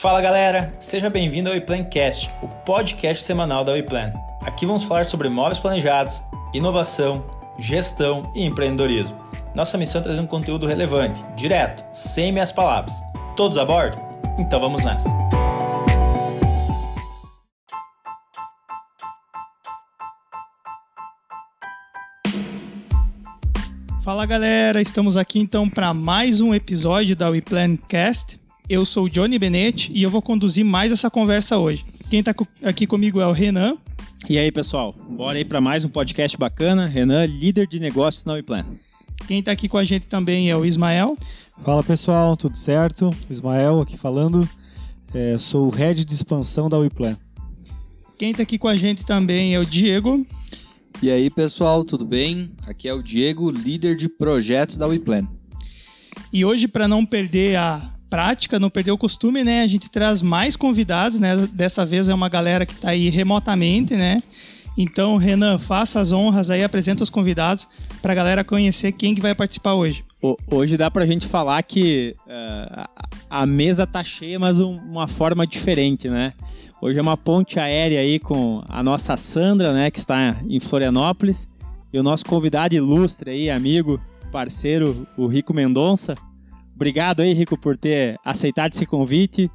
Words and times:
Fala 0.00 0.20
galera, 0.20 0.74
seja 0.78 1.08
bem-vindo 1.08 1.48
ao 1.48 1.54
WePlancast, 1.54 2.30
o 2.42 2.48
podcast 2.48 3.24
semanal 3.24 3.64
da 3.64 3.72
WePlan. 3.72 4.12
Aqui 4.42 4.66
vamos 4.66 4.82
falar 4.82 5.06
sobre 5.06 5.30
móveis 5.30 5.58
planejados, 5.58 6.22
inovação, 6.52 7.24
gestão 7.58 8.30
e 8.36 8.44
empreendedorismo. 8.44 9.18
Nossa 9.54 9.78
missão 9.78 10.02
é 10.02 10.04
trazer 10.04 10.20
um 10.20 10.26
conteúdo 10.26 10.66
relevante, 10.66 11.24
direto, 11.34 11.82
sem 11.96 12.30
meias 12.30 12.52
palavras. 12.52 12.94
Todos 13.38 13.56
a 13.56 13.64
bordo? 13.64 13.96
Então 14.38 14.60
vamos 14.60 14.84
nessa! 14.84 15.08
Fala 24.04 24.26
galera, 24.26 24.82
estamos 24.82 25.16
aqui 25.16 25.40
então 25.40 25.70
para 25.70 25.94
mais 25.94 26.42
um 26.42 26.54
episódio 26.54 27.16
da 27.16 27.30
WePlancast. 27.30 28.38
Eu 28.68 28.84
sou 28.84 29.04
o 29.04 29.08
Johnny 29.08 29.38
Benetti 29.38 29.92
e 29.94 30.02
eu 30.02 30.10
vou 30.10 30.20
conduzir 30.20 30.64
mais 30.64 30.90
essa 30.90 31.08
conversa 31.08 31.56
hoje. 31.56 31.86
Quem 32.10 32.18
está 32.18 32.34
aqui 32.64 32.84
comigo 32.84 33.20
é 33.20 33.26
o 33.26 33.30
Renan. 33.30 33.76
E 34.28 34.36
aí 34.38 34.50
pessoal, 34.50 34.92
bora 35.08 35.38
aí 35.38 35.44
para 35.44 35.60
mais 35.60 35.84
um 35.84 35.88
podcast 35.88 36.36
bacana. 36.36 36.88
Renan, 36.88 37.26
líder 37.26 37.68
de 37.68 37.78
negócios 37.78 38.24
na 38.24 38.32
WePlan. 38.32 38.66
Quem 39.28 39.38
está 39.38 39.52
aqui 39.52 39.68
com 39.68 39.78
a 39.78 39.84
gente 39.84 40.08
também 40.08 40.50
é 40.50 40.56
o 40.56 40.64
Ismael. 40.64 41.16
Fala 41.62 41.80
pessoal, 41.80 42.36
tudo 42.36 42.56
certo? 42.56 43.10
Ismael 43.30 43.82
aqui 43.82 43.96
falando. 43.96 44.48
É, 45.14 45.38
sou 45.38 45.68
o 45.68 45.70
head 45.70 46.04
de 46.04 46.12
expansão 46.12 46.68
da 46.68 46.76
WePlan. 46.76 47.16
Quem 48.18 48.32
está 48.32 48.42
aqui 48.42 48.58
com 48.58 48.66
a 48.66 48.76
gente 48.76 49.06
também 49.06 49.54
é 49.54 49.60
o 49.60 49.64
Diego. 49.64 50.26
E 51.00 51.08
aí, 51.08 51.30
pessoal, 51.30 51.84
tudo 51.84 52.04
bem? 52.04 52.50
Aqui 52.66 52.88
é 52.88 52.92
o 52.92 53.00
Diego, 53.00 53.48
líder 53.48 53.94
de 53.94 54.08
projetos 54.08 54.76
da 54.76 54.88
WePlan. 54.88 55.28
E 56.32 56.44
hoje, 56.44 56.66
para 56.66 56.88
não 56.88 57.06
perder 57.06 57.56
a 57.56 57.95
prática, 58.16 58.58
não 58.58 58.70
perder 58.70 58.92
o 58.92 58.96
costume, 58.96 59.44
né, 59.44 59.60
a 59.60 59.66
gente 59.66 59.90
traz 59.90 60.22
mais 60.22 60.56
convidados, 60.56 61.20
né? 61.20 61.36
Dessa 61.52 61.84
vez 61.84 62.08
é 62.08 62.14
uma 62.14 62.30
galera 62.30 62.64
que 62.64 62.72
está 62.72 62.88
aí 62.88 63.10
remotamente, 63.10 63.94
né? 63.94 64.22
Então, 64.74 65.18
Renan, 65.18 65.58
faça 65.58 66.00
as 66.00 66.12
honras 66.12 66.50
aí, 66.50 66.64
apresenta 66.64 67.02
os 67.02 67.10
convidados 67.10 67.68
para 68.00 68.12
a 68.12 68.14
galera 68.14 68.42
conhecer 68.42 68.92
quem 68.92 69.14
que 69.14 69.20
vai 69.20 69.34
participar 69.34 69.74
hoje. 69.74 70.00
Hoje 70.50 70.78
dá 70.78 70.90
para 70.90 71.04
a 71.04 71.06
gente 71.06 71.26
falar 71.26 71.62
que 71.62 72.16
uh, 72.26 72.88
a 73.28 73.44
mesa 73.44 73.86
tá 73.86 74.02
cheia, 74.02 74.38
mas 74.38 74.60
um, 74.60 74.76
uma 74.76 75.06
forma 75.06 75.46
diferente, 75.46 76.08
né? 76.08 76.32
Hoje 76.80 76.98
é 76.98 77.02
uma 77.02 77.18
ponte 77.18 77.60
aérea 77.60 78.00
aí 78.00 78.18
com 78.18 78.62
a 78.66 78.82
nossa 78.82 79.14
Sandra, 79.18 79.74
né, 79.74 79.90
que 79.90 79.98
está 79.98 80.38
em 80.48 80.58
Florianópolis, 80.58 81.50
e 81.92 81.98
o 81.98 82.02
nosso 82.02 82.24
convidado 82.24 82.74
ilustre 82.74 83.30
aí, 83.30 83.50
amigo, 83.50 84.00
parceiro, 84.32 85.06
o 85.18 85.26
Rico 85.26 85.52
Mendonça. 85.52 86.14
Obrigado 86.76 87.22
aí, 87.22 87.32
Rico, 87.32 87.58
por 87.58 87.74
ter 87.74 88.18
aceitado 88.22 88.74
esse 88.74 88.84
convite. 88.84 89.50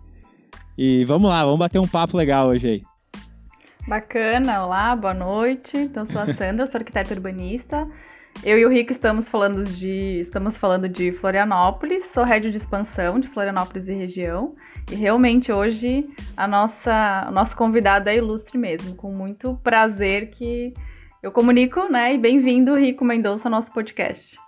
E 0.76 1.06
vamos 1.06 1.30
lá, 1.30 1.44
vamos 1.44 1.60
bater 1.60 1.80
um 1.80 1.88
papo 1.88 2.18
legal 2.18 2.48
hoje 2.48 2.68
aí. 2.68 2.82
Bacana, 3.88 4.66
olá, 4.66 4.96
boa 4.96 5.14
noite. 5.14 5.78
Então, 5.78 6.04
sou 6.04 6.20
a 6.20 6.34
Sandra, 6.34 6.66
sou 6.66 6.80
arquiteta 6.80 7.14
urbanista. 7.14 7.88
Eu 8.44 8.58
e 8.58 8.66
o 8.66 8.70
Rico 8.70 8.92
estamos 8.92 9.30
falando 9.30 9.64
de, 9.64 10.20
estamos 10.20 10.58
falando 10.58 10.90
de 10.90 11.12
Florianópolis, 11.12 12.08
sou 12.08 12.24
head 12.24 12.50
de 12.50 12.58
expansão 12.58 13.20
de 13.20 13.28
Florianópolis 13.28 13.88
e 13.88 13.94
região. 13.94 14.56
E 14.92 14.96
realmente 14.96 15.52
hoje 15.52 16.10
a 16.36 16.48
nossa, 16.48 17.28
o 17.30 17.32
nosso 17.32 17.56
convidado 17.56 18.10
é 18.10 18.16
ilustre 18.16 18.58
mesmo, 18.58 18.96
com 18.96 19.12
muito 19.14 19.60
prazer 19.64 20.32
que 20.32 20.74
eu 21.22 21.32
comunico, 21.32 21.88
né? 21.88 22.16
E 22.16 22.18
bem-vindo, 22.18 22.76
Rico 22.76 23.06
Mendonça, 23.06 23.48
ao 23.48 23.52
nosso 23.52 23.72
podcast. 23.72 24.40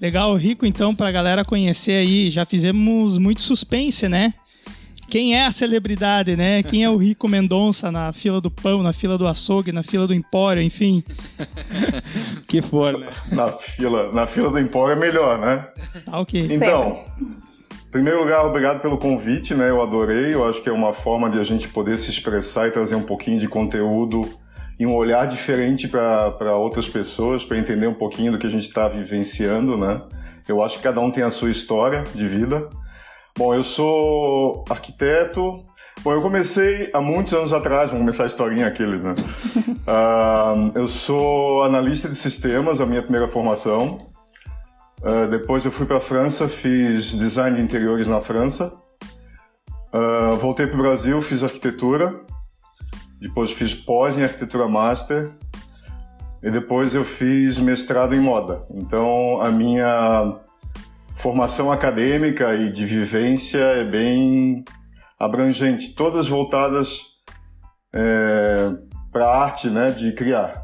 Legal, 0.00 0.34
Rico, 0.36 0.66
então, 0.66 0.94
para 0.94 1.08
a 1.08 1.12
galera 1.12 1.44
conhecer 1.44 1.92
aí, 1.92 2.30
já 2.30 2.44
fizemos 2.44 3.16
muito 3.18 3.42
suspense, 3.42 4.08
né? 4.08 4.34
Quem 5.08 5.36
é 5.36 5.46
a 5.46 5.52
celebridade, 5.52 6.34
né? 6.36 6.62
Quem 6.62 6.82
é 6.82 6.90
o 6.90 6.96
Rico 6.96 7.28
Mendonça 7.28 7.90
na 7.92 8.12
fila 8.12 8.40
do 8.40 8.50
pão, 8.50 8.82
na 8.82 8.92
fila 8.92 9.16
do 9.16 9.26
açougue, 9.26 9.70
na 9.70 9.82
fila 9.82 10.06
do 10.06 10.14
empório, 10.14 10.62
enfim. 10.62 11.04
que 12.48 12.60
for, 12.60 12.98
né? 12.98 13.08
Na 13.30 13.52
fila, 13.52 14.12
na 14.12 14.26
fila 14.26 14.50
do 14.50 14.58
empório 14.58 14.92
é 14.92 14.96
melhor, 14.96 15.38
né? 15.38 15.68
Tá 16.04 16.18
ok. 16.18 16.48
Então, 16.50 17.04
em 17.20 17.90
primeiro 17.90 18.20
lugar, 18.20 18.44
obrigado 18.44 18.80
pelo 18.80 18.98
convite, 18.98 19.54
né? 19.54 19.70
Eu 19.70 19.80
adorei. 19.80 20.34
Eu 20.34 20.48
acho 20.48 20.60
que 20.60 20.68
é 20.68 20.72
uma 20.72 20.92
forma 20.92 21.30
de 21.30 21.38
a 21.38 21.44
gente 21.44 21.68
poder 21.68 21.96
se 21.96 22.10
expressar 22.10 22.66
e 22.66 22.72
trazer 22.72 22.96
um 22.96 23.02
pouquinho 23.02 23.38
de 23.38 23.46
conteúdo 23.46 24.28
e 24.78 24.86
um 24.86 24.94
olhar 24.94 25.26
diferente 25.26 25.86
para 25.86 26.56
outras 26.56 26.88
pessoas, 26.88 27.44
para 27.44 27.58
entender 27.58 27.86
um 27.86 27.94
pouquinho 27.94 28.32
do 28.32 28.38
que 28.38 28.46
a 28.46 28.50
gente 28.50 28.66
está 28.66 28.88
vivenciando, 28.88 29.76
né? 29.76 30.02
Eu 30.48 30.62
acho 30.62 30.78
que 30.78 30.82
cada 30.82 31.00
um 31.00 31.10
tem 31.10 31.22
a 31.22 31.30
sua 31.30 31.50
história 31.50 32.04
de 32.14 32.28
vida. 32.28 32.68
Bom, 33.36 33.54
eu 33.54 33.64
sou 33.64 34.64
arquiteto. 34.68 35.64
Bom, 36.02 36.12
eu 36.12 36.20
comecei 36.20 36.90
há 36.92 37.00
muitos 37.00 37.32
anos 37.32 37.52
atrás, 37.52 37.90
vamos 37.90 38.00
começar 38.00 38.24
a 38.24 38.26
historinha 38.26 38.66
aquele, 38.66 38.98
né? 38.98 39.14
uh, 39.86 40.78
eu 40.78 40.86
sou 40.86 41.62
analista 41.62 42.08
de 42.08 42.14
sistemas, 42.14 42.80
a 42.80 42.86
minha 42.86 43.02
primeira 43.02 43.28
formação. 43.28 44.06
Uh, 45.00 45.28
depois 45.30 45.64
eu 45.64 45.70
fui 45.70 45.86
para 45.86 45.98
a 45.98 46.00
França, 46.00 46.48
fiz 46.48 47.14
design 47.14 47.56
de 47.56 47.62
interiores 47.62 48.06
na 48.06 48.20
França. 48.20 48.72
Uh, 49.92 50.36
voltei 50.36 50.66
para 50.66 50.78
o 50.78 50.82
Brasil, 50.82 51.22
fiz 51.22 51.42
arquitetura. 51.42 52.20
Depois 53.24 53.52
fiz 53.52 53.74
pós 53.74 54.18
em 54.18 54.22
arquitetura 54.22 54.68
master. 54.68 55.30
E 56.42 56.50
depois 56.50 56.94
eu 56.94 57.04
fiz 57.04 57.58
mestrado 57.58 58.14
em 58.14 58.20
moda. 58.20 58.64
Então 58.70 59.40
a 59.40 59.50
minha 59.50 60.38
formação 61.16 61.72
acadêmica 61.72 62.54
e 62.54 62.70
de 62.70 62.84
vivência 62.84 63.58
é 63.58 63.82
bem 63.82 64.62
abrangente, 65.18 65.94
todas 65.94 66.28
voltadas 66.28 67.00
é, 67.94 68.72
para 69.10 69.24
a 69.24 69.42
arte 69.42 69.70
né, 69.70 69.90
de 69.90 70.12
criar. 70.12 70.62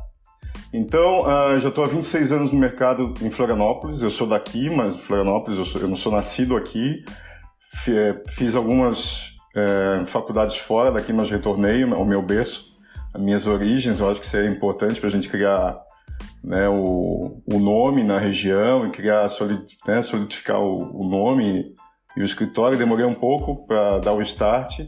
Então, 0.73 1.23
uh, 1.23 1.59
já 1.59 1.69
estou 1.69 1.83
há 1.83 1.89
26 1.89 2.31
anos 2.31 2.53
no 2.53 2.59
mercado 2.59 3.15
em 3.23 3.31
Florianópolis. 3.31 4.03
Eu 4.03 4.11
sou 4.11 4.27
daqui, 4.27 4.71
mas 4.71 4.97
Florianópolis, 4.99 5.59
eu, 5.59 5.65
sou, 5.65 5.81
eu 5.81 5.89
não 5.89 5.97
sou 5.97 6.13
nascido 6.13 6.57
aqui. 6.57 7.03
É, 7.89 8.23
fiz 8.29 8.55
algumas 8.55 9.30
é, 9.55 10.05
faculdades 10.07 10.57
fora 10.57 10.93
daqui, 10.93 11.13
mas 11.13 11.31
retornei 11.31 11.83
ao 11.83 12.05
meu 12.05 12.23
berço, 12.23 12.77
as 13.13 13.21
minhas 13.21 13.47
origens. 13.47 13.99
Eu 13.99 14.09
acho 14.09 14.21
que 14.21 14.37
é 14.37 14.47
importante 14.47 15.01
para 15.01 15.09
a 15.09 15.13
gente 15.13 15.29
criar 15.29 15.81
né, 16.43 16.69
o, 16.69 17.43
o, 17.47 17.59
nome 17.59 18.03
na 18.03 18.19
região 18.19 18.87
e 18.87 18.91
criar, 18.91 19.29
solid, 19.29 19.65
né, 19.87 20.03
solidificar 20.03 20.61
o, 20.61 21.03
o, 21.03 21.09
nome 21.09 21.75
e 22.17 22.21
o 22.21 22.25
escritório. 22.25 22.79
Demorei 22.79 23.05
um 23.05 23.15
pouco 23.15 23.67
para 23.67 23.99
dar 23.99 24.13
o 24.13 24.23
start. 24.23 24.81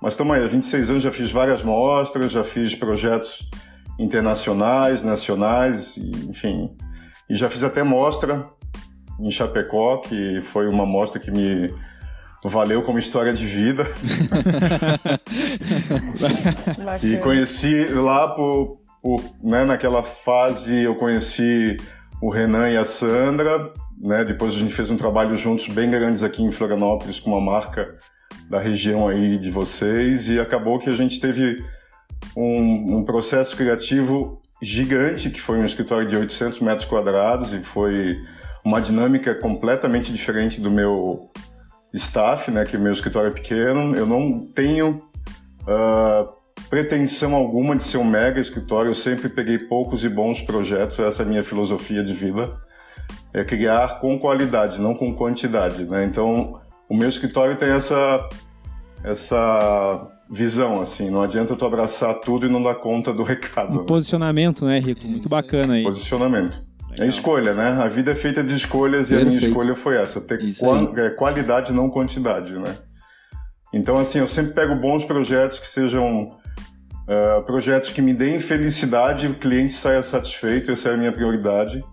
Mas 0.00 0.12
estamos 0.12 0.36
aí, 0.36 0.44
há 0.44 0.46
26 0.46 0.90
anos 0.90 1.02
já 1.02 1.10
fiz 1.10 1.30
várias 1.30 1.62
mostras, 1.62 2.30
já 2.30 2.44
fiz 2.44 2.74
projetos 2.74 3.48
internacionais, 3.98 5.02
nacionais, 5.02 5.96
enfim. 5.98 6.76
E 7.28 7.34
já 7.34 7.48
fiz 7.48 7.64
até 7.64 7.82
mostra 7.82 8.44
em 9.18 9.30
Chapecó, 9.30 9.98
que 9.98 10.40
foi 10.40 10.68
uma 10.68 10.86
mostra 10.86 11.18
que 11.18 11.30
me 11.30 11.74
valeu 12.44 12.82
como 12.82 12.98
história 12.98 13.32
de 13.32 13.46
vida. 13.46 13.86
e 17.02 17.16
conheci 17.18 17.86
lá 17.86 18.28
por, 18.28 18.78
por 19.02 19.22
né, 19.42 19.64
naquela 19.64 20.02
fase 20.02 20.82
eu 20.82 20.94
conheci 20.94 21.76
o 22.20 22.30
Renan 22.30 22.70
e 22.70 22.76
a 22.76 22.84
Sandra, 22.84 23.72
né? 24.00 24.24
Depois 24.24 24.54
a 24.54 24.58
gente 24.58 24.72
fez 24.72 24.90
um 24.90 24.96
trabalho 24.96 25.36
juntos 25.36 25.68
bem 25.68 25.90
grandes 25.90 26.22
aqui 26.22 26.42
em 26.42 26.50
Florianópolis 26.50 27.20
com 27.20 27.30
uma 27.30 27.40
marca 27.40 27.96
da 28.48 28.58
região 28.58 29.08
aí 29.08 29.38
de 29.38 29.50
vocês 29.50 30.28
e 30.28 30.40
acabou 30.40 30.78
que 30.78 30.88
a 30.88 30.92
gente 30.92 31.20
teve 31.20 31.62
um, 32.36 32.98
um, 32.98 33.04
processo 33.04 33.56
criativo 33.56 34.40
gigante, 34.62 35.30
que 35.30 35.40
foi 35.40 35.58
um 35.58 35.64
escritório 35.64 36.06
de 36.06 36.16
800 36.16 36.60
metros 36.60 36.84
quadrados 36.84 37.52
e 37.52 37.62
foi 37.62 38.16
uma 38.64 38.80
dinâmica 38.80 39.34
completamente 39.34 40.12
diferente 40.12 40.60
do 40.60 40.70
meu 40.70 41.30
staff, 41.92 42.50
né, 42.50 42.64
que 42.64 42.76
meu 42.76 42.92
escritório 42.92 43.30
é 43.30 43.32
pequeno. 43.32 43.96
Eu 43.96 44.06
não 44.06 44.46
tenho 44.54 45.02
uh, 45.62 46.32
pretensão 46.68 47.34
alguma 47.34 47.76
de 47.76 47.82
ser 47.82 47.98
um 47.98 48.04
mega 48.04 48.40
escritório, 48.40 48.90
eu 48.90 48.94
sempre 48.94 49.28
peguei 49.28 49.58
poucos 49.58 50.04
e 50.04 50.08
bons 50.08 50.42
projetos, 50.42 50.98
essa 50.98 51.22
é 51.22 51.26
a 51.26 51.28
minha 51.28 51.42
filosofia 51.42 52.02
de 52.02 52.12
vida, 52.12 52.56
é 53.32 53.44
criar 53.44 54.00
com 54.00 54.18
qualidade, 54.18 54.80
não 54.80 54.94
com 54.94 55.14
quantidade, 55.14 55.84
né? 55.84 56.04
Então, 56.04 56.60
o 56.88 56.96
meu 56.96 57.08
escritório 57.08 57.56
tem 57.56 57.70
essa 57.70 58.28
essa 59.04 60.08
visão, 60.28 60.80
assim. 60.80 61.08
Não 61.10 61.22
adianta 61.22 61.54
tu 61.54 61.64
abraçar 61.64 62.14
tudo 62.16 62.46
e 62.46 62.48
não 62.48 62.62
dar 62.62 62.74
conta 62.76 63.12
do 63.12 63.22
recado. 63.24 63.72
Um 63.72 63.80
né? 63.80 63.84
posicionamento, 63.86 64.64
né, 64.64 64.78
Rico? 64.78 65.06
Muito 65.06 65.28
bacana 65.28 65.74
aí. 65.74 65.84
Posicionamento. 65.84 66.67
Legal. 66.90 67.06
É 67.06 67.08
escolha, 67.08 67.54
né? 67.54 67.68
A 67.82 67.88
vida 67.88 68.12
é 68.12 68.14
feita 68.14 68.42
de 68.42 68.54
escolhas 68.54 69.08
Perfeito. 69.08 69.30
e 69.30 69.34
a 69.34 69.38
minha 69.38 69.48
escolha 69.48 69.74
foi 69.74 69.96
essa: 69.96 70.20
ter 70.20 70.40
é, 70.96 71.10
qualidade, 71.10 71.72
não 71.72 71.90
quantidade, 71.90 72.52
né? 72.58 72.76
Então, 73.72 73.98
assim, 73.98 74.18
eu 74.18 74.26
sempre 74.26 74.54
pego 74.54 74.74
bons 74.76 75.04
projetos 75.04 75.58
que 75.58 75.66
sejam 75.66 76.24
uh, 76.24 77.42
projetos 77.44 77.90
que 77.90 78.00
me 78.00 78.14
deem 78.14 78.40
felicidade 78.40 79.26
e 79.26 79.28
o 79.28 79.34
cliente 79.34 79.72
saia 79.72 80.02
satisfeito, 80.02 80.70
essa 80.70 80.88
é 80.88 80.94
a 80.94 80.96
minha 80.96 81.12
prioridade. 81.12 81.84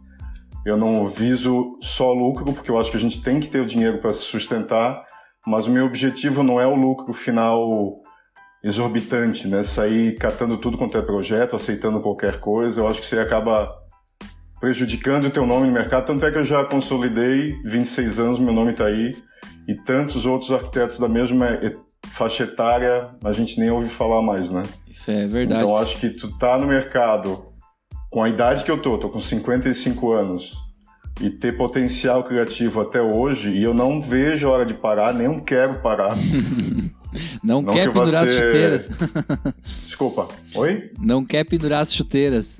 Eu 0.66 0.78
não 0.78 1.08
viso 1.08 1.78
só 1.82 2.12
lucro, 2.14 2.54
porque 2.54 2.72
eu 2.72 2.80
acho 2.80 2.90
que 2.90 2.98
a 2.98 3.00
gente 3.00 3.22
tem 3.22 3.40
que 3.40 3.50
ter 3.50 3.60
o 3.60 3.66
dinheiro 3.66 4.00
para 4.00 4.14
se 4.14 4.22
sustentar, 4.22 5.04
mas 5.46 5.68
o 5.68 5.72
meu 5.72 5.86
objetivo 5.86 6.42
não 6.42 6.60
é 6.60 6.66
o 6.66 6.76
lucro 6.76 7.14
final 7.14 8.02
exorbitante, 8.64 9.48
né? 9.48 9.62
Sair 9.62 10.16
catando 10.16 10.58
tudo 10.58 10.78
quanto 10.78 10.98
é 10.98 11.02
projeto, 11.02 11.56
aceitando 11.56 12.02
qualquer 12.02 12.40
coisa. 12.40 12.80
Eu 12.80 12.88
acho 12.88 13.00
que 13.00 13.06
você 13.06 13.20
acaba 13.20 13.72
prejudicando 14.60 15.26
o 15.26 15.30
teu 15.30 15.46
nome 15.46 15.68
no 15.68 15.74
mercado. 15.74 16.06
Tanto 16.06 16.26
é 16.26 16.32
que 16.32 16.38
eu 16.38 16.44
já 16.44 16.64
consolidei 16.64 17.56
26 17.64 18.20
anos, 18.20 18.40
meu 18.40 18.54
nome 18.54 18.72
está 18.72 18.86
aí, 18.86 19.16
e 19.68 19.76
tantos 19.76 20.26
outros 20.26 20.52
arquitetos 20.52 21.00
da 21.00 21.08
mesma 21.08 21.60
faixa 22.08 22.44
etária 22.44 23.10
a 23.24 23.32
gente 23.32 23.60
nem 23.60 23.70
ouve 23.72 23.90
falar 23.90 24.22
mais, 24.22 24.50
né? 24.50 24.64
Isso 24.88 25.10
é 25.12 25.28
verdade. 25.28 25.64
Então 25.64 25.78
acho 25.78 25.98
que 25.98 26.10
tu 26.10 26.38
tá 26.38 26.58
no 26.58 26.68
mercado 26.68 27.46
com 28.10 28.24
a 28.24 28.30
idade 28.30 28.64
que 28.64 28.72
eu 28.72 28.82
tô, 28.82 28.98
tô 28.98 29.10
com 29.10 29.20
55 29.20 30.12
anos, 30.12 30.66
e 31.22 31.30
ter 31.30 31.56
potencial 31.56 32.24
criativo 32.24 32.82
até 32.82 33.02
hoje, 33.02 33.50
e 33.50 33.64
eu 33.64 33.74
não 33.74 34.02
vejo 34.02 34.48
a 34.48 34.52
hora 34.52 34.66
de 34.66 34.74
parar, 34.74 35.14
nem 35.14 35.40
quero 35.40 35.80
parar. 35.82 36.16
não, 37.44 37.62
não, 37.62 37.74
quer 37.74 37.88
que 37.88 37.94
pendurar 37.94 38.28
ser... 38.28 38.34
as 38.34 38.44
chuteiras. 38.44 38.90
Desculpa. 39.84 40.28
Oi? 40.56 40.92
Não 41.00 41.24
quer 41.24 41.46
pendurar 41.46 41.82
as 41.82 41.94
chuteiras. 41.94 42.60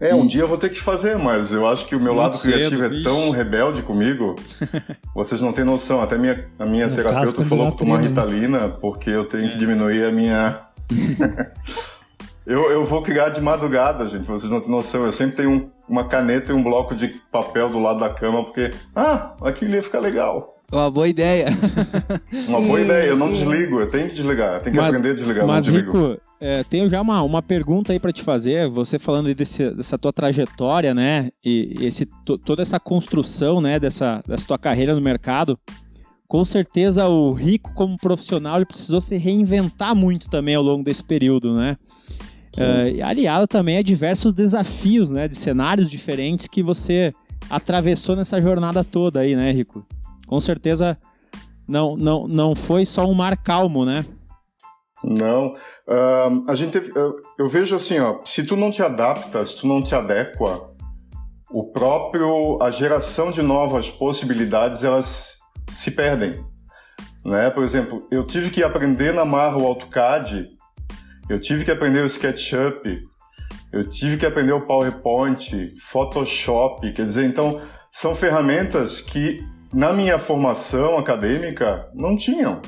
É, 0.00 0.14
um 0.14 0.26
dia 0.26 0.42
eu 0.42 0.48
vou 0.48 0.58
ter 0.58 0.68
que 0.68 0.80
fazer, 0.80 1.16
mas 1.16 1.52
eu 1.52 1.66
acho 1.66 1.86
que 1.86 1.96
o 1.96 2.00
meu 2.00 2.12
Muito 2.14 2.22
lado 2.22 2.40
criativo 2.40 2.70
cedo, 2.70 2.84
é 2.84 2.88
bicho. 2.88 3.02
tão 3.04 3.30
rebelde 3.30 3.82
comigo, 3.82 4.36
vocês 5.14 5.40
não 5.40 5.52
têm 5.52 5.64
noção. 5.64 6.00
Até 6.00 6.18
minha, 6.18 6.46
a 6.58 6.66
minha 6.66 6.86
no 6.86 6.94
terapeuta 6.94 7.44
falou 7.44 7.68
pra 7.68 7.78
tomar 7.78 7.98
né? 7.98 8.08
Ritalina, 8.08 8.68
porque 8.68 9.10
eu 9.10 9.24
tenho 9.24 9.50
que 9.50 9.56
diminuir 9.56 10.04
a 10.04 10.12
minha. 10.12 10.60
eu, 12.46 12.70
eu 12.70 12.84
vou 12.84 13.02
criar 13.02 13.30
de 13.30 13.40
madrugada, 13.40 14.06
gente, 14.06 14.26
vocês 14.26 14.50
não 14.50 14.60
têm 14.60 14.70
noção. 14.70 15.04
Eu 15.04 15.12
sempre 15.12 15.36
tenho 15.36 15.50
um, 15.50 15.70
uma 15.88 16.04
caneta 16.04 16.52
e 16.52 16.54
um 16.54 16.62
bloco 16.62 16.94
de 16.94 17.08
papel 17.32 17.70
do 17.70 17.78
lado 17.78 18.00
da 18.00 18.10
cama, 18.10 18.44
porque, 18.44 18.70
ah, 18.94 19.34
aquilo 19.42 19.74
ia 19.74 19.82
ficar 19.82 20.00
legal. 20.00 20.59
Uma 20.72 20.90
boa 20.90 21.08
ideia. 21.08 21.48
uma 22.46 22.60
boa 22.60 22.80
ideia, 22.80 23.08
eu 23.08 23.16
não 23.16 23.30
desligo, 23.30 23.80
eu 23.80 23.88
tenho 23.88 24.08
que 24.08 24.14
desligar, 24.14 24.54
eu 24.54 24.60
tenho 24.60 24.74
que 24.74 24.80
mas, 24.80 24.88
aprender 24.88 25.10
a 25.10 25.14
desligar, 25.14 25.46
mas, 25.46 25.66
não 25.66 25.74
desligo. 25.74 26.08
Rico, 26.08 26.20
é, 26.40 26.62
tenho 26.64 26.88
já 26.88 27.00
uma, 27.00 27.22
uma 27.22 27.42
pergunta 27.42 27.92
aí 27.92 27.98
para 27.98 28.12
te 28.12 28.22
fazer, 28.22 28.68
você 28.68 28.98
falando 28.98 29.26
aí 29.26 29.34
desse, 29.34 29.70
dessa 29.70 29.98
tua 29.98 30.12
trajetória, 30.12 30.94
né, 30.94 31.30
e 31.44 31.74
esse, 31.80 32.06
toda 32.44 32.62
essa 32.62 32.78
construção, 32.78 33.60
né, 33.60 33.80
dessa, 33.80 34.22
dessa 34.26 34.46
tua 34.46 34.58
carreira 34.58 34.94
no 34.94 35.00
mercado, 35.00 35.58
com 36.28 36.44
certeza 36.44 37.08
o 37.08 37.32
Rico 37.32 37.74
como 37.74 37.98
profissional, 37.98 38.56
ele 38.56 38.64
precisou 38.64 39.00
se 39.00 39.16
reinventar 39.16 39.96
muito 39.96 40.30
também 40.30 40.54
ao 40.54 40.62
longo 40.62 40.84
desse 40.84 41.02
período, 41.02 41.52
né? 41.54 41.76
Uh, 42.56 43.04
aliado 43.04 43.46
também 43.48 43.78
a 43.78 43.82
diversos 43.82 44.32
desafios, 44.32 45.10
né, 45.10 45.26
de 45.26 45.36
cenários 45.36 45.90
diferentes 45.90 46.46
que 46.46 46.62
você 46.62 47.12
atravessou 47.48 48.14
nessa 48.14 48.40
jornada 48.40 48.84
toda 48.84 49.20
aí, 49.20 49.34
né, 49.34 49.50
Rico? 49.50 49.84
Com 50.30 50.40
certeza 50.40 50.96
não, 51.66 51.96
não, 51.96 52.28
não 52.28 52.54
foi 52.54 52.86
só 52.86 53.04
um 53.04 53.12
mar 53.12 53.36
calmo, 53.36 53.84
né? 53.84 54.06
Não. 55.02 55.54
Uh, 55.88 56.44
a 56.46 56.54
gente 56.54 56.70
teve, 56.70 56.92
eu, 56.94 57.16
eu, 57.36 57.48
vejo 57.48 57.74
assim, 57.74 57.98
ó, 57.98 58.20
se 58.24 58.44
tu 58.44 58.54
não 58.54 58.70
te 58.70 58.80
adapta, 58.80 59.44
se 59.44 59.56
tu 59.56 59.66
não 59.66 59.82
te 59.82 59.92
adequa, 59.92 60.70
o 61.50 61.72
próprio 61.72 62.62
a 62.62 62.70
geração 62.70 63.32
de 63.32 63.42
novas 63.42 63.90
possibilidades 63.90 64.84
elas 64.84 65.36
se 65.72 65.90
perdem, 65.90 66.44
né? 67.24 67.50
Por 67.50 67.64
exemplo, 67.64 68.06
eu 68.08 68.24
tive 68.24 68.50
que 68.50 68.62
aprender 68.62 69.12
na 69.12 69.24
marra 69.24 69.56
o 69.56 69.66
AutoCAD, 69.66 70.46
eu 71.28 71.40
tive 71.40 71.64
que 71.64 71.72
aprender 71.72 72.02
o 72.02 72.06
SketchUp, 72.06 73.02
eu 73.72 73.88
tive 73.88 74.16
que 74.16 74.26
aprender 74.26 74.52
o 74.52 74.64
PowerPoint, 74.64 75.74
Photoshop, 75.80 76.92
quer 76.92 77.04
dizer, 77.04 77.24
então 77.24 77.60
são 77.90 78.14
ferramentas 78.14 79.00
que 79.00 79.40
na 79.72 79.92
minha 79.92 80.18
formação 80.18 80.98
acadêmica, 80.98 81.88
não 81.94 82.16
tinham. 82.16 82.60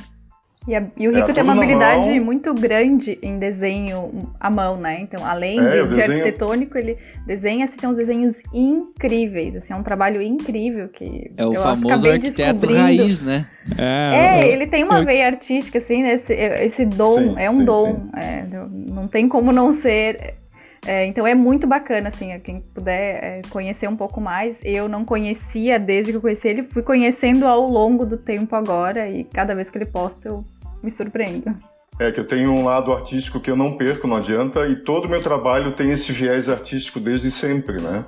E, 0.67 0.77
a, 0.77 0.87
e 0.97 1.09
o 1.09 1.13
Rico 1.13 1.33
tem 1.33 1.43
uma 1.43 1.55
habilidade 1.55 2.21
muito 2.21 2.55
grande 2.55 3.19
em 3.21 3.37
desenho 3.37 4.33
à 4.39 4.49
mão, 4.49 4.77
né? 4.77 5.01
Então, 5.01 5.27
além 5.27 5.59
é, 5.59 5.83
de, 5.83 5.89
desenho... 5.89 6.19
arquitetônico, 6.19 6.79
ele 6.79 6.97
desenha 7.27 7.65
assim, 7.65 7.77
tem 7.77 7.89
uns 7.89 7.97
desenhos 7.97 8.37
incríveis. 8.55 9.57
Assim, 9.57 9.73
é 9.73 9.77
um 9.77 9.83
trabalho 9.83 10.23
incrível 10.23 10.89
que. 10.89 11.33
É 11.37 11.45
o 11.45 11.55
famoso 11.55 12.09
arquiteto 12.09 12.67
raiz, 12.67 13.23
né? 13.23 13.47
É, 13.77 14.45
é 14.45 14.53
ele 14.53 14.69
tem 14.69 14.85
uma 14.85 15.05
veia 15.05 15.27
artística, 15.27 15.79
assim, 15.79 16.03
né? 16.03 16.13
esse, 16.13 16.33
esse 16.33 16.87
dom, 16.87 17.17
sim, 17.17 17.35
é 17.39 17.51
um 17.51 17.59
sim, 17.59 17.65
dom. 17.65 17.87
Sim. 17.87 18.11
É, 18.15 18.47
não 18.93 19.09
tem 19.09 19.29
como 19.29 19.53
não 19.53 19.73
ser 19.73 20.42
é, 20.85 21.07
então 21.07 21.25
é 21.27 21.35
muito 21.35 21.67
bacana, 21.67 22.09
assim, 22.09 22.37
quem 22.41 22.61
puder 22.61 23.25
é, 23.25 23.43
conhecer 23.51 23.89
um 23.89 23.97
pouco 23.97 24.21
mais. 24.21 24.59
Eu 24.65 24.89
não 24.89 25.05
conhecia 25.05 25.79
desde 25.79 26.11
que 26.11 26.17
eu 26.17 26.21
conheci 26.21 26.49
ele, 26.49 26.65
fui 26.65 26.83
conhecendo 26.83 27.47
ao 27.47 27.63
longo 27.69 28.05
do 28.05 28.17
tempo 28.17 28.57
agora 28.57 29.09
e 29.09 29.23
cada 29.23 29.55
vez 29.55 29.71
que 29.71 29.79
ele 29.79 29.87
posta 29.87 30.29
eu 30.29 30.45
me 30.83 30.91
surpreendo. 30.91 31.55
É 32.01 32.11
que 32.11 32.19
eu 32.19 32.27
tenho 32.27 32.51
um 32.51 32.65
lado 32.65 32.93
artístico 32.93 33.39
que 33.39 33.51
eu 33.51 33.57
não 33.57 33.77
perco, 33.77 34.09
não 34.09 34.17
adianta, 34.17 34.67
e 34.67 34.77
todo 34.77 35.05
o 35.05 35.09
meu 35.09 35.23
trabalho 35.23 35.71
tem 35.73 35.93
esse 35.93 36.11
viés 36.11 36.49
artístico 36.49 36.99
desde 36.99 37.31
sempre, 37.31 37.81
né? 37.81 38.05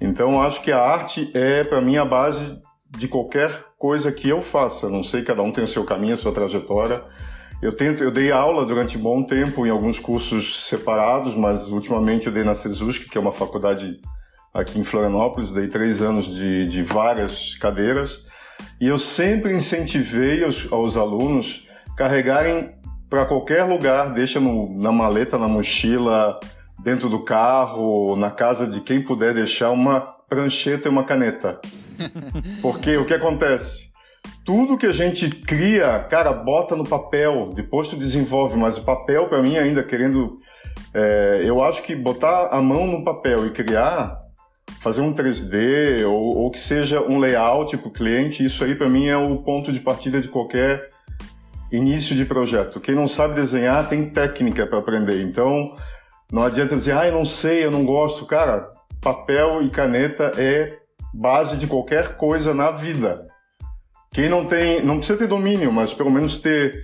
Então 0.00 0.40
acho 0.40 0.62
que 0.62 0.70
a 0.70 0.78
arte 0.78 1.30
é 1.34 1.64
para 1.64 1.80
mim 1.80 1.96
a 1.96 2.04
base 2.04 2.60
de 2.96 3.08
qualquer 3.08 3.50
coisa 3.78 4.12
que 4.12 4.28
eu 4.28 4.40
faça. 4.40 4.88
Não 4.88 5.02
sei, 5.02 5.22
cada 5.22 5.42
um 5.42 5.50
tem 5.50 5.64
o 5.64 5.68
seu 5.68 5.84
caminho, 5.84 6.14
a 6.14 6.16
sua 6.16 6.32
trajetória. 6.32 7.02
Eu 7.66 7.72
tento, 7.72 8.04
eu 8.04 8.12
dei 8.12 8.30
aula 8.30 8.64
durante 8.64 8.96
um 8.96 9.00
bom 9.00 9.24
tempo 9.24 9.66
em 9.66 9.70
alguns 9.70 9.98
cursos 9.98 10.68
separados, 10.68 11.34
mas 11.34 11.68
ultimamente 11.68 12.28
eu 12.28 12.32
dei 12.32 12.44
na 12.44 12.54
CESUSC, 12.54 13.08
que 13.10 13.18
é 13.18 13.20
uma 13.20 13.32
faculdade 13.32 14.00
aqui 14.54 14.78
em 14.78 14.84
Florianópolis, 14.84 15.50
dei 15.50 15.66
três 15.66 16.00
anos 16.00 16.32
de, 16.32 16.64
de 16.68 16.84
várias 16.84 17.56
cadeiras, 17.56 18.20
e 18.80 18.86
eu 18.86 19.00
sempre 19.00 19.52
incentivei 19.52 20.44
aos, 20.44 20.70
aos 20.70 20.96
alunos 20.96 21.66
carregarem 21.96 22.72
para 23.10 23.26
qualquer 23.26 23.64
lugar, 23.64 24.12
deixa 24.12 24.38
no, 24.38 24.72
na 24.80 24.92
maleta, 24.92 25.36
na 25.36 25.48
mochila, 25.48 26.38
dentro 26.78 27.08
do 27.08 27.24
carro, 27.24 28.14
na 28.14 28.30
casa 28.30 28.64
de 28.64 28.80
quem 28.80 29.02
puder 29.02 29.34
deixar 29.34 29.72
uma 29.72 30.00
prancheta 30.00 30.86
e 30.86 30.88
uma 30.88 31.02
caneta. 31.02 31.60
Porque 32.62 32.96
o 32.96 33.04
que 33.04 33.14
acontece? 33.14 33.90
Tudo 34.44 34.78
que 34.78 34.86
a 34.86 34.92
gente 34.92 35.28
cria, 35.28 35.98
cara, 36.10 36.32
bota 36.32 36.76
no 36.76 36.84
papel, 36.84 37.50
depois 37.54 37.88
tu 37.88 37.96
desenvolve, 37.96 38.56
mas 38.56 38.78
o 38.78 38.82
papel 38.82 39.28
para 39.28 39.42
mim 39.42 39.56
ainda 39.56 39.82
querendo, 39.82 40.38
é, 40.94 41.42
eu 41.44 41.62
acho 41.62 41.82
que 41.82 41.94
botar 41.94 42.48
a 42.48 42.62
mão 42.62 42.86
no 42.86 43.04
papel 43.04 43.46
e 43.46 43.50
criar, 43.50 44.16
fazer 44.80 45.00
um 45.00 45.12
3D 45.12 46.06
ou, 46.06 46.38
ou 46.38 46.50
que 46.50 46.58
seja 46.58 47.00
um 47.00 47.18
layout 47.18 47.76
para 47.76 47.88
o 47.88 47.92
cliente, 47.92 48.44
isso 48.44 48.62
aí 48.62 48.74
para 48.74 48.88
mim 48.88 49.08
é 49.08 49.16
o 49.16 49.38
ponto 49.38 49.72
de 49.72 49.80
partida 49.80 50.20
de 50.20 50.28
qualquer 50.28 50.86
início 51.72 52.14
de 52.14 52.24
projeto. 52.24 52.80
Quem 52.80 52.94
não 52.94 53.08
sabe 53.08 53.34
desenhar 53.34 53.88
tem 53.88 54.08
técnica 54.08 54.66
para 54.66 54.78
aprender, 54.78 55.22
então 55.22 55.74
não 56.30 56.42
adianta 56.42 56.76
dizer, 56.76 56.96
ah, 56.96 57.06
eu 57.06 57.12
não 57.12 57.24
sei, 57.24 57.64
eu 57.64 57.70
não 57.70 57.84
gosto, 57.84 58.24
cara, 58.26 58.70
papel 59.00 59.62
e 59.62 59.70
caneta 59.70 60.32
é 60.36 60.78
base 61.14 61.56
de 61.56 61.66
qualquer 61.66 62.16
coisa 62.16 62.52
na 62.54 62.70
vida. 62.70 63.26
Quem 64.16 64.30
não 64.30 64.46
tem, 64.46 64.82
não 64.82 64.96
precisa 64.96 65.18
ter 65.18 65.26
domínio, 65.26 65.70
mas 65.70 65.92
pelo 65.92 66.10
menos 66.10 66.38
ter 66.38 66.82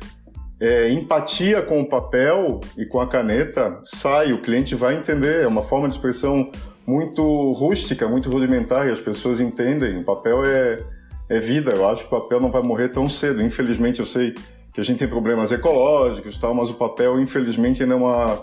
é, 0.61 0.91
empatia 0.91 1.63
com 1.63 1.81
o 1.81 1.89
papel 1.89 2.61
e 2.77 2.85
com 2.85 3.01
a 3.01 3.09
caneta, 3.09 3.79
sai, 3.87 4.35
o 4.35 4.43
cliente 4.43 4.75
vai 4.75 4.97
entender. 4.97 5.41
É 5.41 5.47
uma 5.47 5.63
forma 5.63 5.89
de 5.89 5.95
expressão 5.95 6.53
muito 6.87 7.23
rústica, 7.53 8.07
muito 8.07 8.29
rudimentar, 8.29 8.87
e 8.87 8.91
as 8.91 9.01
pessoas 9.01 9.41
entendem. 9.41 10.01
O 10.01 10.05
papel 10.05 10.43
é, 10.45 10.85
é 11.31 11.41
vida. 11.41 11.75
Eu 11.75 11.89
acho 11.89 12.07
que 12.07 12.15
o 12.15 12.21
papel 12.21 12.39
não 12.39 12.51
vai 12.51 12.61
morrer 12.61 12.89
tão 12.91 13.09
cedo. 13.09 13.41
Infelizmente, 13.41 14.01
eu 14.01 14.05
sei 14.05 14.35
que 14.71 14.83
a 14.83 14.85
gente 14.85 14.99
tem 14.99 15.09
problemas 15.09 15.51
ecológicos, 15.51 16.37
tal, 16.37 16.53
mas 16.53 16.69
o 16.69 16.75
papel, 16.75 17.19
infelizmente, 17.19 17.83
ainda 17.83 17.95
é 17.95 17.97
uma 17.97 18.43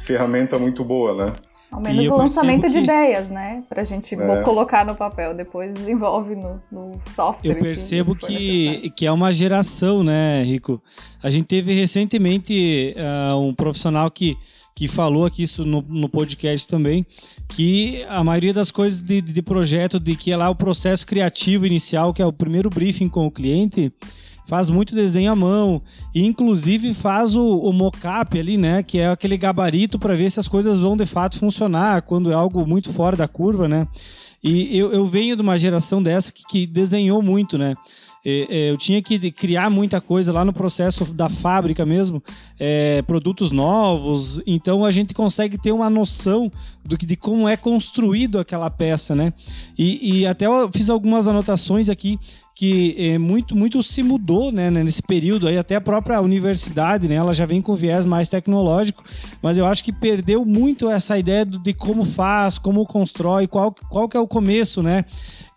ferramenta 0.00 0.58
muito 0.58 0.84
boa, 0.84 1.14
né? 1.14 1.32
Ao 1.70 1.80
menos 1.80 2.06
o 2.06 2.16
lançamento 2.16 2.62
que... 2.62 2.70
de 2.70 2.78
ideias, 2.78 3.28
né? 3.28 3.62
Pra 3.68 3.84
gente 3.84 4.14
é. 4.14 4.42
colocar 4.42 4.86
no 4.86 4.94
papel, 4.94 5.34
depois 5.34 5.74
desenvolve 5.74 6.34
no, 6.34 6.60
no 6.72 6.92
software. 7.14 7.50
Eu 7.50 7.60
percebo 7.60 8.14
que, 8.14 8.26
que, 8.26 8.90
que, 8.90 9.06
é 9.06 9.12
uma 9.12 9.32
geração, 9.32 10.02
né, 10.02 10.42
Rico? 10.42 10.82
A 11.22 11.28
gente 11.28 11.46
teve 11.46 11.74
recentemente 11.74 12.94
uh, 12.96 13.36
um 13.36 13.54
profissional 13.54 14.10
que, 14.10 14.36
que 14.74 14.88
falou 14.88 15.26
aqui 15.26 15.42
isso 15.42 15.64
no, 15.64 15.82
no 15.82 16.08
podcast 16.08 16.66
também, 16.66 17.04
que 17.46 18.02
a 18.08 18.24
maioria 18.24 18.54
das 18.54 18.70
coisas 18.70 19.02
de, 19.02 19.20
de 19.20 19.42
projeto, 19.42 20.00
de 20.00 20.16
que 20.16 20.32
é 20.32 20.36
lá 20.36 20.48
o 20.48 20.54
processo 20.54 21.06
criativo 21.06 21.66
inicial, 21.66 22.14
que 22.14 22.22
é 22.22 22.26
o 22.26 22.32
primeiro 22.32 22.70
briefing 22.70 23.08
com 23.08 23.26
o 23.26 23.30
cliente, 23.30 23.92
faz 24.48 24.70
muito 24.70 24.94
desenho 24.94 25.30
à 25.30 25.36
mão, 25.36 25.82
e 26.14 26.24
inclusive 26.24 26.94
faz 26.94 27.36
o, 27.36 27.58
o 27.58 27.70
mock-up 27.70 28.38
ali, 28.38 28.56
né, 28.56 28.82
que 28.82 28.98
é 28.98 29.08
aquele 29.08 29.36
gabarito 29.36 29.98
para 29.98 30.16
ver 30.16 30.30
se 30.30 30.40
as 30.40 30.48
coisas 30.48 30.80
vão 30.80 30.96
de 30.96 31.04
fato 31.04 31.38
funcionar 31.38 32.00
quando 32.00 32.32
é 32.32 32.34
algo 32.34 32.66
muito 32.66 32.90
fora 32.90 33.14
da 33.14 33.28
curva, 33.28 33.68
né? 33.68 33.86
E 34.42 34.78
eu, 34.78 34.90
eu 34.92 35.04
venho 35.04 35.36
de 35.36 35.42
uma 35.42 35.58
geração 35.58 36.02
dessa 36.02 36.32
que, 36.32 36.44
que 36.48 36.66
desenhou 36.66 37.20
muito, 37.20 37.58
né? 37.58 37.74
eu 38.24 38.76
tinha 38.76 39.00
que 39.00 39.30
criar 39.30 39.70
muita 39.70 40.00
coisa 40.02 40.30
lá 40.32 40.44
no 40.44 40.52
processo 40.52 41.04
da 41.14 41.30
fábrica 41.30 41.86
mesmo, 41.86 42.22
é, 42.58 43.00
produtos 43.02 43.52
novos. 43.52 44.40
Então 44.46 44.84
a 44.84 44.90
gente 44.90 45.14
consegue 45.14 45.56
ter 45.56 45.72
uma 45.72 45.88
noção 45.88 46.52
do 46.84 46.98
que, 46.98 47.06
de 47.06 47.16
como 47.16 47.48
é 47.48 47.56
construído 47.56 48.38
aquela 48.38 48.68
peça, 48.68 49.14
né? 49.14 49.32
E, 49.78 50.20
e 50.20 50.26
até 50.26 50.46
eu 50.46 50.70
fiz 50.70 50.90
algumas 50.90 51.26
anotações 51.26 51.88
aqui 51.88 52.18
que 52.58 52.96
é, 52.98 53.18
muito 53.18 53.54
muito 53.54 53.80
se 53.84 54.02
mudou 54.02 54.50
né, 54.50 54.68
nesse 54.68 55.00
período 55.00 55.46
aí 55.46 55.56
até 55.56 55.76
a 55.76 55.80
própria 55.80 56.20
universidade 56.20 57.06
né 57.06 57.14
ela 57.14 57.32
já 57.32 57.46
vem 57.46 57.62
com 57.62 57.76
viés 57.76 58.04
mais 58.04 58.28
tecnológico 58.28 59.04
mas 59.40 59.56
eu 59.56 59.64
acho 59.64 59.84
que 59.84 59.92
perdeu 59.92 60.44
muito 60.44 60.90
essa 60.90 61.16
ideia 61.16 61.46
de 61.46 61.72
como 61.72 62.04
faz 62.04 62.58
como 62.58 62.84
constrói 62.84 63.46
qual 63.46 63.72
qual 63.72 64.08
que 64.08 64.16
é 64.16 64.20
o 64.20 64.26
começo 64.26 64.82
né 64.82 65.04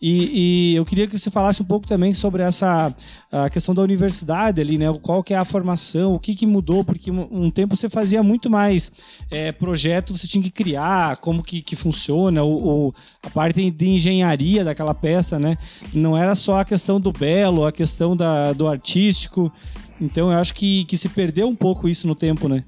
e, 0.02 0.72
e, 0.72 0.76
eu 0.76 0.84
queria 0.84 1.06
que 1.06 1.18
você 1.18 1.30
falasse 1.30 1.62
um 1.62 1.66
pouco 1.66 1.88
também 1.88 2.12
sobre 2.12 2.42
essa 2.42 2.92
a 3.32 3.50
questão 3.50 3.74
da 3.74 3.82
universidade 3.82 4.60
ali, 4.60 4.78
né? 4.78 4.88
Qual 5.02 5.24
que 5.24 5.34
é 5.34 5.38
a 5.38 5.46
formação, 5.46 6.16
o 6.16 6.20
que, 6.20 6.36
que 6.36 6.46
mudou, 6.46 6.84
porque 6.84 7.10
um, 7.10 7.50
tempo 7.50 7.78
você 7.78 7.88
fazia 7.88 8.22
muito 8.22 8.50
mais 8.50 8.92
é, 9.30 9.54
projeto, 9.54 10.18
você 10.18 10.28
tinha 10.28 10.44
que 10.44 10.52
criar, 10.52 11.18
como 11.18 11.42
que, 11.42 11.62
que 11.62 11.76
funciona, 11.76 12.44
ou, 12.44 12.62
ou, 12.62 12.96
a 13.24 13.30
parte 13.30 13.72
de 13.72 13.90
engenharia 13.90 14.66
daquela 14.66 14.94
peça, 14.94 15.40
né? 15.40 15.58
Não 15.94 16.18
era 16.18 16.36
só 16.36 16.60
a 16.60 16.66
questão 16.66 16.91
do 17.00 17.12
belo, 17.12 17.66
a 17.66 17.72
questão 17.72 18.16
da, 18.16 18.54
do 18.54 18.68
artístico. 18.68 19.52
Então 20.00 20.32
eu 20.32 20.38
acho 20.38 20.54
que, 20.54 20.86
que 20.86 20.98
se 20.98 21.10
perdeu 21.10 21.48
um 21.48 21.56
pouco 21.56 21.88
isso 21.88 22.08
no 22.08 22.16
tempo, 22.16 22.48
né? 22.48 22.64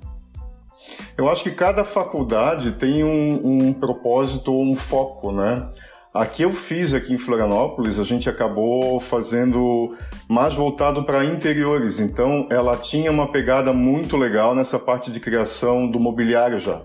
Eu 1.17 1.29
acho 1.29 1.43
que 1.43 1.51
cada 1.51 1.83
faculdade 1.83 2.71
tem 2.71 3.03
um, 3.03 3.69
um 3.69 3.73
propósito 3.73 4.51
ou 4.51 4.63
um 4.63 4.75
foco, 4.75 5.31
né? 5.31 5.69
Aqui 6.13 6.43
eu 6.43 6.53
fiz 6.53 6.93
aqui 6.93 7.11
em 7.11 7.17
Florianópolis, 7.17 7.97
a 7.97 8.03
gente 8.03 8.29
acabou 8.29 8.99
fazendo 8.99 9.95
mais 10.29 10.53
voltado 10.53 11.03
para 11.03 11.25
interiores, 11.25 11.99
então 11.99 12.47
ela 12.51 12.77
tinha 12.77 13.09
uma 13.09 13.31
pegada 13.31 13.73
muito 13.73 14.15
legal 14.15 14.53
nessa 14.53 14.77
parte 14.77 15.09
de 15.09 15.19
criação 15.19 15.89
do 15.89 15.99
mobiliário 15.99 16.59
já, 16.59 16.83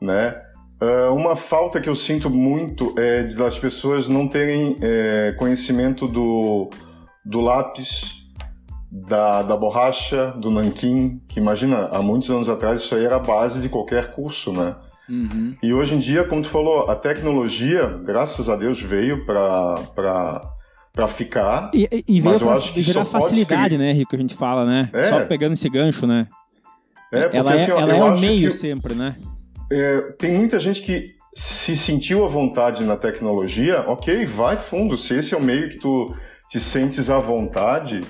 né? 0.00 0.40
Uh, 0.80 1.12
uma 1.12 1.34
falta 1.34 1.80
que 1.80 1.88
eu 1.88 1.94
sinto 1.94 2.30
muito 2.30 2.94
é 2.96 3.24
de 3.24 3.36
das 3.36 3.58
pessoas 3.58 4.08
não 4.08 4.28
terem 4.28 4.76
é, 4.80 5.34
conhecimento 5.36 6.06
do, 6.06 6.70
do 7.24 7.40
lápis, 7.40 8.18
da, 8.90 9.42
da 9.42 9.56
borracha, 9.56 10.28
do 10.36 10.50
nanquim, 10.50 11.20
que 11.28 11.40
imagina, 11.40 11.88
há 11.92 12.00
muitos 12.00 12.30
anos 12.30 12.48
atrás 12.48 12.80
isso 12.80 12.94
aí 12.94 13.04
era 13.04 13.16
a 13.16 13.20
base 13.20 13.60
de 13.60 13.68
qualquer 13.68 14.12
curso, 14.12 14.52
né? 14.52 14.76
Uhum. 15.08 15.56
E 15.62 15.72
hoje 15.72 15.94
em 15.94 15.98
dia, 15.98 16.22
como 16.24 16.42
tu 16.42 16.48
falou, 16.48 16.88
a 16.88 16.94
tecnologia, 16.94 17.86
graças 18.04 18.48
a 18.48 18.56
Deus, 18.56 18.80
veio 18.80 19.24
para 19.24 20.54
para 20.94 21.06
ficar. 21.06 21.70
E, 21.72 21.88
e 22.08 22.20
veio 22.20 22.24
mas 22.24 22.40
eu 22.40 22.50
acho 22.50 22.72
que 22.72 22.82
só 22.82 23.04
facilidade, 23.04 23.70
pode... 23.70 23.78
né, 23.78 23.92
Rico, 23.92 24.16
a 24.16 24.18
gente 24.18 24.34
fala, 24.34 24.64
né? 24.64 24.90
É. 24.92 25.06
Só 25.06 25.24
pegando 25.26 25.52
esse 25.52 25.68
gancho, 25.68 26.06
né? 26.06 26.26
É, 27.12 27.22
porque, 27.22 27.36
ela 27.36 27.52
é, 27.52 27.54
assim, 27.54 27.70
ela 27.70 27.96
é 27.96 28.02
o 28.02 28.18
meio 28.18 28.50
sempre, 28.52 28.94
né? 28.94 29.16
É, 29.70 30.00
tem 30.18 30.32
muita 30.32 30.58
gente 30.58 30.80
que 30.80 31.16
se 31.34 31.76
sentiu 31.76 32.24
à 32.24 32.28
vontade 32.28 32.84
na 32.84 32.96
tecnologia, 32.96 33.84
ok, 33.86 34.26
vai 34.26 34.56
fundo. 34.56 34.96
Se 34.96 35.14
esse 35.14 35.34
é 35.34 35.36
o 35.36 35.42
meio 35.42 35.68
que 35.68 35.76
tu 35.76 36.14
te 36.48 36.58
sentes 36.58 37.10
à 37.10 37.18
vontade, 37.18 38.00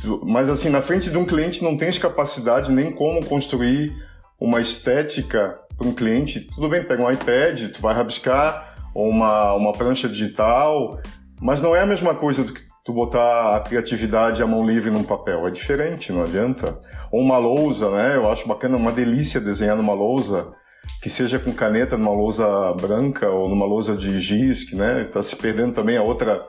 tu, 0.00 0.22
mas 0.26 0.48
assim, 0.48 0.68
na 0.68 0.80
frente 0.80 1.10
de 1.10 1.18
um 1.18 1.24
cliente 1.24 1.62
não 1.62 1.76
tens 1.76 1.98
capacidade 1.98 2.72
nem 2.72 2.90
como 2.90 3.24
construir 3.24 3.92
uma 4.40 4.60
estética 4.60 5.58
para 5.76 5.86
um 5.86 5.92
cliente, 5.92 6.40
tudo 6.40 6.68
bem, 6.68 6.82
pega 6.82 7.02
um 7.02 7.10
iPad, 7.10 7.68
tu 7.70 7.80
vai 7.80 7.94
rabiscar, 7.94 8.74
ou 8.94 9.08
uma, 9.10 9.52
uma 9.54 9.72
prancha 9.72 10.08
digital, 10.08 10.98
mas 11.40 11.60
não 11.60 11.76
é 11.76 11.80
a 11.80 11.86
mesma 11.86 12.14
coisa 12.14 12.42
do 12.42 12.52
que 12.52 12.62
tu 12.82 12.92
botar 12.92 13.56
a 13.56 13.60
criatividade 13.60 14.42
a 14.42 14.46
mão 14.46 14.66
livre 14.66 14.90
num 14.90 15.02
papel. 15.02 15.46
É 15.46 15.50
diferente, 15.50 16.12
não 16.12 16.22
adianta. 16.22 16.78
Ou 17.12 17.20
uma 17.20 17.36
lousa, 17.36 17.90
né? 17.90 18.16
Eu 18.16 18.30
acho 18.30 18.48
bacana, 18.48 18.76
uma 18.76 18.92
delícia 18.92 19.40
desenhar 19.40 19.76
numa 19.76 19.92
lousa, 19.92 20.52
que 21.02 21.10
seja 21.10 21.38
com 21.38 21.52
caneta 21.52 21.96
numa 21.96 22.12
lousa 22.12 22.46
branca 22.74 23.28
ou 23.28 23.48
numa 23.48 23.64
lousa 23.64 23.94
de 23.94 24.18
giz, 24.20 24.64
que 24.64 24.74
né? 24.74 25.04
Tá 25.04 25.22
se 25.22 25.36
perdendo 25.36 25.72
também 25.72 25.96
a 25.96 26.02
outra. 26.02 26.44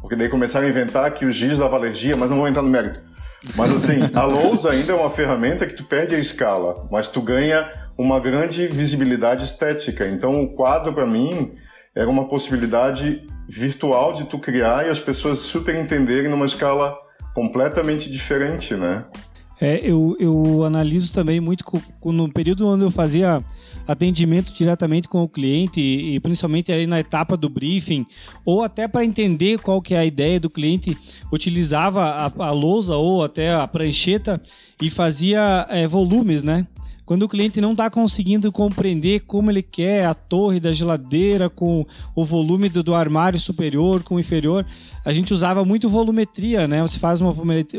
Porque 0.00 0.16
daí 0.16 0.28
começaram 0.28 0.66
a 0.66 0.70
inventar 0.70 1.12
que 1.12 1.24
o 1.24 1.30
giz 1.30 1.58
dava 1.58 1.76
alergia, 1.76 2.16
mas 2.16 2.28
não 2.28 2.38
vou 2.38 2.48
entrar 2.48 2.62
no 2.62 2.68
mérito. 2.68 3.02
Mas 3.56 3.74
assim, 3.74 4.10
a 4.14 4.24
lousa 4.26 4.70
ainda 4.70 4.92
é 4.92 4.94
uma 4.94 5.10
ferramenta 5.10 5.66
que 5.66 5.74
tu 5.74 5.84
perde 5.84 6.14
a 6.14 6.18
escala, 6.18 6.86
mas 6.90 7.08
tu 7.08 7.20
ganha 7.20 7.70
uma 7.98 8.18
grande 8.18 8.66
visibilidade 8.66 9.44
estética. 9.44 10.06
Então 10.06 10.42
o 10.42 10.54
quadro 10.54 10.92
para 10.92 11.06
mim 11.06 11.54
era 11.94 12.08
uma 12.08 12.26
possibilidade 12.26 13.26
virtual 13.48 14.12
de 14.12 14.24
tu 14.24 14.38
criar 14.38 14.86
e 14.86 14.90
as 14.90 14.98
pessoas 14.98 15.38
super 15.38 15.74
entenderem 15.74 16.28
numa 16.28 16.46
escala 16.46 16.96
completamente 17.34 18.10
diferente, 18.10 18.74
né? 18.74 19.04
É, 19.60 19.80
eu, 19.82 20.16
eu 20.18 20.64
analiso 20.64 21.12
também 21.12 21.40
muito 21.40 21.64
no 22.04 22.32
período 22.32 22.66
onde 22.66 22.84
eu 22.84 22.90
fazia 22.90 23.42
atendimento 23.86 24.52
diretamente 24.52 25.08
com 25.08 25.22
o 25.22 25.28
cliente 25.28 25.80
e, 25.80 26.18
principalmente 26.20 26.72
aí 26.72 26.86
na 26.86 26.98
etapa 26.98 27.36
do 27.36 27.48
briefing 27.48 28.06
ou 28.44 28.62
até 28.62 28.88
para 28.88 29.04
entender 29.04 29.60
qual 29.60 29.80
que 29.80 29.94
é 29.94 29.98
a 29.98 30.04
ideia 30.04 30.40
do 30.40 30.50
cliente 30.50 30.96
utilizava 31.30 32.02
a, 32.02 32.46
a 32.46 32.50
lousa 32.50 32.96
ou 32.96 33.22
até 33.22 33.54
a 33.54 33.66
prancheta 33.66 34.42
e 34.82 34.90
fazia 34.90 35.66
é, 35.70 35.86
volumes, 35.86 36.42
né? 36.42 36.66
Quando 37.06 37.24
o 37.24 37.28
cliente 37.28 37.60
não 37.60 37.72
está 37.72 37.90
conseguindo 37.90 38.50
compreender 38.50 39.20
como 39.20 39.50
ele 39.50 39.62
quer 39.62 40.06
a 40.06 40.14
torre 40.14 40.58
da 40.58 40.72
geladeira 40.72 41.50
com 41.50 41.84
o 42.14 42.24
volume 42.24 42.68
do, 42.68 42.82
do, 42.82 42.94
armário 42.94 43.38
superior 43.38 44.02
com 44.02 44.14
o 44.14 44.20
inferior, 44.20 44.64
a 45.04 45.12
gente 45.12 45.34
usava 45.34 45.64
muito 45.64 45.88
volumetria, 45.88 46.66
né? 46.66 46.80
Você 46.80 46.98
faz 46.98 47.20
uma 47.20 47.32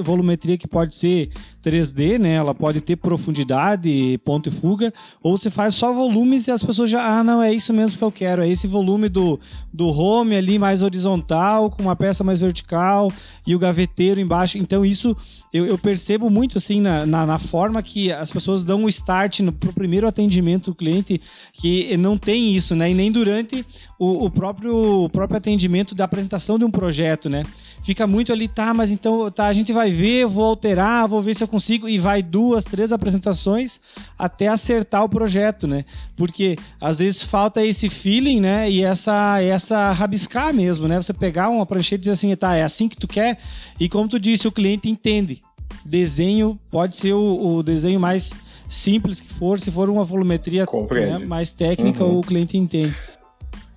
volumetria 0.04 0.58
que 0.58 0.68
pode 0.68 0.94
ser 0.94 1.32
3D, 1.64 2.20
né? 2.20 2.34
Ela 2.34 2.54
pode 2.54 2.82
ter 2.82 2.98
profundidade, 2.98 4.20
ponto 4.24 4.50
e 4.50 4.52
fuga, 4.52 4.94
ou 5.24 5.36
você 5.36 5.50
faz 5.50 5.74
só 5.74 5.92
volumes 5.92 6.46
e 6.46 6.52
as 6.52 6.62
pessoas 6.62 6.90
já, 6.90 7.04
ah, 7.04 7.24
não, 7.24 7.42
é 7.42 7.52
isso 7.52 7.74
mesmo 7.74 7.98
que 7.98 8.04
eu 8.04 8.12
quero, 8.12 8.44
é 8.44 8.50
esse 8.50 8.68
volume 8.68 9.10
do, 9.10 9.40
do 9.74 9.88
home 9.88 10.36
ali 10.36 10.60
mais 10.60 10.84
horizontal, 10.84 11.72
com 11.72 11.82
uma 11.82 11.96
peça 11.96 12.24
mais 12.24 12.40
vertical 12.40 13.12
e 13.46 13.56
o 13.56 13.60
gaveteiro 13.60 14.20
embaixo. 14.20 14.60
Então 14.60 14.86
isso 14.86 15.18
eu, 15.52 15.66
eu 15.66 15.78
percebo 15.78 16.30
muito 16.30 16.58
assim 16.58 16.82
na, 16.82 17.06
na, 17.06 17.26
na, 17.26 17.40
forma 17.40 17.82
que 17.82 18.12
as 18.12 18.30
pessoas 18.30 18.62
dão 18.62 18.84
o 18.84 18.90
start 19.16 19.40
no 19.40 19.54
pro 19.54 19.72
primeiro 19.72 20.08
atendimento 20.08 20.72
do 20.72 20.76
cliente, 20.76 21.22
que 21.54 21.96
não 21.98 22.18
tem 22.18 22.54
isso, 22.56 22.76
né? 22.76 22.92
E 22.92 22.94
nem 22.94 23.12
durante 23.12 23.66
o, 23.98 24.26
o 24.26 24.30
próprio, 24.30 25.04
o 25.04 25.10
próprio 25.10 25.38
atendimento 25.38 25.96
da 25.96 26.04
apresentação 26.04 26.60
de 26.60 26.66
um 26.66 26.72
projeto, 26.72 27.30
né? 27.30 27.44
Fica 27.84 28.06
muito 28.06 28.34
ali, 28.34 28.48
tá, 28.48 28.74
mas 28.74 28.92
então 28.92 29.32
tá, 29.32 29.48
a 29.48 29.54
gente 29.54 29.72
vai 29.72 29.92
ver, 29.92 30.26
vou 30.26 30.46
alterar, 30.46 31.08
vou 31.08 31.22
ver 31.22 31.36
se 31.36 31.44
eu 31.44 31.48
consigo, 31.48 31.88
e 31.88 31.98
vai 31.98 32.22
duas, 32.22 32.64
três 32.64 32.92
apresentações 32.92 33.80
até 34.18 34.48
acertar 34.48 35.04
o 35.04 35.10
projeto, 35.10 35.68
né? 35.68 35.86
Porque 36.16 36.58
às 36.80 37.00
vezes 37.00 37.22
falta 37.22 37.64
esse 37.66 37.88
feeling, 37.88 38.42
né? 38.42 38.70
E 38.70 38.84
essa, 38.84 39.42
essa 39.42 39.92
rabiscar 39.92 40.54
mesmo, 40.54 40.88
né? 40.88 41.02
Você 41.02 41.14
pegar 41.14 41.50
uma 41.50 41.66
prancheta 41.66 41.96
e 41.96 42.00
dizer 42.00 42.12
assim, 42.12 42.36
tá, 42.36 42.56
é 42.56 42.64
assim 42.64 42.90
que 42.90 42.98
tu 42.98 43.08
quer, 43.08 43.38
e 43.80 43.88
como 43.88 44.10
tu 44.10 44.20
disse, 44.20 44.48
o 44.48 44.52
cliente 44.52 44.90
entende. 44.90 45.42
Desenho 45.86 46.60
pode 46.72 46.96
ser 46.98 47.14
o, 47.14 47.58
o 47.58 47.64
desenho 47.64 48.00
mais 48.00 48.34
simples 48.70 49.22
que 49.22 49.32
for, 49.32 49.60
se 49.60 49.72
for 49.72 49.90
uma 49.90 50.04
volumetria 50.04 50.66
né, 50.92 51.20
mais 51.20 51.52
técnica, 51.52 52.04
uhum. 52.04 52.20
o 52.20 52.22
cliente 52.22 52.58
entende. 52.58 52.96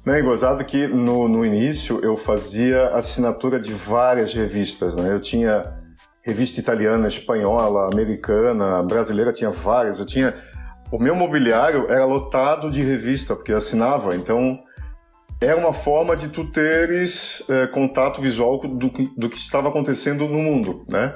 Né, 0.04 0.22
gozado 0.22 0.64
que 0.64 0.86
no, 0.86 1.28
no 1.28 1.44
início 1.44 2.00
eu 2.02 2.16
fazia 2.16 2.88
assinatura 2.88 3.58
de 3.58 3.72
várias 3.72 4.32
revistas, 4.32 4.94
né? 4.94 5.12
Eu 5.12 5.20
tinha 5.20 5.74
revista 6.22 6.60
italiana, 6.60 7.08
espanhola, 7.08 7.90
americana, 7.92 8.82
brasileira, 8.82 9.32
tinha 9.32 9.50
várias. 9.50 9.98
Eu 9.98 10.06
tinha 10.06 10.34
o 10.90 10.98
meu 10.98 11.14
mobiliário 11.14 11.86
era 11.90 12.04
lotado 12.04 12.70
de 12.70 12.82
revista 12.82 13.36
porque 13.36 13.52
eu 13.52 13.58
assinava, 13.58 14.16
então 14.16 14.58
era 15.40 15.56
uma 15.56 15.72
forma 15.72 16.16
de 16.16 16.28
tu 16.28 16.50
teres 16.50 17.44
é, 17.48 17.66
contato 17.66 18.20
visual 18.20 18.58
do, 18.58 18.88
do 18.88 19.28
que 19.28 19.36
estava 19.36 19.68
acontecendo 19.68 20.26
no 20.26 20.38
mundo, 20.38 20.84
né? 20.90 21.14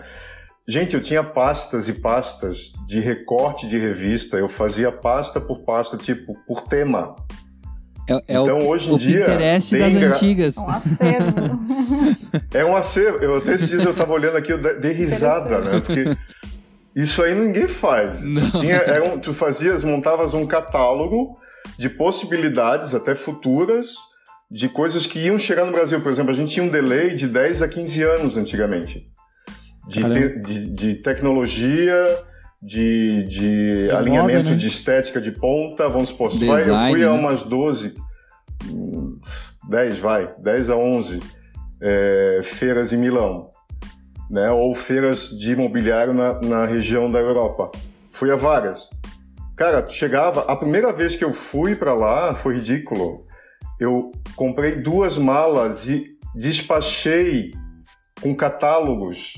Gente, 0.66 0.95
eu 0.95 1.00
tinha 1.00 1.25
pastas 1.25 1.88
e 1.88 1.92
pastas 1.92 2.73
de 2.87 3.00
recorte 3.00 3.66
de 3.66 3.76
revista. 3.76 4.37
Eu 4.37 4.49
fazia 4.49 4.92
pasta 4.92 5.40
por 5.40 5.61
pasta, 5.61 5.97
tipo, 5.97 6.37
por 6.47 6.61
tema. 6.62 7.16
É, 8.09 8.14
é 8.14 8.19
então, 8.28 8.61
o, 8.61 8.69
hoje 8.69 8.90
em 8.90 8.95
o 8.95 8.99
dia. 8.99 9.25
Pinterest 9.25 9.76
das 9.76 9.95
gra... 9.95 10.09
antigas. 10.09 10.57
Um 10.57 10.69
acervo. 10.69 11.61
é 12.54 12.64
um 12.64 12.76
acervo. 12.76 13.19
Eu, 13.19 13.37
até 13.38 13.54
esses 13.54 13.69
dias 13.69 13.85
eu 13.85 13.95
tava 13.95 14.12
olhando 14.12 14.37
aqui, 14.37 14.52
eu 14.52 14.59
dei 14.59 14.92
risada, 14.92 15.59
né? 15.61 15.81
Porque 15.81 16.16
isso 16.95 17.23
aí 17.23 17.35
ninguém 17.35 17.66
faz. 17.66 18.23
Tu, 18.23 18.61
tinha, 18.61 19.02
um, 19.04 19.19
tu 19.19 19.35
fazias, 19.35 19.83
montavas 19.83 20.33
um 20.33 20.47
catálogo 20.47 21.37
de 21.76 21.88
possibilidades, 21.88 22.95
até 22.95 23.16
futuras, 23.16 23.95
de 24.49 24.69
coisas 24.69 25.07
que 25.07 25.19
iam 25.19 25.38
chegar 25.38 25.64
no 25.64 25.73
Brasil. 25.73 26.00
Por 26.00 26.12
exemplo, 26.12 26.31
a 26.31 26.35
gente 26.35 26.52
tinha 26.52 26.64
um 26.64 26.69
delay 26.69 27.16
de 27.16 27.26
10 27.26 27.62
a 27.62 27.69
15 27.69 28.02
anos 28.02 28.37
antigamente. 28.37 29.11
De, 29.87 30.01
te, 30.01 30.39
de, 30.41 30.67
de 30.71 30.95
tecnologia 30.95 31.95
de, 32.62 33.25
de 33.25 33.91
alinhamento 33.91 34.51
né? 34.51 34.57
de 34.57 34.69
estética 34.69 35.21
de 35.21 35.33
ponta, 35.33 35.89
vamos 35.89 36.11
supor, 36.11 36.31
Design, 36.31 36.69
eu 36.69 36.91
fui 36.91 37.05
a 37.05 37.12
né? 37.12 37.19
umas 37.19 37.43
12, 37.43 37.95
10 39.69 39.99
vai, 39.99 40.33
10 40.39 40.71
a 40.71 40.77
11 40.77 41.21
é, 41.81 42.41
feiras 42.45 42.93
em 42.93 42.97
Milão. 42.97 43.51
né? 44.31 44.51
Ou 44.53 44.73
feiras 44.75 45.29
de 45.31 45.51
imobiliário 45.51 46.15
na, 46.15 46.41
na 46.41 46.65
região 46.65 47.11
da 47.11 47.19
Europa. 47.19 47.73
Fui 48.12 48.31
a 48.31 48.37
várias. 48.37 48.89
Cara, 49.57 49.85
chegava. 49.87 50.43
A 50.43 50.55
primeira 50.55 50.93
vez 50.93 51.17
que 51.17 51.25
eu 51.25 51.33
fui 51.33 51.75
para 51.75 51.93
lá 51.93 52.35
foi 52.35 52.55
ridículo. 52.55 53.27
Eu 53.81 54.12
comprei 54.37 54.77
duas 54.77 55.19
malas 55.19 55.89
e 55.89 56.17
despachei 56.35 57.53
com 58.21 58.35
catálogos 58.35 59.35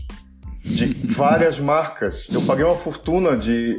de 0.64 0.94
várias 1.12 1.58
marcas. 1.60 2.26
Eu 2.32 2.42
paguei 2.42 2.64
uma 2.64 2.76
fortuna 2.76 3.36
de 3.36 3.76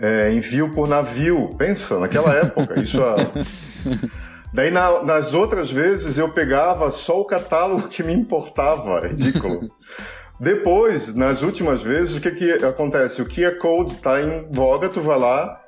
é, 0.00 0.32
envio 0.32 0.72
por 0.74 0.88
navio. 0.88 1.54
Pensa, 1.56 1.98
naquela 1.98 2.34
época. 2.34 2.80
Isso 2.80 3.00
a... 3.02 3.14
Daí 4.52 4.70
na, 4.70 5.02
nas 5.04 5.34
outras 5.34 5.70
vezes 5.70 6.18
eu 6.18 6.30
pegava 6.30 6.90
só 6.90 7.20
o 7.20 7.24
catálogo 7.24 7.86
que 7.86 8.02
me 8.02 8.12
importava. 8.12 9.00
É 9.06 9.08
ridículo. 9.08 9.70
Depois, 10.40 11.14
nas 11.14 11.42
últimas 11.42 11.82
vezes, 11.82 12.16
o 12.16 12.20
que, 12.20 12.30
que 12.30 12.52
acontece? 12.64 13.20
O 13.20 13.26
QR 13.26 13.58
Code 13.58 13.92
está 13.92 14.20
em 14.22 14.48
voga, 14.52 14.88
tu 14.88 15.00
vai 15.00 15.18
lá, 15.18 15.60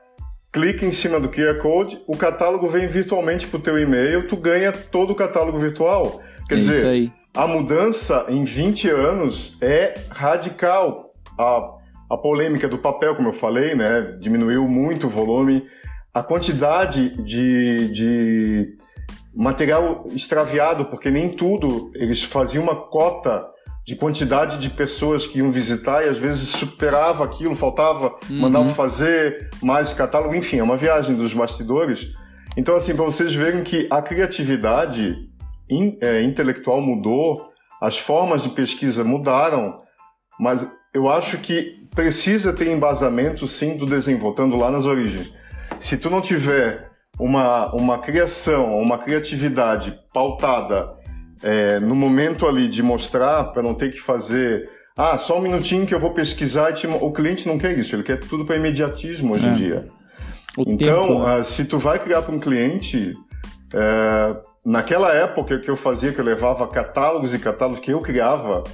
clica 0.53 0.87
em 0.87 0.93
cima 0.93 1.19
do 1.19 1.29
QR 1.29 1.59
Code, 1.61 2.01
o 2.07 2.17
catálogo 2.17 2.69
vem 2.69 2.87
virtualmente 2.87 3.49
para 3.49 3.59
o 3.59 3.63
teu 3.63 3.79
e-mail, 3.79 4.27
tu 4.29 4.37
ganha 4.37 4.73
todo 4.73 5.11
o 5.11 5.15
catálogo 5.15 5.59
virtual. 5.59 6.23
Quer 6.49 6.55
É 6.55 6.59
isso 6.59 6.71
dizer, 6.71 6.87
aí. 6.87 7.13
A 7.35 7.47
mudança 7.47 8.27
em 8.29 8.45
20 8.45 8.89
anos 8.91 9.57
é 9.61 9.95
radical. 10.11 11.11
A, 11.39 11.77
a 12.11 12.17
polêmica 12.17 12.69
do 12.69 12.79
papel, 12.79 13.15
como 13.15 13.29
eu 13.29 13.33
falei, 13.33 13.75
né, 13.75 14.17
diminuiu 14.19 14.67
muito 14.67 15.07
o 15.07 15.11
volume. 15.11 15.65
A 16.13 16.23
quantidade 16.23 17.11
de, 17.23 17.89
de 17.89 18.77
material 19.35 20.05
extraviado, 20.11 20.87
porque 20.87 21.11
nem 21.11 21.29
tudo, 21.29 21.93
eles 21.95 22.23
faziam 22.23 22.65
uma 22.65 22.75
cota 22.75 23.47
de 23.87 23.95
quantidade 23.95 24.59
de 24.59 24.69
pessoas 24.69 25.27
que 25.27 25.39
iam 25.39 25.51
visitar 25.51 26.05
e 26.05 26.09
às 26.09 26.19
vezes 26.19 26.49
superava 26.51 27.25
aquilo, 27.25 27.55
faltava, 27.55 28.15
mandavam 28.29 28.69
fazer 28.69 29.49
mais 29.63 29.93
catálogo, 29.93 30.35
enfim, 30.35 30.59
é 30.59 30.63
uma 30.63 30.77
viagem 30.77 31.15
dos 31.15 31.33
bastidores. 31.33 32.09
Então, 32.57 32.75
assim, 32.75 32.95
para 32.95 33.05
vocês 33.05 33.35
verem 33.35 33.63
que 33.63 33.87
a 33.91 34.03
criatividade 34.03 35.30
in- 35.71 35.97
é, 36.01 36.23
intelectual 36.23 36.81
mudou, 36.81 37.51
as 37.81 37.99
formas 37.99 38.43
de 38.43 38.51
pesquisa 38.51 39.03
mudaram, 39.05 39.81
mas 40.39 40.67
eu 40.93 41.09
acho 41.09 41.39
que 41.39 41.87
precisa 41.95 42.53
ter 42.53 42.69
embasamento, 42.69 43.47
sim, 43.49 43.77
do 43.77 43.87
desenho, 43.87 44.19
voltando 44.19 44.57
lá 44.57 44.71
nas 44.71 44.87
origens. 44.87 45.33
Se 45.79 45.97
tu 45.97 46.11
não 46.11 46.21
tiver 46.21 46.91
uma, 47.19 47.73
uma 47.75 47.99
criação, 47.99 48.77
uma 48.79 48.99
criatividade 48.99 49.99
pautada 50.13 50.91
é, 51.43 51.81
no 51.81 51.95
momento 51.95 52.47
ali 52.47 52.69
de 52.69 52.83
mostrar, 52.83 53.45
para 53.45 53.63
não 53.63 53.75
ter 53.75 53.91
que 53.91 54.01
fazer. 54.01 54.69
Ah, 54.97 55.17
só 55.17 55.39
um 55.39 55.41
minutinho 55.41 55.87
que 55.87 55.95
eu 55.95 56.01
vou 56.01 56.11
pesquisar. 56.11 56.71
e 56.71 56.75
te 56.75 56.87
mo-" 56.87 56.99
O 57.03 57.13
cliente 57.13 57.47
não 57.49 57.57
quer 57.57 57.77
isso, 57.79 57.95
ele 57.97 58.03
quer 58.03 58.19
tudo 58.19 58.45
para 58.45 58.57
imediatismo 58.57 59.35
hoje 59.35 59.47
em 59.47 59.51
É. 59.51 59.55
dia. 59.55 59.89
O 60.59 60.65
Então, 60.67 61.07
tempo, 61.09 61.19
né? 61.25 61.39
ah, 61.39 61.43
se 61.43 61.65
tu 61.65 61.79
vai 61.79 61.99
criar 61.99 62.23
para 62.23 62.35
um 62.35 62.39
cliente, 62.41 63.15
é, 63.73 64.37
naquela 64.65 65.13
época 65.13 65.59
que 65.59 65.71
eu 65.71 65.77
fazia, 65.77 66.13
que 66.13 66.21
eu 66.21 66.25
levava 66.25 66.67
catálogos 66.69 67.35
e 67.35 67.39
catálogos 67.39 67.81
que 67.81 67.93
eu 67.93 68.01
criava, 68.01 68.65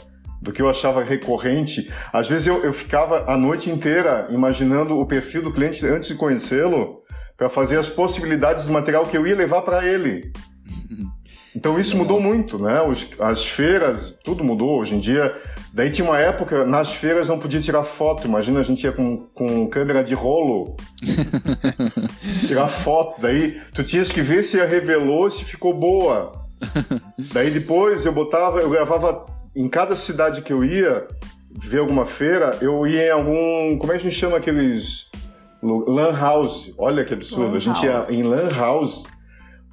do 0.41 0.53
que 0.53 0.61
eu 0.61 0.69
achava 0.69 1.03
recorrente, 1.03 1.91
às 2.13 2.29
vezes 2.29 2.47
eu, 2.47 2.63
eu 2.63 2.73
ficava 2.73 3.31
a 3.31 3.37
noite 3.37 3.71
inteira 3.71 4.29
imaginando 4.31 4.99
o 4.99 5.07
perfil 5.07 5.43
do 5.43 5.53
cliente 5.53 5.87
antes 5.87 6.09
de 6.09 6.15
conhecê-lo, 6.15 6.99
para 7.37 7.49
fazer 7.49 7.79
as 7.79 7.89
possibilidades 7.89 8.67
do 8.67 8.73
material 8.73 9.05
que 9.05 9.17
eu 9.17 9.27
ia 9.27 9.37
levar 9.37 9.63
para 9.63 9.85
ele. 9.85 10.33
Então 11.57 11.81
isso 11.81 11.97
mudou 11.97 12.21
muito, 12.21 12.63
né? 12.63 12.83
Os- 12.83 13.07
as 13.19 13.47
feiras, 13.47 14.19
tudo 14.23 14.45
mudou 14.45 14.79
hoje 14.79 14.95
em 14.95 14.99
dia. 14.99 15.35
Daí 15.73 15.89
tinha 15.91 16.07
uma 16.07 16.19
época, 16.19 16.67
nas 16.67 16.93
feiras 16.93 17.29
não 17.31 17.39
podia 17.39 17.61
tirar 17.61 17.83
foto. 17.83 18.27
Imagina 18.27 18.61
a 18.61 18.63
gente 18.63 18.85
ia 18.85 18.93
com, 18.93 19.27
com 19.33 19.67
câmera 19.69 20.05
de 20.05 20.15
rolo 20.15 20.77
tirar 22.47 22.69
foto. 22.69 23.21
Daí 23.21 23.59
tu 23.73 23.83
tinhas 23.83 24.13
que 24.13 24.21
ver 24.21 24.43
se 24.43 24.59
revelou, 24.65 25.29
se 25.31 25.45
ficou 25.45 25.73
boa. 25.75 26.33
Daí 27.33 27.51
depois 27.51 28.05
eu 28.05 28.13
botava, 28.13 28.61
eu 28.61 28.71
gravava 28.71 29.25
em 29.55 29.69
cada 29.69 29.97
cidade 29.97 30.43
que 30.43 30.53
eu 30.53 30.65
ia 30.65 31.07
ver 31.51 31.79
alguma 31.79 32.05
feira, 32.05 32.57
eu 32.61 32.87
ia 32.87 33.07
em 33.07 33.11
algum, 33.11 33.79
como 33.79 33.93
é 33.93 33.97
que 33.97 34.07
a 34.07 34.11
gente 34.11 34.19
chama 34.19 34.37
aqueles 34.37 35.07
lan 35.63 36.13
house? 36.19 36.71
Olha 36.77 37.03
que 37.05 37.15
absurdo, 37.15 37.51
Lan 37.53 37.57
a 37.57 37.61
gente 37.61 37.85
ia 37.85 37.93
house. 37.93 38.11
em 38.11 38.23
lan 38.23 38.51
house 38.55 39.05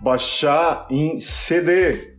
baixar 0.04 0.86
em 0.92 1.20
CD, 1.20 2.16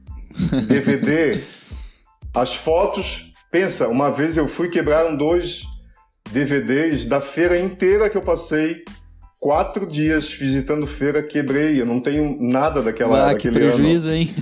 DVD 0.67 1.41
as 2.35 2.57
fotos. 2.57 3.33
Pensa, 3.51 3.87
uma 3.87 4.11
vez 4.11 4.37
eu 4.37 4.49
fui 4.49 4.69
quebraram 4.69 5.15
dois 5.15 5.65
DVDs 6.33 7.05
da 7.05 7.21
feira 7.21 7.61
inteira 7.61 8.11
que 8.11 8.17
eu 8.17 8.23
passei 8.23 8.83
quatro 9.39 9.87
dias 9.87 10.33
visitando 10.33 10.87
feira, 10.87 11.23
quebrei. 11.23 11.81
Eu 11.81 11.87
não 11.87 12.01
tenho 12.01 12.37
nada 12.41 12.83
daquela, 12.83 13.31
ah, 13.31 13.35
que 13.35 13.49
daquele 13.51 13.67
ano. 13.67 13.75
prejuízo, 13.75 14.11
hein? 14.11 14.35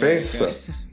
Pensa. 0.00 0.50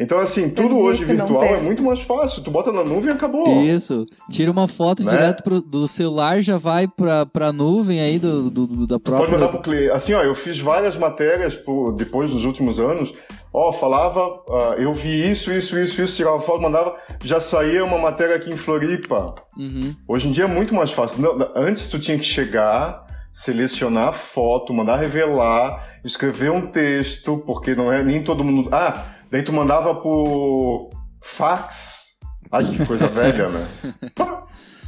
Então, 0.00 0.18
assim, 0.18 0.48
tudo 0.48 0.68
Perdi 0.70 0.82
hoje 0.82 1.04
virtual 1.04 1.44
é 1.44 1.58
muito 1.60 1.82
mais 1.82 2.00
fácil. 2.00 2.42
Tu 2.42 2.50
bota 2.50 2.72
na 2.72 2.82
nuvem 2.82 3.10
e 3.10 3.12
acabou. 3.12 3.62
Isso. 3.62 4.06
Tira 4.30 4.50
uma 4.50 4.66
foto 4.66 5.04
Né? 5.04 5.10
direto 5.12 5.42
pro- 5.44 5.60
do 5.60 5.86
celular, 5.86 6.40
já 6.40 6.56
vai 6.56 6.88
pra, 6.88 7.26
pra 7.26 7.52
nuvem 7.52 8.00
aí 8.00 8.18
do, 8.18 8.50
do- 8.50 8.66
do- 8.66 8.86
da 8.86 8.98
Pode 8.98 9.02
própria. 9.18 9.32
mandar 9.38 9.48
pro 9.48 9.60
cliente. 9.60 9.90
Assim, 9.90 10.14
ó, 10.14 10.22
eu 10.22 10.34
fiz 10.34 10.58
várias 10.58 10.96
matérias 10.96 11.54
por- 11.54 11.92
depois 11.92 12.30
dos 12.30 12.46
últimos 12.46 12.80
anos. 12.80 13.12
Ó, 13.52 13.70
falava, 13.72 14.20
ah, 14.48 14.74
eu 14.78 14.94
vi 14.94 15.30
isso, 15.30 15.52
isso, 15.52 15.78
isso, 15.78 16.00
isso, 16.00 16.16
tirava 16.16 16.40
foto, 16.40 16.62
mandava, 16.62 16.96
já 17.22 17.38
saía 17.38 17.84
uma 17.84 17.98
matéria 17.98 18.36
aqui 18.36 18.50
em 18.50 18.56
Floripa. 18.56 19.34
Uhum. 19.58 19.94
Hoje 20.08 20.28
em 20.28 20.30
dia 20.32 20.44
é 20.44 20.46
muito 20.46 20.74
mais 20.74 20.92
fácil. 20.92 21.20
Não, 21.20 21.36
não, 21.36 21.48
antes 21.54 21.90
tu 21.90 21.98
tinha 21.98 22.16
que 22.16 22.24
chegar, 22.24 23.04
selecionar 23.32 24.08
a 24.08 24.12
foto, 24.12 24.72
mandar 24.72 24.96
revelar, 24.96 25.86
escrever 26.04 26.50
um 26.50 26.66
texto, 26.66 27.38
porque 27.46 27.74
não 27.74 27.92
é 27.92 28.02
nem 28.02 28.22
todo 28.22 28.42
mundo. 28.44 28.68
Ah, 28.72 29.04
daí 29.30 29.42
tu 29.42 29.52
mandava 29.52 29.94
por 29.94 30.90
fax. 31.22 32.16
Ai, 32.50 32.64
que 32.64 32.86
coisa 32.86 33.06
velha, 33.08 33.48
né? 33.48 33.68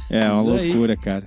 É 0.09 0.25
uma 0.29 0.41
loucura, 0.41 0.95
cara. 0.97 1.25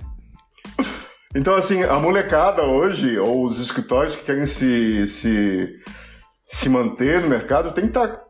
Então, 1.35 1.55
assim, 1.55 1.83
a 1.83 1.99
molecada 1.99 2.63
hoje, 2.63 3.17
ou 3.19 3.43
os 3.43 3.59
escritórios 3.59 4.15
que 4.15 4.23
querem 4.23 4.45
se, 4.45 5.05
se, 5.07 5.69
se 6.47 6.69
manter 6.69 7.21
no 7.21 7.27
mercado, 7.27 7.71
tem 7.71 7.83
que 7.83 7.89
estar 7.89 8.23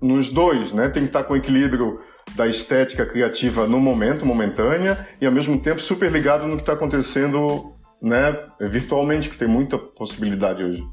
nos 0.00 0.28
dois, 0.28 0.72
né? 0.72 0.88
Tem 0.88 1.02
que 1.02 1.08
estar 1.08 1.24
com 1.24 1.34
o 1.34 1.36
equilíbrio 1.36 2.00
da 2.34 2.46
estética 2.46 3.04
criativa 3.04 3.66
no 3.66 3.80
momento, 3.80 4.26
momentânea, 4.26 5.06
e 5.20 5.26
ao 5.26 5.32
mesmo 5.32 5.58
tempo 5.58 5.80
super 5.80 6.10
ligado 6.10 6.46
no 6.46 6.56
que 6.56 6.62
está 6.62 6.74
acontecendo 6.74 7.74
né, 8.00 8.36
virtualmente, 8.60 9.28
que 9.28 9.38
tem 9.38 9.48
muita 9.48 9.78
possibilidade 9.78 10.62
hoje. 10.62 10.84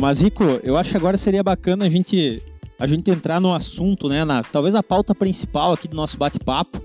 Mas, 0.00 0.20
Rico, 0.20 0.44
eu 0.62 0.76
acho 0.76 0.90
que 0.90 0.96
agora 0.96 1.16
seria 1.16 1.42
bacana 1.42 1.84
a 1.86 1.88
gente, 1.88 2.42
a 2.78 2.86
gente 2.86 3.10
entrar 3.10 3.40
no 3.40 3.52
assunto, 3.52 4.08
né? 4.08 4.24
Na, 4.24 4.42
talvez 4.42 4.74
a 4.74 4.82
pauta 4.82 5.14
principal 5.14 5.72
aqui 5.72 5.88
do 5.88 5.96
nosso 5.96 6.16
bate-papo, 6.18 6.80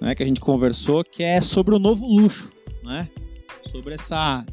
né? 0.00 0.14
Que 0.14 0.22
a 0.22 0.26
gente 0.26 0.40
conversou, 0.40 1.02
que 1.04 1.22
é 1.22 1.40
sobre 1.40 1.74
o 1.74 1.78
novo 1.78 2.06
luxo, 2.06 2.50
né? 2.84 3.08
Sobre 3.70 3.94
essa, 3.94 4.44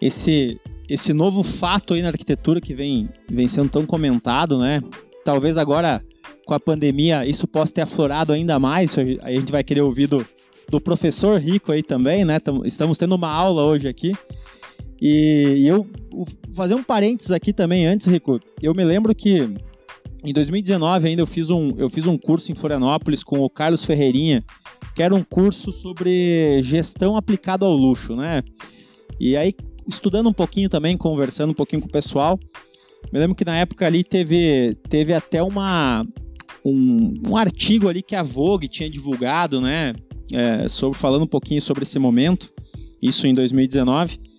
esse, 0.00 0.60
esse 0.88 1.12
novo 1.12 1.42
fato 1.42 1.94
aí 1.94 2.02
na 2.02 2.08
arquitetura 2.08 2.60
que 2.60 2.74
vem, 2.74 3.08
vem 3.30 3.48
sendo 3.48 3.68
tão 3.70 3.86
comentado, 3.86 4.58
né? 4.58 4.82
Talvez 5.24 5.56
agora, 5.56 6.02
com 6.44 6.54
a 6.54 6.60
pandemia, 6.60 7.24
isso 7.24 7.46
possa 7.46 7.72
ter 7.74 7.82
aflorado 7.82 8.32
ainda 8.32 8.58
mais. 8.58 8.96
A 8.98 9.30
gente 9.30 9.52
vai 9.52 9.62
querer 9.62 9.80
ouvir 9.82 10.08
do, 10.08 10.26
do 10.68 10.80
professor 10.80 11.38
Rico 11.40 11.70
aí 11.70 11.82
também, 11.82 12.24
né? 12.24 12.40
Tam- 12.40 12.62
Estamos 12.64 12.98
tendo 12.98 13.14
uma 13.14 13.30
aula 13.30 13.62
hoje 13.62 13.86
aqui. 13.88 14.12
E, 15.04 15.54
e 15.56 15.66
eu 15.66 15.84
fazer 16.54 16.76
um 16.76 16.82
parênteses 16.84 17.32
aqui 17.32 17.52
também 17.52 17.84
antes, 17.88 18.06
Rico. 18.06 18.38
Eu 18.62 18.72
me 18.72 18.84
lembro 18.84 19.12
que 19.12 19.52
em 20.24 20.32
2019 20.32 21.08
ainda 21.08 21.22
eu 21.22 21.26
fiz 21.26 21.50
um, 21.50 21.74
eu 21.76 21.90
fiz 21.90 22.06
um 22.06 22.16
curso 22.16 22.52
em 22.52 22.54
Florianópolis 22.54 23.24
com 23.24 23.40
o 23.40 23.50
Carlos 23.50 23.84
Ferreirinha, 23.84 24.44
que 24.94 25.02
era 25.02 25.12
um 25.12 25.24
curso 25.24 25.72
sobre 25.72 26.62
gestão 26.62 27.16
aplicada 27.16 27.66
ao 27.66 27.72
luxo, 27.72 28.14
né? 28.14 28.44
E 29.18 29.36
aí, 29.36 29.52
estudando 29.88 30.28
um 30.28 30.32
pouquinho 30.32 30.68
também, 30.68 30.96
conversando 30.96 31.50
um 31.50 31.54
pouquinho 31.54 31.82
com 31.82 31.88
o 31.88 31.92
pessoal, 31.92 32.38
me 33.12 33.18
lembro 33.18 33.34
que 33.34 33.44
na 33.44 33.58
época 33.58 33.84
ali 33.84 34.04
teve, 34.04 34.76
teve 34.88 35.12
até 35.12 35.42
uma, 35.42 36.06
um, 36.64 37.12
um 37.28 37.36
artigo 37.36 37.88
ali 37.88 38.04
que 38.04 38.14
a 38.14 38.22
Vogue 38.22 38.68
tinha 38.68 38.88
divulgado, 38.88 39.60
né? 39.60 39.94
É, 40.32 40.68
sobre, 40.68 40.96
falando 40.96 41.22
um 41.22 41.26
pouquinho 41.26 41.60
sobre 41.60 41.82
esse 41.82 41.98
momento, 41.98 42.52
isso 43.02 43.26
em 43.26 43.34
2019 43.34 44.31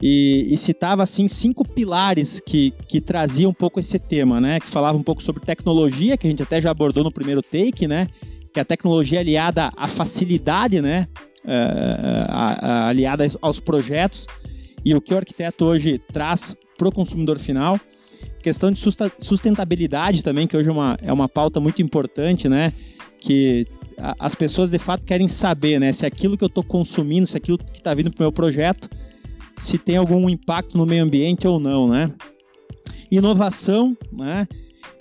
e, 0.00 0.46
e 0.50 0.56
citava 0.56 1.02
assim 1.02 1.26
cinco 1.28 1.66
pilares 1.66 2.40
que, 2.40 2.72
que 2.86 3.00
traziam 3.00 3.50
um 3.50 3.54
pouco 3.54 3.80
esse 3.80 3.98
tema, 3.98 4.40
né? 4.40 4.60
Que 4.60 4.66
falava 4.66 4.96
um 4.96 5.02
pouco 5.02 5.22
sobre 5.22 5.44
tecnologia, 5.44 6.16
que 6.16 6.26
a 6.26 6.30
gente 6.30 6.42
até 6.42 6.60
já 6.60 6.70
abordou 6.70 7.02
no 7.02 7.12
primeiro 7.12 7.42
take, 7.42 7.86
né? 7.86 8.08
Que 8.52 8.60
a 8.60 8.64
tecnologia 8.64 9.20
aliada 9.20 9.70
à 9.76 9.88
facilidade, 9.88 10.80
né? 10.80 11.06
é, 11.48 12.26
aliada 12.30 13.26
aos 13.40 13.58
projetos 13.58 14.26
e 14.84 14.94
o 14.94 15.00
que 15.00 15.14
o 15.14 15.16
arquiteto 15.16 15.64
hoje 15.64 16.00
traz 16.12 16.54
para 16.76 16.88
o 16.88 16.92
consumidor 16.92 17.38
final. 17.38 17.80
Questão 18.42 18.70
de 18.70 18.80
sustentabilidade 19.18 20.22
também, 20.22 20.46
que 20.46 20.56
hoje 20.56 20.68
é 20.68 20.72
uma, 20.72 20.98
é 21.02 21.12
uma 21.12 21.28
pauta 21.28 21.58
muito 21.58 21.82
importante, 21.82 22.48
né? 22.48 22.72
Que 23.18 23.66
as 24.18 24.34
pessoas 24.34 24.70
de 24.70 24.78
fato 24.78 25.04
querem 25.04 25.26
saber, 25.26 25.80
né? 25.80 25.92
Se 25.92 26.06
aquilo 26.06 26.36
que 26.36 26.44
eu 26.44 26.48
estou 26.48 26.62
consumindo, 26.62 27.26
se 27.26 27.36
aquilo 27.36 27.58
que 27.58 27.78
está 27.78 27.92
vindo 27.94 28.10
para 28.10 28.20
o 28.20 28.24
meu 28.24 28.32
projeto, 28.32 28.88
se 29.58 29.78
tem 29.78 29.96
algum 29.96 30.28
impacto 30.28 30.76
no 30.76 30.86
meio 30.86 31.02
ambiente 31.02 31.46
ou 31.46 31.58
não, 31.58 31.88
né? 31.88 32.12
Inovação, 33.10 33.96
né? 34.12 34.46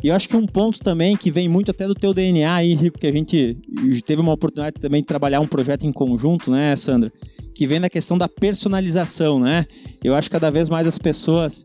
E 0.03 0.09
eu 0.09 0.15
acho 0.15 0.27
que 0.29 0.35
um 0.35 0.45
ponto 0.45 0.79
também 0.79 1.15
que 1.15 1.31
vem 1.31 1.49
muito 1.49 1.71
até 1.71 1.87
do 1.87 1.95
teu 1.95 2.13
DNA 2.13 2.53
aí, 2.53 2.75
Rico, 2.75 2.99
que 2.99 3.07
a 3.07 3.11
gente 3.11 3.57
teve 4.05 4.21
uma 4.21 4.33
oportunidade 4.33 4.79
também 4.79 5.01
de 5.01 5.07
trabalhar 5.07 5.39
um 5.39 5.47
projeto 5.47 5.85
em 5.85 5.91
conjunto, 5.91 6.51
né, 6.51 6.75
Sandra? 6.75 7.11
Que 7.55 7.65
vem 7.65 7.81
da 7.81 7.89
questão 7.89 8.17
da 8.17 8.29
personalização, 8.29 9.39
né? 9.39 9.65
Eu 10.03 10.13
acho 10.13 10.29
que 10.29 10.33
cada 10.33 10.51
vez 10.51 10.69
mais 10.69 10.87
as 10.87 10.99
pessoas 10.99 11.63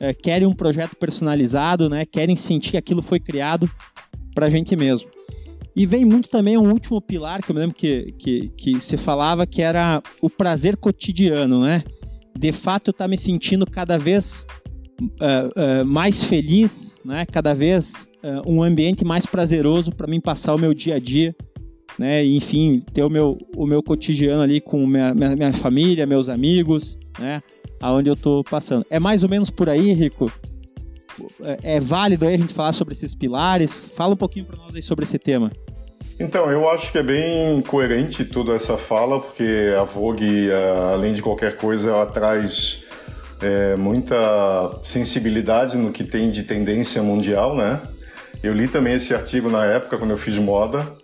é, 0.00 0.14
querem 0.14 0.48
um 0.48 0.54
projeto 0.54 0.96
personalizado, 0.96 1.90
né? 1.90 2.06
Querem 2.06 2.36
sentir 2.36 2.72
que 2.72 2.76
aquilo 2.78 3.02
foi 3.02 3.20
criado 3.20 3.70
para 4.34 4.46
a 4.46 4.50
gente 4.50 4.74
mesmo. 4.74 5.08
E 5.76 5.84
vem 5.84 6.04
muito 6.04 6.30
também 6.30 6.56
um 6.56 6.70
último 6.70 7.00
pilar 7.00 7.42
que 7.42 7.50
eu 7.50 7.54
me 7.54 7.60
lembro 7.60 7.76
que, 7.76 8.12
que, 8.18 8.48
que 8.56 8.80
se 8.80 8.96
falava 8.96 9.46
que 9.46 9.60
era 9.60 10.02
o 10.22 10.30
prazer 10.30 10.76
cotidiano, 10.76 11.60
né? 11.60 11.82
De 12.36 12.52
fato, 12.52 12.88
eu 12.88 12.92
estar 12.92 13.04
tá 13.04 13.08
me 13.08 13.16
sentindo 13.16 13.66
cada 13.66 13.96
vez 13.96 14.46
uh, 15.00 15.82
uh, 15.82 15.84
mais 15.84 16.24
feliz, 16.24 16.96
né? 17.04 17.24
Cada 17.26 17.54
vez 17.54 18.08
uh, 18.22 18.50
um 18.50 18.62
ambiente 18.62 19.04
mais 19.04 19.26
prazeroso 19.26 19.92
para 19.92 20.06
mim 20.06 20.20
passar 20.20 20.54
o 20.54 20.58
meu 20.58 20.74
dia 20.74 20.96
a 20.96 20.98
dia, 20.98 21.34
né? 21.98 22.24
Enfim, 22.24 22.80
ter 22.92 23.02
o 23.02 23.10
meu, 23.10 23.38
o 23.56 23.66
meu 23.66 23.82
cotidiano 23.82 24.42
ali 24.42 24.60
com 24.60 24.86
minha, 24.86 25.14
minha, 25.14 25.36
minha 25.36 25.52
família, 25.52 26.06
meus 26.06 26.28
amigos, 26.28 26.98
né? 27.18 27.42
Aonde 27.80 28.10
eu 28.10 28.14
estou 28.14 28.42
passando. 28.42 28.84
É 28.90 28.98
mais 28.98 29.22
ou 29.22 29.28
menos 29.28 29.50
por 29.50 29.68
aí, 29.68 29.92
Rico? 29.92 30.30
É, 31.42 31.76
é 31.76 31.80
válido 31.80 32.26
aí 32.26 32.34
a 32.34 32.38
gente 32.38 32.52
falar 32.52 32.72
sobre 32.72 32.92
esses 32.92 33.14
pilares? 33.14 33.80
Fala 33.94 34.14
um 34.14 34.16
pouquinho 34.16 34.44
para 34.44 34.56
nós 34.56 34.74
aí 34.74 34.82
sobre 34.82 35.04
esse 35.04 35.18
tema. 35.18 35.50
Então, 36.18 36.50
eu 36.50 36.68
acho 36.70 36.92
que 36.92 36.98
é 36.98 37.02
bem 37.02 37.60
coerente 37.62 38.24
toda 38.24 38.54
essa 38.54 38.76
fala, 38.76 39.20
porque 39.20 39.74
a 39.78 39.84
Vogue, 39.84 40.48
além 40.92 41.12
de 41.12 41.20
qualquer 41.20 41.56
coisa, 41.56 41.90
ela 41.90 42.06
traz 42.06 42.84
é, 43.42 43.74
muita 43.76 44.78
sensibilidade 44.82 45.76
no 45.76 45.90
que 45.90 46.04
tem 46.04 46.30
de 46.30 46.44
tendência 46.44 47.02
mundial, 47.02 47.56
né? 47.56 47.82
Eu 48.42 48.52
li 48.52 48.68
também 48.68 48.94
esse 48.94 49.14
artigo 49.14 49.50
na 49.50 49.64
época, 49.64 49.98
quando 49.98 50.10
eu 50.10 50.16
fiz 50.16 50.36
moda. 50.38 50.96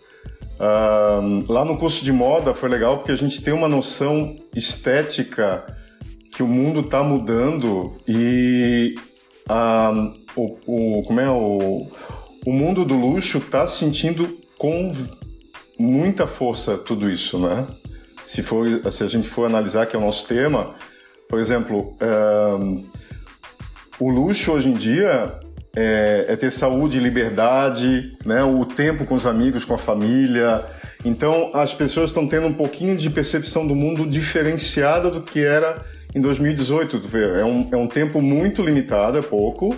Lá 1.49 1.65
no 1.65 1.79
curso 1.79 2.05
de 2.05 2.13
moda 2.13 2.53
foi 2.53 2.69
legal 2.69 2.99
porque 2.99 3.13
a 3.13 3.17
gente 3.17 3.43
tem 3.43 3.55
uma 3.55 3.67
noção 3.67 4.37
estética 4.55 5.65
que 6.35 6.43
o 6.43 6.47
mundo 6.47 6.81
está 6.81 7.03
mudando 7.03 7.97
e 8.07 8.95
o, 10.37 10.59
o, 10.67 11.03
como 11.03 11.19
é 11.21 11.31
o, 11.31 11.87
o 12.45 12.53
mundo 12.53 12.85
do 12.85 12.95
luxo 12.95 13.39
está 13.39 13.67
sentindo 13.67 14.39
com 14.61 14.93
muita 15.79 16.27
força 16.27 16.77
tudo 16.77 17.11
isso, 17.11 17.39
né? 17.39 17.67
Se, 18.27 18.43
for, 18.43 18.67
se 18.93 19.03
a 19.03 19.07
gente 19.07 19.27
for 19.27 19.47
analisar 19.47 19.87
que 19.87 19.97
é 19.97 19.99
o 19.99 20.03
nosso 20.03 20.29
tema, 20.29 20.75
por 21.27 21.39
exemplo, 21.39 21.97
um, 22.61 22.85
o 23.99 24.11
luxo 24.11 24.53
hoje 24.53 24.69
em 24.69 24.75
dia 24.75 25.41
é, 25.75 26.27
é, 26.29 26.37
ter 26.37 26.53
saúde, 26.53 27.01
liberdade, 27.01 28.15
né? 28.23 28.45
o 28.45 28.67
tempo 28.67 29.07
com 29.07 29.15
os 29.15 29.25
amigos, 29.25 29.65
com 29.65 29.73
a 29.73 29.79
família. 29.79 30.67
Então, 31.07 31.53
as 31.55 31.73
pessoas 31.73 32.11
estão 32.11 32.29
tendo 32.29 32.47
um 32.47 32.53
pouquinho 32.53 32.99
de 32.99 33.09
percepção 33.09 33.67
do 33.67 33.75
mundo 33.75 34.07
diferenciada 34.07 35.11
do 35.11 35.23
que 35.23 35.43
era 35.43 35.83
em 36.15 36.21
2018. 36.21 37.01
É 37.17 37.45
um, 37.47 37.69
é 37.73 37.77
um 37.79 37.87
tempo 37.87 38.21
muito 38.21 38.63
limitado, 38.63 39.17
é 39.17 39.23
pouco, 39.23 39.75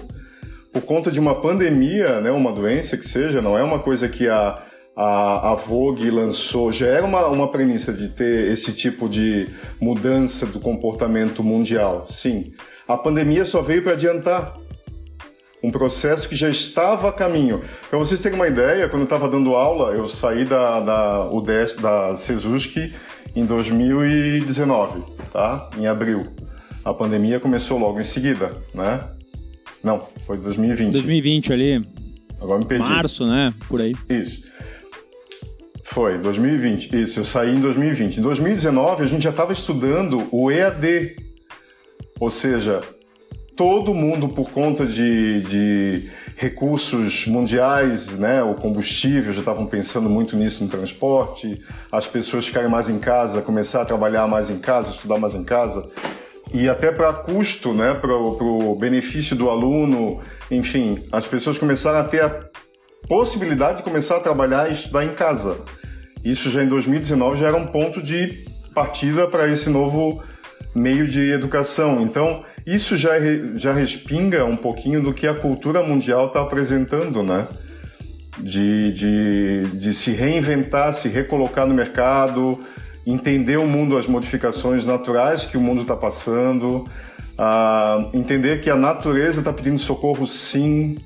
por 0.73 0.83
conta 0.83 1.09
de 1.09 1.21
uma 1.21 1.41
pandemia, 1.41 2.21
né? 2.21 2.33
uma 2.33 2.53
doença 2.53 2.97
que 2.97 3.07
seja, 3.07 3.41
não 3.41 3.57
é 3.57 3.63
uma 3.63 3.79
coisa 3.79 4.09
que 4.09 4.29
a 4.29 4.61
a, 4.97 5.53
a 5.53 5.55
Vogue 5.55 6.11
lançou, 6.11 6.73
já 6.73 6.87
era 6.87 7.05
uma, 7.05 7.27
uma 7.29 7.49
premissa 7.51 7.93
de 7.93 8.09
ter 8.09 8.53
esse 8.53 8.73
tipo 8.73 9.09
de 9.09 9.49
mudança 9.81 10.47
do 10.47 10.61
comportamento 10.61 11.43
mundial, 11.43 12.07
sim. 12.09 12.53
A 12.87 12.97
pandemia 12.97 13.45
só 13.45 13.63
veio 13.63 13.83
para 13.83 13.93
adiantar 13.93 14.59
um 15.63 15.71
processo 15.71 16.29
que 16.29 16.35
já 16.35 16.49
estava 16.49 17.09
a 17.09 17.13
caminho. 17.13 17.61
Para 17.89 17.99
vocês 17.99 18.21
terem 18.21 18.37
uma 18.37 18.49
ideia, 18.49 18.89
quando 18.89 19.03
eu 19.03 19.05
estava 19.05 19.29
dando 19.29 19.55
aula, 19.55 19.93
eu 19.93 20.09
saí 20.09 20.45
da, 20.45 20.81
da 20.81 21.31
UDES, 21.31 21.77
da 21.77 22.17
Sesuski 22.17 22.93
em 23.35 23.47
2019, 23.47 25.05
tá? 25.33 25.71
Em 25.79 25.87
abril. 25.87 26.27
A 26.85 26.93
pandemia 26.93 27.39
começou 27.39 27.79
logo 27.79 28.01
em 28.01 28.05
seguida, 28.05 28.57
né? 28.75 29.09
Não, 29.83 30.03
foi 30.27 30.37
2020. 30.37 30.93
2020 30.93 31.53
ali. 31.53 31.87
Agora 32.41 32.59
me 32.59 32.65
perdi. 32.65 32.89
Março, 32.89 33.25
né? 33.25 33.55
Por 33.69 33.81
aí. 33.81 33.95
Isso. 34.09 34.43
Foi, 35.83 36.19
2020. 36.19 36.95
Isso, 36.97 37.21
eu 37.21 37.25
saí 37.25 37.55
em 37.55 37.61
2020. 37.61 38.19
Em 38.19 38.23
2019, 38.23 39.03
a 39.03 39.07
gente 39.07 39.23
já 39.23 39.31
estava 39.31 39.53
estudando 39.53 40.27
o 40.31 40.51
EAD. 40.51 41.17
Ou 42.21 42.31
seja, 42.31 42.81
todo 43.57 43.93
mundo, 43.93 44.29
por 44.29 44.51
conta 44.51 44.87
de, 44.87 45.41
de 45.43 46.11
recursos 46.37 47.27
mundiais, 47.27 48.09
né, 48.11 48.43
o 48.43 48.55
combustível, 48.55 49.33
já 49.33 49.41
estavam 49.41 49.67
pensando 49.67 50.09
muito 50.09 50.37
nisso 50.37 50.65
no 50.65 50.71
transporte, 50.71 51.61
as 51.91 52.07
pessoas 52.07 52.47
ficarem 52.47 52.71
mais 52.71 52.89
em 52.89 52.99
casa, 52.99 53.43
começar 53.43 53.83
a 53.83 53.85
trabalhar 53.85 54.27
mais 54.27 54.51
em 54.51 54.59
casa, 54.59 54.91
estudar 54.91 55.19
mais 55.19 55.35
em 55.35 55.45
casa, 55.45 55.89
e 56.53 56.69
até 56.69 56.91
para 56.91 57.13
custo, 57.13 57.73
né, 57.73 57.95
para 57.95 58.15
o 58.15 58.75
benefício 58.75 59.37
do 59.37 59.49
aluno, 59.49 60.21
enfim, 60.51 61.03
as 61.11 61.27
pessoas 61.27 61.59
começaram 61.59 61.99
a 61.99 62.05
ter 62.05 62.23
a 62.23 62.41
possibilidade 63.09 63.79
de 63.79 63.83
começar 63.83 64.17
a 64.17 64.21
trabalhar 64.21 64.69
e 64.69 64.73
estudar 64.73 65.05
em 65.05 65.15
casa. 65.15 65.59
Isso 66.25 66.51
já 66.51 66.63
em 66.63 66.69
2019 66.69 67.39
já 67.39 67.49
era 67.49 67.57
um 67.57 67.67
ponto 67.67 68.03
de 68.03 68.47
partida 68.75 69.27
para 69.27 69.49
esse 69.49 69.69
novo 69.69 70.23
meio 70.75 71.07
de 71.07 71.33
educação. 71.33 72.01
Então, 72.03 72.45
isso 72.67 72.97
já, 72.97 73.13
já 73.57 73.73
respinga 73.73 74.45
um 74.45 74.57
pouquinho 74.57 75.03
do 75.03 75.13
que 75.13 75.27
a 75.27 75.35
cultura 75.35 75.83
mundial 75.83 76.27
está 76.27 76.41
apresentando, 76.41 77.23
né? 77.23 77.49
De, 78.39 78.93
de, 78.93 79.67
de 79.75 79.93
se 79.93 80.11
reinventar, 80.13 80.93
se 80.93 81.09
recolocar 81.09 81.67
no 81.67 81.75
mercado, 81.75 82.59
entender 83.07 83.59
o 83.59 83.67
mundo, 83.67 83.99
as 83.99 84.07
modificações 84.07 84.87
naturais 84.87 85.45
que 85.45 85.57
o 85.57 85.61
mundo 85.61 85.83
está 85.83 85.95
passando, 85.95 86.87
uh, 87.39 88.11
entender 88.15 88.61
que 88.61 88.71
a 88.71 88.77
natureza 88.77 89.41
está 89.41 89.53
pedindo 89.53 89.79
socorro 89.79 90.27
sim, 90.27 90.97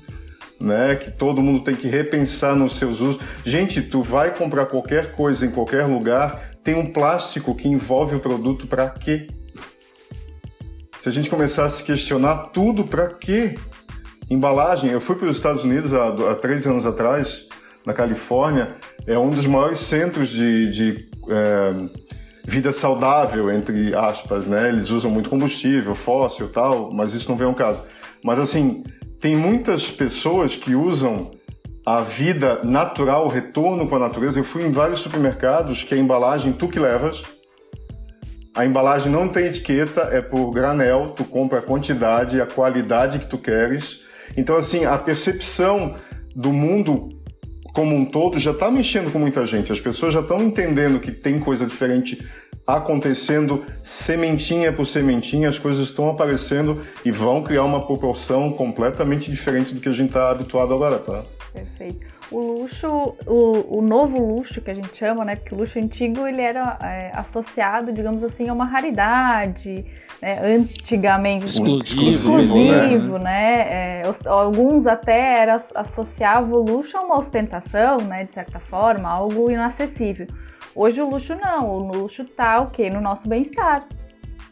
né? 0.59 0.95
Que 0.95 1.11
todo 1.11 1.41
mundo 1.41 1.63
tem 1.63 1.75
que 1.75 1.87
repensar 1.87 2.55
nos 2.55 2.75
seus 2.75 2.99
usos. 2.99 3.21
Gente, 3.43 3.81
tu 3.81 4.01
vai 4.01 4.33
comprar 4.33 4.65
qualquer 4.65 5.13
coisa 5.13 5.45
em 5.45 5.51
qualquer 5.51 5.85
lugar, 5.85 6.51
tem 6.63 6.75
um 6.75 6.91
plástico 6.91 7.55
que 7.55 7.67
envolve 7.67 8.15
o 8.15 8.19
produto 8.19 8.67
para 8.67 8.89
quê? 8.89 9.27
Se 10.99 11.09
a 11.09 11.11
gente 11.11 11.29
começar 11.29 11.65
a 11.65 11.69
se 11.69 11.83
questionar 11.83 12.47
tudo 12.47 12.83
para 12.83 13.07
quê? 13.07 13.55
Embalagem. 14.29 14.91
Eu 14.91 14.99
fui 14.99 15.15
para 15.15 15.29
os 15.29 15.37
Estados 15.37 15.63
Unidos 15.63 15.93
há, 15.93 16.07
há, 16.07 16.35
três 16.35 16.67
anos 16.67 16.85
atrás, 16.85 17.47
na 17.85 17.93
Califórnia, 17.93 18.75
é 19.05 19.17
um 19.17 19.29
dos 19.29 19.45
maiores 19.45 19.77
centros 19.79 20.27
de, 20.27 20.69
de 20.71 21.09
é, 21.29 21.73
vida 22.45 22.73
saudável, 22.73 23.49
entre 23.51 23.95
aspas, 23.95 24.45
né? 24.45 24.67
Eles 24.67 24.89
usam 24.89 25.09
muito 25.09 25.29
combustível, 25.29 25.95
fóssil, 25.95 26.49
tal, 26.49 26.91
mas 26.91 27.13
isso 27.13 27.29
não 27.29 27.37
vem 27.37 27.47
ao 27.47 27.53
caso. 27.53 27.83
Mas 28.21 28.39
assim, 28.39 28.83
tem 29.19 29.35
muitas 29.35 29.89
pessoas 29.89 30.55
que 30.55 30.75
usam 30.75 31.31
a 31.85 32.01
vida 32.01 32.61
natural, 32.63 33.25
o 33.25 33.29
retorno 33.29 33.87
com 33.87 33.95
a 33.95 33.99
natureza. 33.99 34.39
Eu 34.39 34.43
fui 34.43 34.63
em 34.63 34.71
vários 34.71 34.99
supermercados 34.99 35.83
que 35.83 35.93
a 35.93 35.97
embalagem 35.97 36.51
tu 36.51 36.67
que 36.67 36.79
levas. 36.79 37.23
A 38.55 38.65
embalagem 38.65 39.11
não 39.11 39.27
tem 39.27 39.45
etiqueta, 39.45 40.01
é 40.11 40.21
por 40.21 40.51
granel, 40.51 41.13
tu 41.15 41.23
compra 41.23 41.59
a 41.59 41.61
quantidade, 41.61 42.41
a 42.41 42.45
qualidade 42.45 43.19
que 43.19 43.27
tu 43.27 43.37
queres. 43.37 44.01
Então, 44.35 44.57
assim, 44.57 44.83
a 44.83 44.97
percepção 44.97 45.95
do 46.35 46.51
mundo 46.51 47.09
como 47.73 47.95
um 47.95 48.03
todo 48.03 48.39
já 48.39 48.51
está 48.51 48.71
mexendo 48.71 49.11
com 49.11 49.19
muita 49.19 49.45
gente. 49.45 49.71
As 49.71 49.79
pessoas 49.79 50.13
já 50.13 50.19
estão 50.19 50.41
entendendo 50.41 50.99
que 50.99 51.11
tem 51.11 51.39
coisa 51.39 51.65
diferente 51.65 52.27
acontecendo 52.67 53.65
sementinha 53.81 54.73
por 54.73 54.85
sementinha, 54.85 55.47
as 55.47 55.57
coisas 55.57 55.87
estão 55.87 56.09
aparecendo 56.09 56.81
e 57.05 57.11
vão 57.11 57.41
criar 57.41 57.63
uma 57.63 57.85
proporção 57.85 58.51
completamente 58.51 59.31
diferente 59.31 59.73
do 59.73 59.79
que 59.79 59.87
a 59.87 59.93
gente 59.93 60.09
está 60.09 60.29
habituado 60.29 60.73
agora, 60.73 60.99
tá? 60.99 61.23
Perfeito. 61.53 62.05
O 62.29 62.59
luxo, 62.59 63.15
o, 63.25 63.77
o 63.77 63.81
novo 63.81 64.19
luxo 64.19 64.59
que 64.59 64.69
a 64.69 64.73
gente 64.73 64.97
chama, 64.97 65.23
né? 65.23 65.37
Porque 65.37 65.55
o 65.55 65.57
luxo 65.59 65.79
antigo 65.79 66.27
ele 66.27 66.41
era 66.41 66.77
é, 66.81 67.11
associado, 67.13 67.93
digamos 67.93 68.21
assim, 68.21 68.49
a 68.49 68.53
uma 68.53 68.65
raridade, 68.65 69.85
né? 70.21 70.41
antigamente 70.45 71.45
exclusivo, 71.45 72.09
exclusivo, 72.09 73.17
né? 73.17 73.23
né? 73.23 74.01
É, 74.01 74.03
alguns 74.25 74.85
até 74.85 75.39
era, 75.39 75.55
associavam 75.73 76.59
o 76.59 76.63
luxo 76.63 76.97
a 76.97 77.01
uma 77.01 77.17
ostentação, 77.17 77.99
né? 77.99 78.25
De 78.25 78.33
certa 78.33 78.59
forma, 78.59 79.09
algo 79.09 79.49
inacessível. 79.49 80.27
Hoje 80.79 81.01
o 81.01 81.09
luxo 81.09 81.33
não, 81.33 81.71
o 81.71 81.79
luxo 81.79 82.23
tá 82.23 82.61
o 82.61 82.69
quê? 82.69 82.87
No 82.87 83.01
nosso 83.01 83.27
bem-estar. 83.27 83.87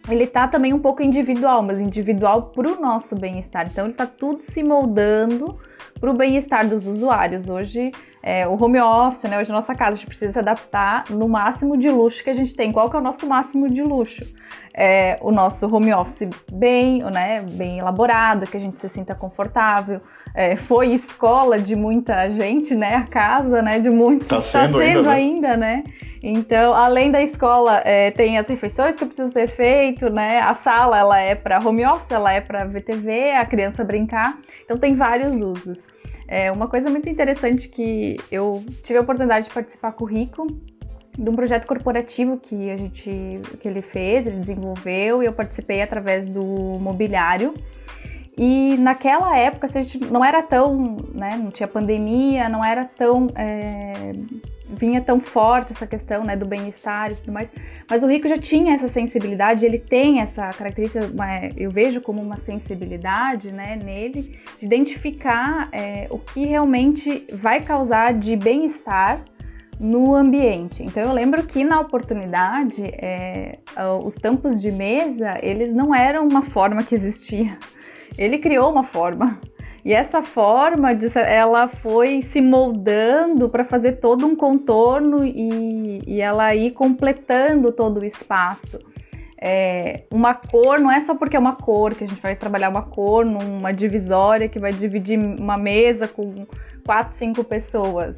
Ele 0.10 0.26
tá 0.26 0.48
também 0.48 0.74
um 0.74 0.80
pouco 0.80 1.04
individual, 1.04 1.62
mas 1.62 1.80
individual 1.80 2.48
para 2.48 2.68
o 2.68 2.82
nosso 2.82 3.16
bem-estar. 3.16 3.68
Então 3.68 3.86
ele 3.86 3.94
tá 3.94 4.08
tudo 4.08 4.42
se 4.42 4.64
moldando 4.64 5.60
para 6.00 6.10
o 6.10 6.16
bem-estar 6.16 6.68
dos 6.68 6.88
usuários. 6.88 7.48
Hoje 7.48 7.92
é, 8.26 8.48
o 8.48 8.60
home 8.60 8.82
office, 8.82 9.30
né? 9.30 9.40
Hoje 9.40 9.52
a 9.52 9.54
nossa 9.54 9.76
casa 9.76 9.92
a 9.92 9.94
gente 9.94 10.08
precisa 10.08 10.34
se 10.34 10.40
adaptar 10.40 11.04
no 11.12 11.30
máximo 11.30 11.78
de 11.78 11.92
luxo 11.92 12.24
que 12.24 12.30
a 12.32 12.34
gente 12.34 12.56
tem. 12.56 12.72
Qual 12.72 12.90
que 12.90 12.96
é 12.96 13.00
o 13.00 13.04
nosso 13.04 13.28
máximo 13.28 13.70
de 13.70 13.84
luxo? 13.84 14.26
É, 14.74 15.20
o 15.22 15.32
nosso 15.32 15.74
home 15.74 15.94
office 15.94 16.28
bem, 16.52 17.04
né, 17.04 17.46
bem 17.52 17.78
elaborado, 17.78 18.48
que 18.48 18.58
a 18.58 18.60
gente 18.60 18.80
se 18.80 18.90
sinta 18.90 19.14
confortável. 19.14 20.02
É, 20.34 20.56
foi 20.56 20.88
escola 20.88 21.60
de 21.60 21.76
muita 21.76 22.28
gente, 22.32 22.74
né? 22.74 22.96
A 22.96 23.04
casa, 23.04 23.62
né? 23.62 23.80
De 23.80 23.92
muito. 23.92 24.26
Tá 24.26 24.42
sendo, 24.42 24.80
tá 24.80 24.84
sendo 24.84 25.08
ainda, 25.08 25.12
ainda, 25.12 25.58
né? 25.58 25.84
Então, 26.24 26.74
além 26.74 27.12
da 27.12 27.22
escola, 27.22 27.84
é, 27.86 28.10
tem 28.10 28.40
as 28.40 28.48
refeições 28.48 28.96
que 28.96 29.06
precisam 29.06 29.32
ser 29.32 29.48
feitas, 29.48 30.12
né? 30.12 30.40
A 30.40 30.56
sala, 30.56 30.98
ela 30.98 31.20
é 31.20 31.36
para 31.36 31.60
home 31.60 31.86
office, 31.86 32.10
ela 32.10 32.34
é 32.34 32.42
para 32.42 32.66
VTV, 32.66 33.34
a 33.34 33.46
criança 33.46 33.84
brincar. 33.84 34.40
Então, 34.64 34.80
tem 34.80 34.96
vários 34.96 35.40
usos. 35.40 35.88
É 36.28 36.52
uma 36.52 36.68
coisa 36.68 36.90
muito 36.90 37.08
interessante 37.08 37.68
que 37.70 38.18
eu 38.32 38.64
tive 38.84 38.98
a 38.98 39.02
oportunidade 39.02 39.48
de 39.48 39.54
participar 39.54 39.92
com 39.92 40.06
o 40.06 40.08
Rico 40.08 40.48
de 41.18 41.30
um 41.30 41.34
projeto 41.34 41.66
corporativo 41.66 42.38
que 42.38 42.70
a 42.70 42.78
gente 42.78 43.40
que 43.62 43.68
ele 43.68 43.82
fez, 43.82 44.26
ele 44.26 44.40
desenvolveu 44.40 45.24
e 45.24 45.26
eu 45.26 45.34
participei 45.34 45.82
através 45.82 46.28
do 46.28 46.44
mobiliário. 46.44 47.54
E 48.38 48.76
naquela 48.78 49.38
época 49.38 49.68
a 49.68 49.70
gente 49.70 49.98
não 49.98 50.24
era 50.24 50.42
tão, 50.42 50.98
né, 51.14 51.38
não 51.42 51.50
tinha 51.52 51.68
pandemia, 51.68 52.50
não 52.50 52.64
era 52.64 52.84
tão 52.84 53.28
é, 53.36 54.12
vinha 54.70 55.02
tão 55.02 55.20
forte 55.20 55.74
essa 55.74 55.86
questão 55.86 56.24
né, 56.24 56.36
do 56.36 56.46
bem-estar 56.46 57.12
e 57.12 57.16
tudo 57.16 57.32
mais. 57.32 57.50
Mas 57.90 58.04
o 58.04 58.08
Rico 58.08 58.28
já 58.28 58.38
tinha 58.38 58.74
essa 58.74 58.88
sensibilidade, 58.88 59.66
ele 59.66 59.80
tem 59.80 60.22
essa 60.22 60.50
característica, 60.50 61.08
eu 61.56 61.70
vejo 61.70 62.02
como 62.02 62.22
uma 62.22 62.38
sensibilidade 62.38 63.52
né, 63.52 63.76
nele, 63.76 64.40
de 64.58 64.66
identificar 64.66 65.70
é, 65.72 66.08
o 66.10 66.18
que 66.18 66.46
realmente 66.46 67.28
vai 67.34 67.62
causar 67.62 68.14
de 68.14 68.36
bem-estar 68.36 69.24
no 69.80 70.16
ambiente. 70.16 70.84
Então 70.84 71.04
eu 71.04 71.12
lembro 71.12 71.44
que 71.46 71.64
na 71.64 71.80
oportunidade 71.80 72.84
é, 72.84 73.60
os 74.04 74.16
tampos 74.16 74.62
de 74.62 74.72
mesa 74.72 75.38
eles 75.42 75.74
não 75.74 75.94
eram 75.94 76.28
uma 76.28 76.42
forma 76.42 76.84
que 76.84 76.96
existia. 76.96 77.58
Ele 78.18 78.38
criou 78.38 78.72
uma 78.72 78.84
forma. 78.84 79.40
E 79.86 79.94
essa 79.94 80.24
forma, 80.24 80.90
ela 81.28 81.68
foi 81.68 82.20
se 82.24 82.42
moldando 82.42 83.48
para 83.48 83.64
fazer 83.64 83.98
todo 83.98 84.26
um 84.26 84.36
contorno 84.36 85.24
e, 85.24 86.02
e, 86.08 86.20
ela 86.20 86.56
ir 86.56 86.72
completando 86.72 87.72
todo 87.72 88.00
o 88.00 88.06
espaço. 88.06 88.80
É, 89.40 90.06
uma 90.12 90.34
cor 90.34 90.80
não 90.80 90.92
é 90.92 91.00
só 91.02 91.14
porque 91.14 91.36
é 91.36 91.40
uma 91.40 91.56
cor 91.56 91.94
que 91.94 92.04
a 92.04 92.08
gente 92.08 92.20
vai 92.20 92.36
trabalhar 92.36 92.70
uma 92.70 92.82
cor 92.82 93.24
numa 93.24 93.72
divisória 93.72 94.50
que 94.50 94.58
vai 94.58 94.74
dividir 94.74 95.20
uma 95.20 95.56
mesa 95.56 96.08
com 96.08 96.48
quatro, 96.84 97.16
cinco 97.16 97.44
pessoas. 97.44 98.18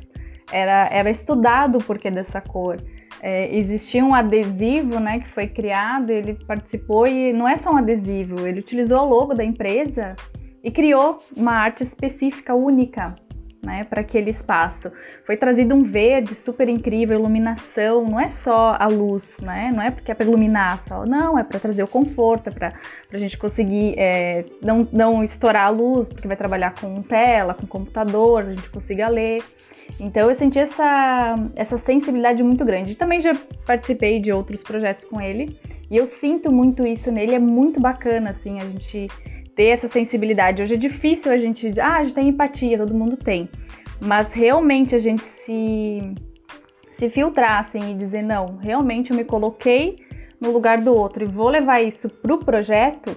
Era, 0.49 0.87
era 0.89 1.09
estudado 1.09 1.79
o 1.79 1.83
porquê 1.83 2.09
dessa 2.09 2.39
cor. 2.39 2.81
É, 3.21 3.53
existia 3.53 4.05
um 4.05 4.15
adesivo 4.15 5.01
né, 5.01 5.19
que 5.19 5.27
foi 5.27 5.47
criado, 5.47 6.11
ele 6.11 6.33
participou 6.47 7.05
e 7.05 7.33
não 7.33 7.45
é 7.45 7.57
só 7.57 7.73
um 7.73 7.77
adesivo, 7.77 8.47
ele 8.47 8.61
utilizou 8.61 9.01
o 9.01 9.09
logo 9.09 9.33
da 9.33 9.43
empresa 9.43 10.15
e 10.63 10.71
criou 10.71 11.23
uma 11.35 11.53
arte 11.53 11.83
específica, 11.83 12.53
única, 12.53 13.15
né, 13.63 13.83
para 13.83 14.01
aquele 14.01 14.29
espaço. 14.29 14.91
Foi 15.25 15.35
trazido 15.35 15.75
um 15.75 15.83
verde 15.83 16.33
super 16.33 16.69
incrível, 16.69 17.19
iluminação, 17.19 18.05
não 18.05 18.19
é 18.19 18.29
só 18.29 18.75
a 18.79 18.87
luz, 18.87 19.37
né, 19.41 19.71
não 19.75 19.81
é 19.81 19.91
porque 19.91 20.11
é 20.11 20.15
para 20.15 20.25
iluminar 20.25 20.79
só, 20.79 21.05
não, 21.05 21.37
é 21.37 21.43
para 21.43 21.59
trazer 21.59 21.83
o 21.83 21.87
conforto, 21.87 22.47
é 22.47 22.51
para 22.51 22.73
a 23.11 23.17
gente 23.17 23.37
conseguir 23.37 23.95
é, 23.97 24.45
não, 24.61 24.87
não 24.91 25.23
estourar 25.23 25.67
a 25.67 25.69
luz, 25.69 26.07
porque 26.09 26.27
vai 26.27 26.37
trabalhar 26.37 26.75
com 26.79 27.01
tela, 27.01 27.53
com 27.53 27.67
computador, 27.67 28.43
a 28.43 28.53
gente 28.53 28.69
consiga 28.69 29.07
ler. 29.09 29.43
Então 29.99 30.29
eu 30.29 30.35
senti 30.35 30.59
essa, 30.59 31.35
essa 31.55 31.77
sensibilidade 31.77 32.43
muito 32.43 32.65
grande. 32.65 32.95
Também 32.95 33.21
já 33.21 33.33
participei 33.65 34.19
de 34.19 34.31
outros 34.33 34.61
projetos 34.61 35.05
com 35.05 35.19
ele 35.19 35.57
e 35.89 35.95
eu 35.95 36.05
sinto 36.05 36.51
muito 36.51 36.85
isso 36.85 37.11
nele, 37.11 37.35
é 37.35 37.39
muito 37.39 37.79
bacana 37.79 38.31
assim 38.31 38.59
a 38.59 38.65
gente 38.65 39.07
ter 39.57 39.69
essa 39.69 39.89
sensibilidade. 39.89 40.61
Hoje 40.61 40.75
é 40.75 40.77
difícil 40.77 41.31
a 41.31 41.37
gente, 41.37 41.77
ah, 41.81 41.97
a 41.97 42.03
gente 42.03 42.13
tem 42.15 42.29
empatia, 42.29 42.77
todo 42.77 42.93
mundo 42.93 43.17
tem. 43.17 43.49
Mas 43.99 44.31
realmente 44.31 44.95
a 44.95 44.99
gente 44.99 45.23
se 45.23 46.13
se 46.91 47.09
filtrar 47.09 47.59
assim 47.59 47.91
e 47.91 47.93
dizer 47.93 48.23
não, 48.23 48.57
realmente 48.57 49.11
eu 49.11 49.17
me 49.17 49.23
coloquei 49.23 49.97
no 50.41 50.51
lugar 50.51 50.81
do 50.81 50.95
outro 50.95 51.23
e 51.23 51.27
vou 51.27 51.47
levar 51.47 51.79
isso 51.79 52.09
pro 52.09 52.39
projeto, 52.39 53.15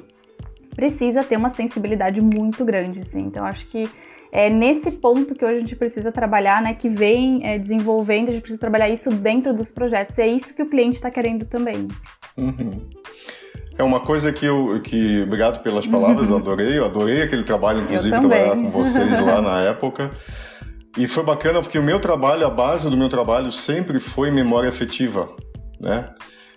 precisa 0.74 1.22
ter 1.22 1.36
uma 1.36 1.48
sensibilidade 1.48 2.20
muito 2.20 2.62
grande, 2.62 3.00
assim. 3.00 3.20
Então 3.20 3.44
acho 3.44 3.66
que 3.68 3.88
é 4.32 4.48
nesse 4.48 4.90
ponto 4.92 5.34
que 5.34 5.44
hoje 5.44 5.56
a 5.56 5.60
gente 5.60 5.76
precisa 5.76 6.12
trabalhar, 6.12 6.62
né? 6.62 6.74
Que 6.74 6.88
vem 6.88 7.40
é, 7.44 7.58
desenvolvendo, 7.58 8.28
a 8.28 8.32
gente 8.32 8.42
precisa 8.42 8.60
trabalhar 8.60 8.88
isso 8.88 9.10
dentro 9.10 9.52
dos 9.52 9.70
projetos. 9.70 10.16
E 10.18 10.22
é 10.22 10.28
isso 10.28 10.54
que 10.54 10.62
o 10.62 10.68
cliente 10.68 10.96
está 10.96 11.10
querendo 11.10 11.44
também. 11.46 11.88
Uhum. 12.36 12.80
É 13.80 13.82
uma 13.82 14.00
coisa 14.00 14.30
que 14.30 14.44
eu. 14.44 14.78
Que, 14.84 15.22
obrigado 15.22 15.62
pelas 15.62 15.86
palavras, 15.86 16.28
eu 16.28 16.36
adorei. 16.36 16.78
Eu 16.78 16.84
adorei 16.84 17.22
aquele 17.22 17.42
trabalho, 17.42 17.80
inclusive, 17.80 18.10
trabalhar 18.10 18.50
com 18.50 18.68
vocês 18.68 19.10
lá 19.24 19.40
na 19.40 19.62
época. 19.62 20.10
E 20.98 21.08
foi 21.08 21.24
bacana 21.24 21.62
porque 21.62 21.78
o 21.78 21.82
meu 21.82 21.98
trabalho, 21.98 22.46
a 22.46 22.50
base 22.50 22.90
do 22.90 22.96
meu 22.96 23.08
trabalho 23.08 23.50
sempre 23.50 23.98
foi 23.98 24.30
memória 24.30 24.68
afetiva, 24.68 25.30
né? 25.80 26.10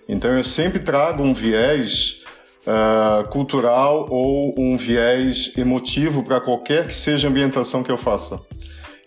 Então 0.09 0.31
eu 0.31 0.43
sempre 0.43 0.79
trago 0.79 1.23
um 1.23 1.33
viés 1.33 2.23
uh, 2.67 3.25
cultural 3.29 4.07
ou 4.09 4.53
um 4.57 4.75
viés 4.75 5.53
emotivo 5.57 6.23
para 6.23 6.41
qualquer 6.41 6.87
que 6.87 6.95
seja 6.95 7.29
a 7.29 7.31
ambientação 7.31 7.83
que 7.83 7.91
eu 7.91 7.97
faça. 7.97 8.37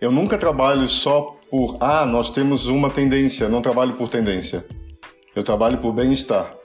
Eu 0.00 0.10
nunca 0.10 0.38
trabalho 0.38 0.88
só 0.88 1.36
por, 1.50 1.76
ah, 1.80 2.06
nós 2.06 2.30
temos 2.30 2.66
uma 2.66 2.88
tendência, 2.88 3.46
não 3.46 3.60
trabalho 3.60 3.92
por 3.92 4.08
tendência. 4.08 4.64
Eu 5.34 5.42
trabalho 5.42 5.76
por 5.78 5.92
bem-estar. 5.92 6.55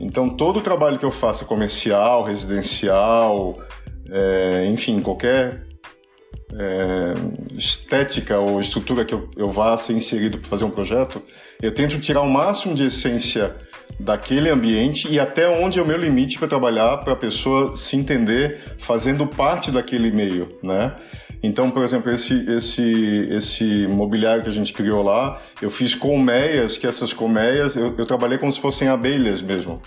Então, 0.00 0.30
todo 0.30 0.58
o 0.58 0.62
trabalho 0.62 0.98
que 0.98 1.04
eu 1.04 1.10
faça, 1.10 1.44
comercial, 1.44 2.24
residencial, 2.24 3.58
é, 4.10 4.66
enfim, 4.66 5.00
qualquer 5.00 5.66
é, 6.54 7.14
estética 7.56 8.38
ou 8.38 8.60
estrutura 8.60 9.04
que 9.04 9.14
eu, 9.14 9.30
eu 9.36 9.50
vá 9.50 9.76
ser 9.76 9.92
inserido 9.92 10.38
para 10.38 10.48
fazer 10.48 10.64
um 10.64 10.70
projeto, 10.70 11.22
eu 11.62 11.72
tento 11.72 12.00
tirar 12.00 12.22
o 12.22 12.30
máximo 12.30 12.74
de 12.74 12.86
essência 12.86 13.54
daquele 13.98 14.48
ambiente 14.48 15.08
e 15.10 15.20
até 15.20 15.48
onde 15.48 15.78
é 15.78 15.82
o 15.82 15.86
meu 15.86 15.98
limite 15.98 16.38
para 16.38 16.48
trabalhar 16.48 16.98
para 16.98 17.12
a 17.12 17.16
pessoa 17.16 17.76
se 17.76 17.96
entender 17.96 18.58
fazendo 18.78 19.26
parte 19.26 19.70
daquele 19.70 20.10
meio, 20.10 20.58
né? 20.62 20.96
Então, 21.42 21.70
por 21.70 21.82
exemplo, 21.82 22.12
esse, 22.12 22.34
esse, 22.50 23.28
esse 23.30 23.86
mobiliário 23.86 24.42
que 24.42 24.48
a 24.48 24.52
gente 24.52 24.72
criou 24.72 25.02
lá, 25.02 25.40
eu 25.62 25.70
fiz 25.70 25.94
colmeias, 25.94 26.76
que 26.76 26.86
essas 26.86 27.12
colmeias, 27.12 27.76
eu, 27.76 27.94
eu 27.96 28.04
trabalhei 28.04 28.36
como 28.36 28.52
se 28.52 28.60
fossem 28.60 28.88
abelhas 28.88 29.40
mesmo. 29.40 29.80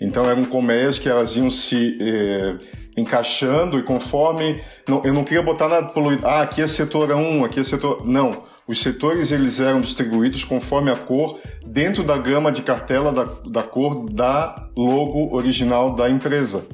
Então 0.00 0.24
eram 0.24 0.44
colmeias 0.44 0.98
que 0.98 1.08
elas 1.08 1.36
iam 1.36 1.50
se 1.50 1.98
eh, 2.00 2.56
encaixando 2.96 3.78
e 3.78 3.82
conforme. 3.82 4.58
Não, 4.88 5.04
eu 5.04 5.12
não 5.12 5.24
queria 5.24 5.42
botar 5.42 5.68
nada 5.68 5.88
poluído. 5.88 6.26
Ah, 6.26 6.40
aqui 6.40 6.62
é 6.62 6.66
setor 6.66 7.12
1, 7.12 7.44
aqui 7.44 7.60
é 7.60 7.64
setor. 7.64 8.06
Não. 8.06 8.42
Os 8.66 8.80
setores 8.80 9.30
eles 9.30 9.60
eram 9.60 9.80
distribuídos 9.80 10.42
conforme 10.42 10.90
a 10.90 10.96
cor 10.96 11.38
dentro 11.66 12.02
da 12.02 12.16
gama 12.16 12.50
de 12.50 12.62
cartela 12.62 13.12
da, 13.12 13.24
da 13.24 13.62
cor 13.62 14.08
da 14.08 14.62
logo 14.74 15.36
original 15.36 15.94
da 15.94 16.08
empresa. 16.08 16.64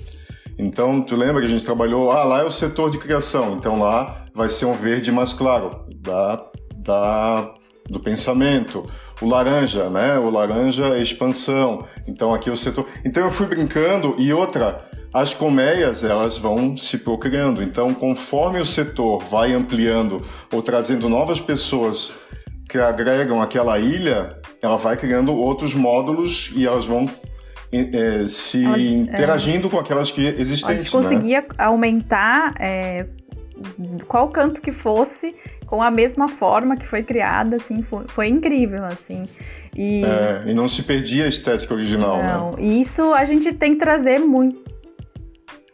Então, 0.58 1.02
tu 1.02 1.16
lembra 1.16 1.40
que 1.40 1.46
a 1.46 1.50
gente 1.50 1.64
trabalhou, 1.64 2.10
ah, 2.10 2.24
lá 2.24 2.40
é 2.40 2.44
o 2.44 2.50
setor 2.50 2.90
de 2.90 2.98
criação, 2.98 3.54
então 3.54 3.78
lá 3.78 4.24
vai 4.34 4.48
ser 4.48 4.64
um 4.64 4.72
verde 4.72 5.12
mais 5.12 5.32
claro, 5.32 5.84
da, 5.96 6.42
da, 6.76 7.54
do 7.88 8.00
pensamento. 8.00 8.86
O 9.20 9.26
laranja, 9.26 9.88
né? 9.88 10.18
O 10.18 10.30
laranja 10.30 10.96
é 10.96 11.02
expansão. 11.02 11.84
Então 12.06 12.34
aqui 12.34 12.50
é 12.50 12.52
o 12.52 12.56
setor. 12.56 12.86
Então 13.04 13.24
eu 13.24 13.30
fui 13.30 13.46
brincando 13.46 14.14
e 14.18 14.32
outra, 14.32 14.84
as 15.12 15.32
colmeias 15.32 16.04
elas 16.04 16.36
vão 16.36 16.76
se 16.76 16.98
procriando. 16.98 17.62
Então, 17.62 17.94
conforme 17.94 18.60
o 18.60 18.66
setor 18.66 19.22
vai 19.24 19.54
ampliando 19.54 20.22
ou 20.52 20.62
trazendo 20.62 21.08
novas 21.08 21.40
pessoas 21.40 22.12
que 22.68 22.78
agregam 22.78 23.40
aquela 23.40 23.78
ilha, 23.78 24.38
ela 24.60 24.76
vai 24.76 24.96
criando 24.96 25.34
outros 25.34 25.74
módulos 25.74 26.50
e 26.54 26.66
elas 26.66 26.84
vão 26.84 27.06
se 28.28 28.64
é. 28.64 28.78
interagindo 28.78 29.68
é, 29.68 29.70
com 29.70 29.78
aquelas 29.78 30.10
que 30.10 30.26
existentes. 30.26 30.64
A 30.64 30.74
gente 30.74 30.90
conseguia 30.90 31.40
né? 31.40 31.46
aumentar 31.58 32.54
é, 32.60 33.06
qual 34.06 34.28
canto 34.28 34.60
que 34.60 34.72
fosse 34.72 35.34
com 35.66 35.82
a 35.82 35.90
mesma 35.90 36.28
forma 36.28 36.76
que 36.76 36.86
foi 36.86 37.02
criada, 37.02 37.56
assim, 37.56 37.82
foi, 37.82 38.04
foi 38.06 38.28
incrível, 38.28 38.84
assim. 38.84 39.24
E... 39.74 40.04
É, 40.04 40.44
e 40.46 40.54
não 40.54 40.68
se 40.68 40.82
perdia 40.82 41.24
a 41.24 41.28
estética 41.28 41.74
original, 41.74 42.18
né? 42.18 42.32
não, 42.32 42.52
né? 42.52 42.62
Isso 42.62 43.12
a 43.12 43.24
gente 43.24 43.52
tem 43.52 43.74
que 43.74 43.80
trazer 43.80 44.18
muito. 44.20 44.64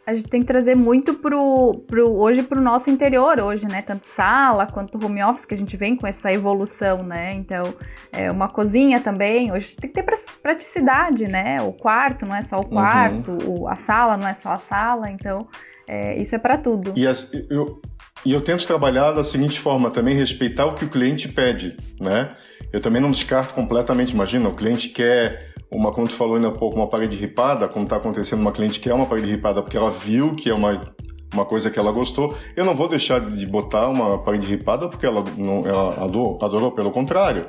A 0.05 0.13
gente 0.13 0.27
tem 0.27 0.41
que 0.41 0.47
trazer 0.47 0.75
muito 0.75 1.13
pro, 1.13 1.81
pro 1.87 2.11
hoje 2.11 2.43
pro 2.43 2.61
nosso 2.61 2.89
interior 2.89 3.39
hoje, 3.39 3.65
né? 3.67 3.81
Tanto 3.81 4.05
sala 4.05 4.67
quanto 4.67 5.03
home 5.03 5.23
office 5.23 5.45
que 5.45 5.53
a 5.53 5.57
gente 5.57 5.77
vem 5.77 5.95
com 5.95 6.05
essa 6.05 6.31
evolução, 6.31 6.97
né? 7.03 7.33
Então, 7.33 7.73
é 8.11 8.29
uma 8.29 8.49
cozinha 8.49 8.99
também, 8.99 9.51
hoje 9.51 9.75
tem 9.77 9.89
que 9.89 10.01
ter 10.01 10.05
praticidade, 10.41 11.27
né? 11.27 11.61
O 11.61 11.71
quarto 11.71 12.25
não 12.25 12.35
é 12.35 12.41
só 12.41 12.57
o 12.57 12.63
uhum. 12.63 12.69
quarto, 12.69 13.31
uhum. 13.31 13.61
o, 13.61 13.67
a 13.67 13.75
sala 13.75 14.17
não 14.17 14.27
é 14.27 14.33
só 14.33 14.51
a 14.51 14.57
sala, 14.57 15.09
então 15.09 15.47
é, 15.87 16.21
isso 16.21 16.35
é 16.35 16.37
para 16.37 16.57
tudo. 16.57 16.93
E 16.97 17.07
as, 17.07 17.27
eu, 17.49 17.81
e 18.25 18.33
eu 18.33 18.41
tento 18.41 18.67
trabalhar 18.67 19.13
da 19.13 19.23
seguinte 19.23 19.57
forma, 19.57 19.89
também 19.89 20.15
respeitar 20.15 20.65
o 20.65 20.73
que 20.73 20.83
o 20.83 20.89
cliente 20.89 21.29
pede, 21.29 21.77
né? 21.99 22.35
Eu 22.73 22.81
também 22.81 23.01
não 23.01 23.11
descarto 23.11 23.53
completamente, 23.53 24.11
imagina, 24.11 24.49
o 24.49 24.55
cliente 24.55 24.89
quer 24.89 25.52
uma, 25.73 25.91
como 25.91 26.07
tu 26.07 26.13
falou 26.13 26.35
ainda 26.35 26.49
há 26.49 26.51
pouco, 26.51 26.75
uma 26.75 26.87
parede 26.87 27.15
ripada, 27.15 27.67
como 27.67 27.85
está 27.85 27.97
acontecendo, 27.97 28.39
uma 28.39 28.51
cliente 28.51 28.79
quer 28.79 28.93
uma 28.93 29.05
parede 29.05 29.29
ripada 29.29 29.61
porque 29.61 29.75
ela 29.75 29.89
viu 29.89 30.35
que 30.35 30.49
é 30.49 30.53
uma, 30.53 30.93
uma 31.33 31.45
coisa 31.45 31.69
que 31.69 31.79
ela 31.79 31.91
gostou, 31.91 32.35
eu 32.55 32.63
não 32.63 32.75
vou 32.75 32.87
deixar 32.87 33.19
de 33.19 33.45
botar 33.45 33.87
uma 33.89 34.19
parede 34.19 34.45
ripada 34.45 34.87
porque 34.87 35.05
ela, 35.05 35.23
não, 35.37 35.65
ela 35.65 36.03
adorou, 36.03 36.37
adorou, 36.41 36.71
pelo 36.71 36.91
contrário. 36.91 37.47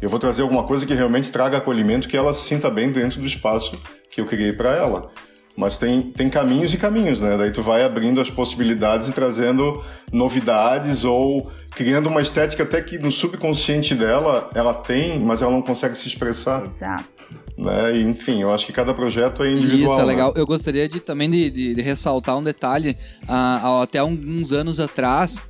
Eu 0.00 0.08
vou 0.08 0.18
trazer 0.18 0.42
alguma 0.42 0.64
coisa 0.64 0.86
que 0.86 0.94
realmente 0.94 1.30
traga 1.30 1.58
acolhimento, 1.58 2.08
que 2.08 2.16
ela 2.16 2.32
se 2.32 2.46
sinta 2.46 2.70
bem 2.70 2.90
dentro 2.90 3.20
do 3.20 3.26
espaço 3.26 3.78
que 4.10 4.20
eu 4.20 4.26
criei 4.26 4.52
para 4.52 4.70
ela. 4.70 5.10
Mas 5.56 5.78
tem, 5.78 6.02
tem 6.02 6.28
caminhos 6.28 6.74
e 6.74 6.76
caminhos, 6.76 7.20
né? 7.20 7.36
Daí 7.36 7.52
tu 7.52 7.62
vai 7.62 7.84
abrindo 7.84 8.20
as 8.20 8.28
possibilidades 8.28 9.08
e 9.08 9.12
trazendo 9.12 9.82
novidades 10.12 11.04
ou 11.04 11.48
criando 11.70 12.08
uma 12.08 12.20
estética 12.20 12.64
até 12.64 12.82
que 12.82 12.98
no 12.98 13.10
subconsciente 13.10 13.94
dela 13.94 14.50
ela 14.52 14.74
tem, 14.74 15.20
mas 15.20 15.42
ela 15.42 15.52
não 15.52 15.62
consegue 15.62 15.96
se 15.96 16.08
expressar. 16.08 16.64
Exato. 16.64 17.43
Né? 17.56 17.98
E, 17.98 18.02
enfim, 18.02 18.42
eu 18.42 18.52
acho 18.52 18.66
que 18.66 18.72
cada 18.72 18.92
projeto 18.92 19.42
é 19.42 19.52
individual. 19.52 19.92
Isso 19.92 19.94
é 19.94 19.98
né? 19.98 20.04
legal. 20.04 20.28
Né? 20.34 20.40
Eu 20.40 20.46
gostaria 20.46 20.88
de 20.88 21.00
também 21.00 21.30
de, 21.30 21.50
de, 21.50 21.74
de 21.74 21.82
ressaltar 21.82 22.36
um 22.36 22.42
detalhe. 22.42 22.96
Uh, 23.22 23.82
até 23.82 23.98
alguns 23.98 24.52
anos 24.52 24.80
atrás, 24.80 25.40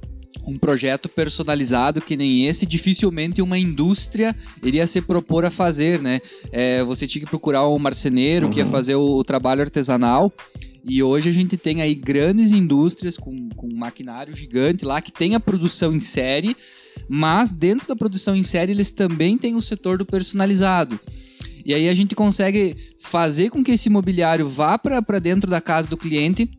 um 0.46 0.58
projeto 0.58 1.08
personalizado 1.08 2.00
que 2.00 2.16
nem 2.16 2.46
esse, 2.46 2.66
dificilmente 2.66 3.40
uma 3.40 3.58
indústria 3.58 4.36
iria 4.62 4.86
se 4.86 5.00
propor 5.00 5.44
a 5.44 5.50
fazer, 5.50 6.00
né? 6.00 6.20
É, 6.52 6.84
você 6.84 7.06
tinha 7.06 7.24
que 7.24 7.30
procurar 7.30 7.68
um 7.68 7.78
marceneiro 7.78 8.46
uhum. 8.46 8.52
que 8.52 8.58
ia 8.58 8.64
uhum. 8.64 8.70
fazer 8.70 8.94
o, 8.94 9.18
o, 9.18 9.24
trabalho 9.24 9.62
artesanal. 9.62 10.32
E 10.86 11.02
hoje 11.02 11.30
a 11.30 11.32
gente 11.32 11.56
tem 11.56 11.80
aí 11.80 11.94
grandes 11.94 12.52
indústrias 12.52 13.16
com, 13.16 13.48
com 13.56 13.74
maquinário 13.74 14.36
gigante 14.36 14.84
lá 14.84 15.00
que 15.00 15.10
tem 15.10 15.34
a 15.34 15.40
produção 15.40 15.94
em 15.94 16.00
série, 16.00 16.54
mas 17.08 17.50
dentro 17.50 17.88
da 17.88 17.96
produção 17.96 18.36
em 18.36 18.42
série 18.42 18.72
eles 18.72 18.90
também 18.90 19.38
têm 19.38 19.54
o 19.54 19.62
setor 19.62 19.96
do 19.96 20.04
personalizado. 20.04 21.00
E 21.64 21.72
aí 21.72 21.88
a 21.88 21.94
gente 21.94 22.14
consegue 22.14 22.76
fazer 22.98 23.50
com 23.50 23.64
que 23.64 23.72
esse 23.72 23.88
mobiliário 23.88 24.48
vá 24.48 24.78
para 24.78 25.18
dentro 25.18 25.50
da 25.50 25.60
casa 25.60 25.88
do 25.88 25.96
cliente 25.96 26.50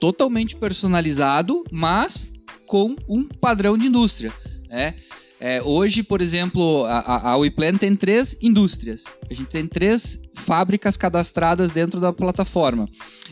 totalmente 0.00 0.56
personalizado, 0.56 1.62
mas 1.70 2.30
com 2.66 2.96
um 3.08 3.24
padrão 3.24 3.76
de 3.76 3.86
indústria. 3.86 4.32
Né? 4.68 4.94
É, 5.38 5.62
hoje, 5.62 6.02
por 6.02 6.20
exemplo, 6.20 6.84
a, 6.84 7.30
a 7.30 7.36
WePlan 7.36 7.76
tem 7.76 7.96
três 7.96 8.36
indústrias. 8.42 9.04
A 9.30 9.34
gente 9.34 9.48
tem 9.48 9.66
três 9.66 10.20
fábricas 10.34 10.96
cadastradas 10.96 11.72
dentro 11.72 12.00
da 12.00 12.12
plataforma. 12.12 12.88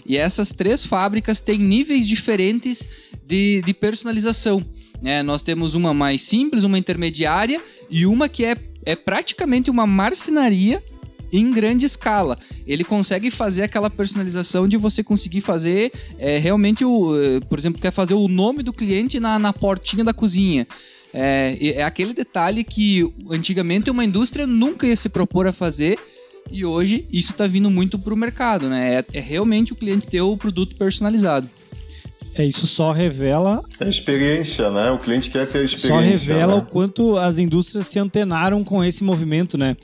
E 0.06 0.16
essas 0.16 0.52
três 0.52 0.86
fábricas 0.86 1.40
têm 1.40 1.58
níveis 1.58 2.06
diferentes 2.06 2.88
de, 3.26 3.60
de 3.62 3.74
personalização. 3.74 4.64
Né? 5.02 5.22
Nós 5.22 5.42
temos 5.42 5.74
uma 5.74 5.92
mais 5.92 6.22
simples, 6.22 6.64
uma 6.64 6.78
intermediária 6.78 7.60
e 7.90 8.06
uma 8.06 8.28
que 8.28 8.44
é, 8.44 8.56
é 8.86 8.96
praticamente 8.96 9.70
uma 9.70 9.86
marcenaria 9.86 10.82
em 11.32 11.50
grande 11.50 11.86
escala. 11.86 12.38
Ele 12.66 12.84
consegue 12.84 13.30
fazer 13.30 13.62
aquela 13.62 13.90
personalização 13.90 14.68
de 14.68 14.76
você 14.76 15.02
conseguir 15.02 15.40
fazer 15.40 15.92
é, 16.18 16.38
realmente 16.38 16.84
o. 16.84 17.14
Eh, 17.16 17.40
por 17.48 17.58
exemplo, 17.58 17.80
quer 17.80 17.90
fazer 17.90 18.14
o 18.14 18.28
nome 18.28 18.62
do 18.62 18.72
cliente 18.72 19.20
na, 19.20 19.38
na 19.38 19.52
portinha 19.52 20.04
da 20.04 20.12
cozinha. 20.12 20.66
É, 21.12 21.56
é 21.60 21.82
aquele 21.82 22.12
detalhe 22.12 22.62
que 22.62 23.10
antigamente 23.30 23.90
uma 23.90 24.04
indústria 24.04 24.46
nunca 24.46 24.86
ia 24.86 24.96
se 24.96 25.08
propor 25.08 25.46
a 25.46 25.52
fazer. 25.52 25.98
E 26.50 26.64
hoje 26.64 27.06
isso 27.12 27.32
está 27.32 27.46
vindo 27.46 27.70
muito 27.70 27.98
para 27.98 28.14
o 28.14 28.16
mercado, 28.16 28.68
né? 28.68 29.04
É, 29.12 29.18
é 29.18 29.20
realmente 29.20 29.72
o 29.72 29.76
cliente 29.76 30.06
ter 30.06 30.22
o 30.22 30.36
produto 30.36 30.76
personalizado. 30.76 31.48
É, 32.38 32.44
isso 32.44 32.68
só 32.68 32.92
revela. 32.92 33.64
É 33.80 33.84
a 33.84 33.88
experiência, 33.88 34.70
né? 34.70 34.92
O 34.92 34.98
cliente 34.98 35.28
quer 35.28 35.44
ter 35.48 35.64
experiência. 35.64 35.88
Só 35.88 35.98
revela 35.98 36.54
né? 36.54 36.62
o 36.62 36.64
quanto 36.64 37.16
as 37.16 37.40
indústrias 37.40 37.88
se 37.88 37.98
antenaram 37.98 38.62
com 38.62 38.84
esse 38.84 39.02
movimento, 39.02 39.58
né? 39.58 39.76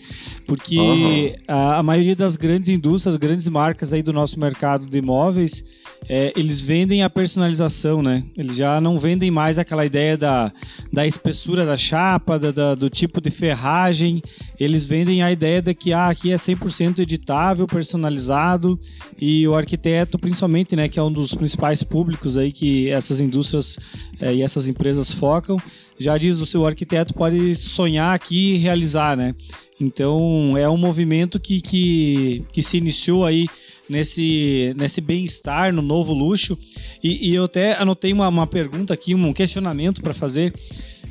Porque 0.46 0.78
uhum. 0.78 1.34
a, 1.48 1.78
a, 1.78 1.82
maioria 1.82 2.14
das 2.14 2.36
grandes 2.36 2.68
indústrias, 2.68 3.16
grandes 3.16 3.48
marcas 3.48 3.92
aí 3.92 4.04
do 4.04 4.12
nosso 4.12 4.38
mercado 4.38 4.86
de 4.86 4.98
imóveis, 4.98 5.64
é, 6.08 6.32
eles 6.36 6.60
vendem 6.60 7.02
a 7.02 7.08
personalização, 7.08 8.02
né? 8.02 8.24
Eles 8.36 8.56
já 8.56 8.80
não 8.80 8.98
vendem 8.98 9.30
mais 9.30 9.58
aquela 9.58 9.86
ideia 9.86 10.16
da, 10.16 10.52
da 10.92 11.06
espessura 11.06 11.64
da 11.64 11.76
chapa, 11.76 12.38
da, 12.38 12.50
da 12.50 12.74
do 12.74 12.90
tipo 12.90 13.20
de 13.20 13.30
ferragem. 13.30 14.22
Eles 14.60 14.84
vendem 14.84 15.22
a 15.22 15.32
ideia 15.32 15.62
de 15.62 15.74
que 15.74 15.92
ah, 15.92 16.08
aqui 16.08 16.30
é 16.30 16.36
100% 16.36 16.98
editável, 16.98 17.66
personalizado 17.66 18.78
e 19.18 19.46
o 19.48 19.54
arquiteto, 19.54 20.18
principalmente, 20.18 20.76
né, 20.76 20.88
que 20.88 20.98
é 20.98 21.02
um 21.02 21.12
dos 21.12 21.34
principais 21.34 21.82
públicos 21.82 22.36
aí 22.36 22.52
que 22.52 22.90
essas 22.90 23.20
indústrias 23.20 23.78
é, 24.20 24.34
e 24.34 24.42
essas 24.42 24.68
empresas 24.68 25.10
focam, 25.10 25.56
já 25.98 26.18
diz 26.18 26.38
o 26.40 26.46
seu 26.46 26.66
arquiteto 26.66 27.14
pode 27.14 27.54
sonhar 27.54 28.14
aqui 28.14 28.54
e 28.54 28.58
realizar, 28.58 29.16
né? 29.16 29.34
Então 29.80 30.56
é 30.56 30.68
um 30.68 30.76
movimento 30.76 31.40
que, 31.40 31.60
que, 31.60 32.44
que 32.52 32.62
se 32.62 32.76
iniciou 32.76 33.24
aí 33.24 33.48
nesse, 33.88 34.72
nesse 34.76 35.00
bem-estar, 35.00 35.72
no 35.72 35.82
novo 35.82 36.12
luxo. 36.12 36.58
E, 37.02 37.30
e, 37.30 37.34
eu 37.34 37.44
até 37.44 37.74
anotei 37.74 38.12
uma, 38.12 38.28
uma 38.28 38.46
pergunta 38.46 38.94
aqui, 38.94 39.14
um 39.14 39.32
questionamento 39.32 40.02
para 40.02 40.14
fazer. 40.14 40.54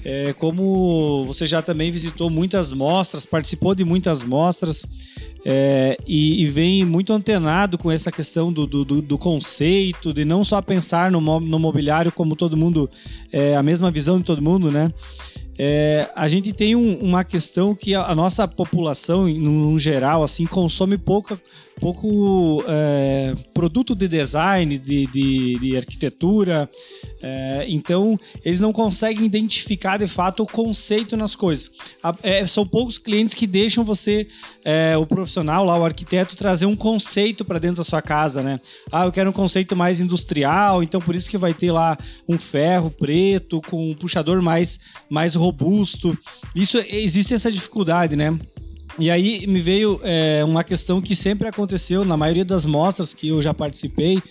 É, 0.06 0.34
como 0.34 1.24
você 1.26 1.46
já 1.46 1.62
também 1.62 1.90
visitou 1.90 2.30
muitas 2.30 2.72
mostras, 2.74 3.26
participou 3.26 3.74
de 3.74 3.86
muitas 3.86 4.22
mostras 4.22 4.86
é, 5.46 5.98
e, 6.06 6.42
e, 6.42 6.46
vem 6.48 6.84
muito 6.84 7.14
antenado 7.14 7.78
com 7.78 7.92
essa 7.92 8.12
questão 8.12 8.52
do, 8.52 8.66
do, 8.66 9.02
do, 9.02 9.18
conceito, 9.18 10.14
de 10.14 10.26
não 10.26 10.44
só 10.44 10.62
pensar 10.62 11.12
no, 11.12 11.22
no 11.22 11.60
mobiliário 11.60 12.12
como 12.12 12.36
todo 12.36 12.58
mundo, 12.58 12.90
é, 13.32 13.56
a 13.56 13.64
mesma 13.64 13.92
visão 13.92 14.18
de 14.20 14.26
todo 14.26 14.42
mundo, 14.42 14.72
né? 14.72 14.92
É, 15.58 16.10
a 16.16 16.28
gente 16.28 16.52
tem 16.52 16.76
um, 16.76 16.98
uma 16.98 17.24
questão 17.24 17.76
que 17.76 17.94
a, 17.94 18.06
a 18.06 18.16
nossa 18.16 18.48
população, 18.48 19.28
no, 19.28 19.72
no, 19.72 19.80
geral, 19.80 20.24
assim, 20.24 20.46
consome 20.46 20.98
pouca, 20.98 21.40
pouco 21.80 22.64
é, 22.68 23.36
produto 23.54 23.96
de 23.96 24.08
design, 24.08 24.78
de, 24.78 25.08
de, 25.08 25.60
de 25.60 25.78
arquitetura. 25.78 26.70
É, 27.22 27.66
então, 27.68 28.20
eles 28.44 28.60
não 28.60 28.74
conseguem 28.74 29.26
identificar 29.26 29.98
de 29.98 30.08
fato 30.08 30.44
o 30.44 30.48
conceito 30.48 31.16
nas 31.16 31.36
coisas. 31.36 31.72
É, 32.22 32.46
são 32.46 32.66
poucos 32.66 32.98
clientes 32.98 33.34
que 33.34 33.48
deixam 33.48 33.84
você, 33.84 34.28
o 35.00 35.06
profissional 35.06 35.66
lá, 35.66 35.78
o 35.78 35.86
arquiteto, 35.86 36.36
trazer 36.36 36.66
um 36.66 36.76
conceito 36.76 37.46
para 37.46 37.60
dentro 37.60 37.78
da 37.78 37.84
sua 37.84 38.02
casa, 38.02 38.42
né? 38.42 38.60
Ah, 38.92 39.06
eu 39.06 39.12
quero 39.12 39.30
um 39.30 39.34
conceito 39.34 39.76
mais 39.76 40.00
industrial, 40.00 40.84
então 40.84 41.02
por 41.02 41.16
isso 41.16 41.30
que 41.30 41.38
vai 41.38 41.54
ter 41.54 41.72
lá 41.72 41.98
um 42.28 42.38
ferro 42.38 42.90
preto 42.90 43.62
com 43.62 43.92
um 43.92 43.94
puxador 43.94 44.42
mais, 44.42 44.80
mais 45.10 45.36
robusto. 45.36 46.18
Isso 46.56 46.78
existe 46.88 47.34
essa 47.34 47.52
dificuldade, 47.52 48.16
né? 48.16 48.38
E 48.99 49.10
aí 49.10 49.47
me 49.47 49.60
veio 49.60 49.99
é, 50.03 50.43
uma 50.43 50.63
questão 50.63 51.01
que 51.01 51.15
sempre 51.15 51.47
aconteceu 51.47 52.06
na 52.06 52.15
maioria 52.15 52.45
das 52.45 52.65
mostras 52.65 53.13
que 53.13 53.29
eu 53.29 53.41
já 53.41 53.53
participei, 53.53 54.21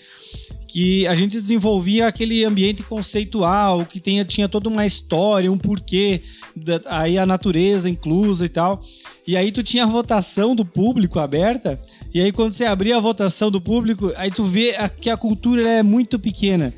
que 0.69 1.07
a 1.07 1.15
gente 1.15 1.39
desenvolvia 1.41 2.07
aquele 2.07 2.45
ambiente 2.45 2.83
conceitual, 2.83 3.85
que 3.85 4.01
tinha, 4.01 4.25
tinha 4.25 4.49
toda 4.49 4.69
uma 4.69 4.87
história, 4.87 5.51
um 5.51 5.59
porquê, 5.59 6.23
da, 6.55 6.81
aí 6.87 7.19
a 7.19 7.27
natureza 7.27 7.91
inclusa 7.91 8.47
e 8.47 8.49
tal. 8.49 8.83
E 9.27 9.37
aí 9.37 9.51
tu 9.53 9.63
tinha 9.63 9.83
a 9.83 9.87
votação 9.87 10.55
do 10.55 10.65
público 10.65 11.19
aberta, 11.19 11.79
e 12.15 12.21
aí 12.21 12.33
quando 12.33 12.53
você 12.53 12.65
abria 12.65 12.97
a 12.97 13.01
votação 13.01 13.51
do 13.51 13.61
público, 13.61 14.13
aí 14.17 14.31
tu 14.31 14.45
vê 14.45 14.75
que 15.01 15.11
a 15.11 15.17
cultura 15.17 15.69
é 15.69 15.83
muito 15.83 16.19
pequena. 16.19 16.73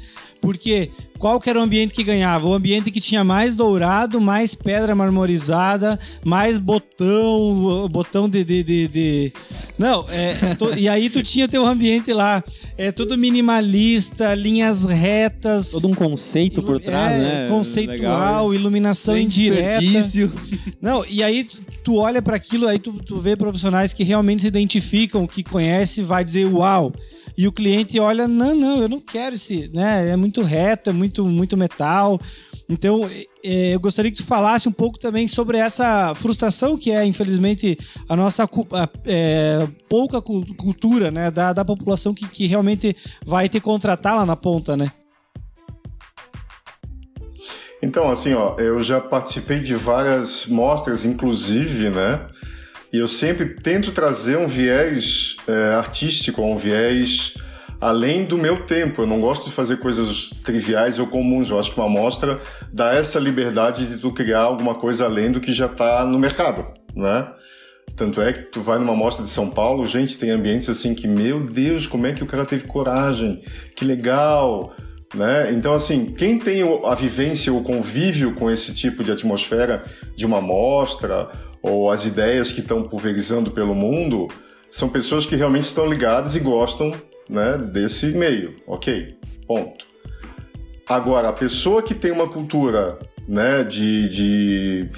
Porque 0.45 0.91
qual 1.19 1.41
que 1.41 1.49
era 1.49 1.59
o 1.59 1.63
ambiente 1.63 1.95
que 1.95 2.05
ganhava? 2.05 2.47
O 2.47 2.53
ambiente 2.53 2.91
que 2.91 3.01
tinha 3.01 3.25
mais 3.25 3.57
dourado, 3.57 4.21
mais 4.21 4.55
pedra 4.55 4.95
marmorizada, 4.95 5.99
mais 6.23 6.59
botão, 6.59 7.89
botão 7.91 8.29
de. 8.29 8.45
de, 8.45 8.63
de, 8.63 8.89
de... 8.89 9.33
Não, 9.79 10.05
é, 10.11 10.55
to... 10.55 10.77
e 10.77 10.87
aí 10.87 11.09
tu 11.09 11.23
tinha 11.23 11.49
teu 11.49 11.65
ambiente 11.65 12.13
lá, 12.13 12.45
é 12.77 12.93
tudo 12.93 13.17
minimalista, 13.17 14.35
linhas 14.35 14.85
retas. 14.85 15.71
Todo 15.71 15.89
um 15.89 15.95
conceito 15.95 16.63
por 16.63 16.79
trás, 16.79 17.17
é, 17.17 17.19
né? 17.19 17.49
Conceitual, 17.49 17.97
Legal, 17.97 18.55
iluminação 18.55 19.15
Sem 19.15 19.25
indireta. 19.25 19.81
Desperdício. 19.81 20.33
Não, 20.79 21.07
e 21.09 21.23
aí 21.23 21.49
tu 21.83 21.97
olha 21.97 22.21
para 22.21 22.37
aquilo, 22.37 22.69
aí 22.69 22.79
tu, 22.79 22.93
tu 22.93 23.19
vê 23.19 23.35
profissionais 23.35 23.95
que 23.95 24.05
realmente 24.05 24.43
se 24.43 24.49
identificam, 24.49 25.27
que 25.27 25.43
conhece, 25.43 26.03
vai 26.03 26.23
dizer 26.23 26.45
uau 26.45 26.93
e 27.37 27.49
o 27.49 27.53
cliente 27.53 27.99
olha, 27.99 28.29
não, 28.29 28.55
não, 28.55 28.83
eu 28.83 28.89
não 28.89 29.01
quero 29.01 29.35
esse, 29.35 29.69
né? 29.73 30.09
É 30.11 30.17
muito 30.17 30.43
reto, 30.43 30.91
é 30.91 30.93
muito, 30.93 31.25
muito 31.25 31.57
metal. 31.57 32.21
Então, 32.69 33.09
é, 33.45 33.75
eu 33.75 33.81
gostaria 33.81 34.11
que 34.11 34.19
tu 34.19 34.25
falasse 34.25 34.69
um 34.69 34.73
pouco 34.73 34.99
também 34.99 35.29
sobre 35.29 35.59
essa 35.59 36.15
frustração 36.15 36.79
que 36.79 36.91
é, 36.91 37.05
infelizmente, 37.05 37.77
a 38.09 38.17
nossa 38.17 38.49
é, 39.05 39.67
pouca 39.89 40.23
cultura 40.23 41.11
né, 41.11 41.31
da, 41.31 41.53
da 41.53 41.65
população 41.65 42.15
que, 42.15 42.27
que 42.27 42.47
realmente 42.47 42.97
vai 43.25 43.49
te 43.49 43.61
contratar 43.61 44.17
lá 44.17 44.25
na 44.25 44.37
ponta, 44.37 44.77
né? 44.77 44.91
Então, 47.83 48.11
assim, 48.11 48.33
ó, 48.33 48.57
eu 48.59 48.81
já 48.81 48.99
participei 48.99 49.61
de 49.61 49.75
várias 49.75 50.47
mostras, 50.47 51.05
inclusive, 51.05 51.91
né? 51.91 52.27
E 52.95 52.99
eu 52.99 53.09
sempre 53.09 53.47
tento 53.47 53.91
trazer 53.91 54.39
um 54.39 54.47
viés 54.47 55.37
é, 55.49 55.75
artístico, 55.75 56.41
um 56.43 56.57
viés 56.57 57.35
além 57.81 58.25
do 58.25 58.39
meu 58.39 58.67
tempo. 58.67 59.03
Eu 59.03 59.07
não 59.09 59.19
gosto 59.19 59.47
de 59.47 59.51
fazer 59.51 59.79
coisas 59.79 60.31
triviais 60.45 61.01
ou 61.01 61.09
comuns. 61.09 61.51
Eu 61.51 61.59
acho 61.59 61.73
que 61.73 61.81
uma 61.81 61.89
mostra 61.89 62.39
dá 62.73 62.95
essa 62.95 63.19
liberdade 63.19 63.85
de 63.89 63.97
tu 63.97 64.13
criar 64.13 64.43
alguma 64.43 64.77
coisa 64.77 65.07
além 65.07 65.33
do 65.33 65.41
que 65.41 65.53
já 65.53 65.67
está 65.67 66.05
no 66.05 66.21
mercado, 66.21 66.69
né? 66.95 67.33
Tanto 67.97 68.23
é 68.23 68.33
que 68.33 68.43
tu 68.43 68.61
vai 68.61 68.79
numa 68.79 68.95
mostra 68.95 69.25
de 69.25 69.31
São 69.31 69.51
Paulo, 69.51 69.85
gente, 69.89 70.17
tem 70.17 70.31
ambientes 70.31 70.69
assim 70.69 70.95
que, 70.95 71.09
meu 71.09 71.41
Deus, 71.41 71.89
como 71.89 72.07
é 72.07 72.13
que 72.13 72.23
o 72.23 72.27
cara 72.27 72.47
teve 72.47 72.65
coragem? 72.65 73.41
Que 73.75 73.85
legal! 73.85 74.73
Né? 75.13 75.53
Então, 75.53 75.75
assim, 75.75 76.07
quem 76.07 76.39
tem 76.39 76.63
a 76.85 76.95
vivência, 76.95 77.53
o 77.53 77.63
convívio 77.63 78.35
com 78.35 78.49
esse 78.49 78.73
tipo 78.73 79.03
de 79.03 79.11
atmosfera 79.11 79.83
de 80.17 80.25
uma 80.25 80.41
mostra 80.41 81.29
ou 81.65 81.91
as 81.91 82.05
ideias 82.05 82.53
que 82.53 82.61
estão 82.61 82.83
pulverizando 82.83 83.51
pelo 83.51 83.75
mundo, 83.75 84.29
são 84.71 84.87
pessoas 84.87 85.25
que 85.25 85.35
realmente 85.35 85.65
estão 85.65 85.89
ligadas 85.89 86.37
e 86.37 86.41
gostam 86.41 86.93
né, 87.27 87.57
desse 87.57 88.09
meio, 88.09 88.57
ok? 88.67 89.17
Ponto. 89.47 89.87
Agora, 90.87 91.31
a 91.31 91.33
pessoa 91.33 91.83
que 91.83 91.95
tem 91.95 92.13
uma 92.13 92.29
cultura 92.29 92.99
né, 93.27 93.65
de, 93.65 94.09
de 94.11 94.91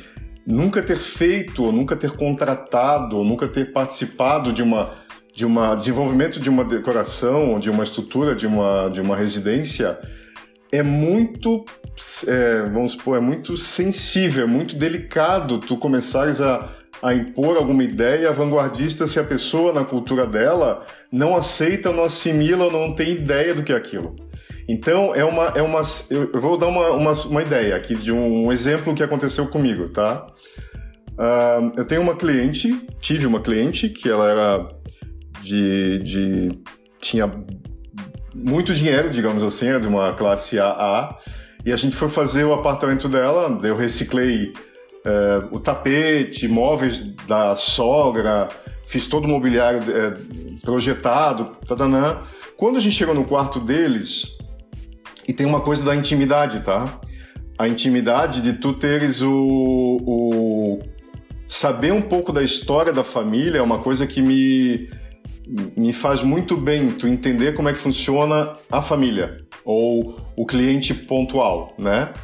nunca 0.45 0.83
ter 0.83 0.97
feito, 0.97 1.63
ou 1.63 1.71
nunca 1.71 1.95
ter 1.95 2.11
contratado, 2.11 3.17
ou 3.17 3.25
nunca 3.25 3.47
ter 3.47 3.73
participado 3.73 4.53
de 4.53 4.63
uma 4.63 5.07
de 5.33 5.45
uma 5.45 5.75
desenvolvimento 5.75 6.41
de 6.41 6.49
uma 6.49 6.65
decoração, 6.65 7.61
de 7.61 7.69
uma 7.69 7.85
estrutura, 7.85 8.35
de 8.35 8.47
uma, 8.47 8.89
de 8.89 9.03
uma 9.03 9.15
residência, 9.15 9.99
é 10.73 10.83
muito, 10.83 11.63
é, 12.27 12.63
vamos 12.71 12.93
supor, 12.93 13.17
é 13.17 13.21
muito 13.21 13.57
sensível, 13.57 14.45
é 14.45 14.47
muito 14.47 14.77
delicado 14.77 15.59
tu 15.59 15.77
começares 15.77 16.41
a, 16.41 16.69
a 17.03 17.15
impor 17.15 17.57
alguma 17.57 17.83
ideia 17.83 18.33
vanguardista 18.33 19.07
se 19.07 19.19
a 19.19 19.25
pessoa, 19.25 19.73
na 19.73 19.85
cultura 19.85 20.27
dela, 20.27 20.85
não 21.11 21.37
aceita, 21.37 21.93
não 21.93 22.05
assimila, 22.05 22.71
não 22.71 22.95
tem 22.95 23.13
ideia 23.13 23.55
do 23.55 23.63
que 23.63 23.73
é 23.73 23.77
aquilo. 23.77 24.17
Então, 24.69 25.15
é 25.15 25.25
uma, 25.25 25.45
é 25.55 25.63
uma, 25.63 25.81
eu 26.11 26.41
vou 26.41 26.59
dar 26.59 26.67
uma, 26.67 26.91
uma, 26.91 27.13
uma 27.13 27.43
ideia 27.43 27.77
aqui 27.77 27.95
de 27.95 28.13
um, 28.13 28.47
um 28.47 28.53
exemplo 28.53 28.95
que 28.95 29.03
aconteceu 29.03 29.47
comigo, 29.47 29.89
tá? 29.89 30.27
Uh, 31.13 31.73
eu 31.77 31.85
tenho 31.85 32.03
uma 32.03 32.17
cliente, 32.17 32.87
tive 33.01 33.27
uma 33.27 33.41
cliente 33.41 33.89
que 33.89 34.09
ela 34.09 34.29
era 34.29 34.69
de, 35.41 35.99
de 36.01 36.59
tinha 37.01 37.33
muito 38.35 38.75
dinheiro, 38.75 39.09
digamos 39.09 39.43
assim, 39.43 39.69
era 39.69 39.81
de 39.81 39.87
uma 39.87 40.13
classe 40.15 40.59
AA, 40.59 41.17
e 41.67 41.73
a 41.73 41.77
gente 41.77 41.97
foi 41.97 42.09
fazer 42.09 42.45
o 42.45 42.53
apartamento 42.53 43.09
dela, 43.09 43.59
eu 43.65 43.77
reciclei 43.77 44.53
é, 45.05 45.43
o 45.51 45.59
tapete, 45.59 46.47
móveis 46.47 47.01
da 47.27 47.57
sogra, 47.57 48.49
fiz 48.87 49.09
todo 49.09 49.25
o 49.25 49.29
mobiliário 49.29 49.81
é, 49.81 50.15
projetado, 50.61 51.51
tadanã. 51.67 52.23
Quando 52.57 52.77
a 52.77 52.81
gente 52.81 52.95
chegou 52.95 53.17
no 53.17 53.25
quarto 53.25 53.59
deles, 53.59 54.39
e 55.27 55.33
tem 55.33 55.45
uma 55.45 55.61
coisa 55.61 55.83
da 55.83 55.97
intimidade, 55.97 56.61
tá? 56.61 57.01
A 57.59 57.67
intimidade 57.67 58.41
de 58.41 58.53
tu 58.53 58.73
teres 58.73 59.21
o, 59.21 59.99
o 60.07 60.79
saber 61.49 61.93
um 61.93 62.03
pouco 62.03 62.33
da 62.33 62.45
história 62.45 62.93
da 62.93 63.03
família 63.03 63.59
é 63.59 63.63
uma 63.63 63.81
coisa 63.81 64.07
que 64.07 64.23
me 64.23 64.89
me 65.77 65.93
faz 65.93 66.25
muito 66.25 66.57
bem 66.57 66.91
tu 66.91 67.07
entender 67.07 67.55
como 67.55 67.69
é 67.69 67.73
que 67.73 67.79
funciona 67.79 68.55
a 68.71 68.83
família 68.83 69.46
ou 69.67 70.17
o 70.37 70.47
cliente 70.47 70.95
pontual, 70.95 71.75
né? 71.77 72.15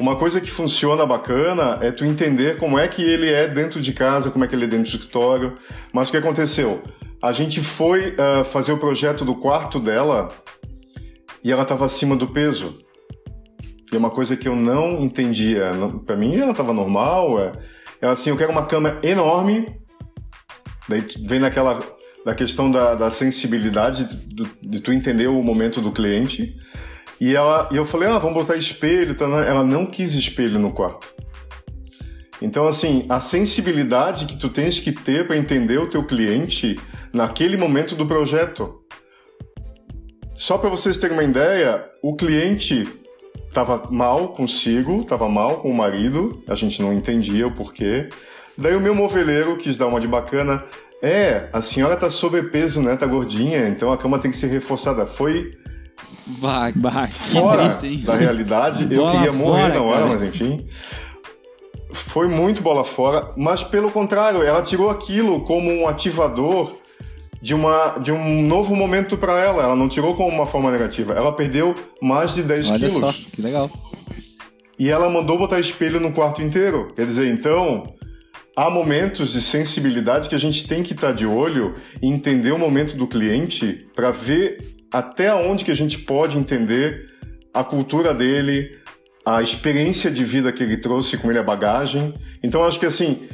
Uma 0.00 0.16
coisa 0.16 0.40
que 0.40 0.50
funciona 0.50 1.04
bacana 1.06 1.78
é 1.82 1.92
tu 1.92 2.04
entender 2.04 2.58
como 2.58 2.78
é 2.78 2.88
que 2.88 3.02
ele 3.02 3.30
é 3.30 3.46
dentro 3.46 3.80
de 3.80 3.92
casa, 3.92 4.30
como 4.30 4.44
é 4.44 4.48
que 4.48 4.54
ele 4.54 4.64
é 4.64 4.68
dentro 4.68 4.90
do 4.90 4.94
escritório. 4.94 5.54
Mas 5.92 6.08
o 6.08 6.10
que 6.10 6.16
aconteceu? 6.16 6.82
A 7.22 7.32
gente 7.32 7.60
foi 7.60 8.10
uh, 8.10 8.44
fazer 8.44 8.72
o 8.72 8.78
projeto 8.78 9.24
do 9.24 9.34
quarto 9.34 9.78
dela 9.78 10.30
e 11.44 11.52
ela 11.52 11.62
estava 11.62 11.84
acima 11.84 12.16
do 12.16 12.26
peso. 12.26 12.78
E 13.92 13.94
é 13.94 13.98
uma 13.98 14.10
coisa 14.10 14.36
que 14.36 14.48
eu 14.48 14.56
não 14.56 15.02
entendia. 15.02 15.70
Para 16.04 16.16
mim, 16.16 16.36
ela 16.36 16.50
estava 16.50 16.72
normal. 16.72 17.38
É, 17.40 17.52
ela 18.00 18.12
assim, 18.12 18.30
eu 18.30 18.36
quero 18.36 18.52
uma 18.52 18.66
cama 18.66 18.98
enorme. 19.02 19.78
Daí 20.88 21.06
vem 21.24 21.40
naquela 21.40 21.78
da 22.26 22.34
questão 22.34 22.68
da, 22.68 22.96
da 22.96 23.08
sensibilidade, 23.08 24.04
de, 24.26 24.44
de, 24.60 24.80
tu 24.80 24.92
entender 24.92 25.28
o 25.28 25.40
momento 25.44 25.80
do 25.80 25.92
cliente. 25.92 26.56
E, 27.20 27.36
ela, 27.36 27.68
e 27.70 27.76
eu 27.76 27.84
falei, 27.84 28.08
ah, 28.08 28.18
vamos 28.18 28.36
botar 28.36 28.56
espelho. 28.56 29.14
Tá, 29.14 29.28
né? 29.28 29.48
Ela 29.48 29.62
não 29.62 29.86
quis 29.86 30.12
espelho 30.14 30.58
no 30.58 30.72
quarto. 30.72 31.14
Então, 32.42 32.66
assim, 32.66 33.06
a 33.08 33.20
sensibilidade 33.20 34.26
que 34.26 34.36
tu 34.36 34.48
tens 34.48 34.80
que 34.80 34.90
ter 34.90 35.24
para 35.24 35.36
entender 35.36 35.78
o 35.78 35.86
teu 35.86 36.04
cliente 36.04 36.80
naquele 37.14 37.56
momento 37.56 37.94
do 37.94 38.04
projeto. 38.04 38.82
Só 40.34 40.58
para 40.58 40.68
vocês 40.68 40.98
terem 40.98 41.16
uma 41.16 41.22
ideia, 41.22 41.84
o 42.02 42.16
cliente 42.16 42.88
estava 43.46 43.88
mal 43.88 44.30
consigo, 44.30 45.02
estava 45.02 45.28
mal 45.28 45.60
com 45.60 45.70
o 45.70 45.74
marido, 45.74 46.42
a 46.48 46.56
gente 46.56 46.82
não 46.82 46.92
entendia 46.92 47.46
o 47.46 47.52
porquê. 47.52 48.08
Daí 48.58 48.74
o 48.74 48.80
meu 48.80 48.94
moveleiro 48.94 49.56
quis 49.56 49.76
dar 49.76 49.86
uma 49.86 50.00
de 50.00 50.08
bacana, 50.08 50.64
é, 51.02 51.48
a 51.52 51.60
senhora 51.60 51.96
tá 51.96 52.08
sobrepeso, 52.08 52.80
né? 52.80 52.96
Tá 52.96 53.06
gordinha, 53.06 53.68
então 53.68 53.92
a 53.92 53.98
cama 53.98 54.18
tem 54.18 54.30
que 54.30 54.36
ser 54.36 54.48
reforçada. 54.48 55.06
Foi 55.06 55.52
bah, 56.26 56.72
bah, 56.74 57.06
fora 57.08 57.68
triste, 57.68 58.04
da 58.04 58.14
realidade. 58.14 58.86
Eu 58.90 59.06
queria 59.06 59.32
morrer 59.32 59.62
fora, 59.62 59.74
na 59.74 59.82
hora, 59.82 59.98
cara. 59.98 60.10
mas 60.10 60.22
enfim. 60.22 60.66
Foi 61.92 62.28
muito 62.28 62.62
bola 62.62 62.84
fora, 62.84 63.32
mas 63.36 63.62
pelo 63.62 63.90
contrário, 63.90 64.42
ela 64.42 64.62
tirou 64.62 64.90
aquilo 64.90 65.44
como 65.44 65.70
um 65.70 65.88
ativador 65.88 66.74
de, 67.40 67.54
uma, 67.54 67.98
de 67.98 68.12
um 68.12 68.42
novo 68.42 68.74
momento 68.74 69.16
para 69.16 69.38
ela. 69.38 69.62
Ela 69.62 69.76
não 69.76 69.88
tirou 69.88 70.14
como 70.14 70.28
uma 70.28 70.46
forma 70.46 70.70
negativa. 70.70 71.14
Ela 71.14 71.32
perdeu 71.32 71.74
mais 72.02 72.34
de 72.34 72.42
10 72.42 72.70
Olha 72.70 72.78
quilos. 72.78 72.98
Só, 72.98 73.12
que 73.12 73.40
legal. 73.40 73.70
E 74.78 74.90
ela 74.90 75.08
mandou 75.08 75.38
botar 75.38 75.58
espelho 75.58 76.00
no 76.00 76.12
quarto 76.12 76.42
inteiro. 76.42 76.88
Quer 76.94 77.06
dizer, 77.06 77.28
então, 77.28 77.95
há 78.56 78.70
momentos 78.70 79.34
de 79.34 79.42
sensibilidade 79.42 80.30
que 80.30 80.34
a 80.34 80.38
gente 80.38 80.66
tem 80.66 80.82
que 80.82 80.94
estar 80.94 81.12
de 81.12 81.26
olho 81.26 81.74
e 82.02 82.08
entender 82.08 82.52
o 82.52 82.58
momento 82.58 82.96
do 82.96 83.06
cliente 83.06 83.86
para 83.94 84.10
ver 84.10 84.76
até 84.90 85.34
onde 85.34 85.62
que 85.62 85.70
a 85.70 85.76
gente 85.76 85.98
pode 85.98 86.38
entender 86.38 87.06
a 87.52 87.62
cultura 87.62 88.14
dele, 88.14 88.78
a 89.26 89.42
experiência 89.42 90.10
de 90.10 90.24
vida 90.24 90.50
que 90.52 90.62
ele 90.62 90.78
trouxe 90.78 91.18
com 91.18 91.28
ele, 91.28 91.38
a 91.38 91.42
bagagem. 91.42 92.14
Então, 92.42 92.64
acho 92.64 92.80
que 92.80 92.86
assim, 92.86 93.28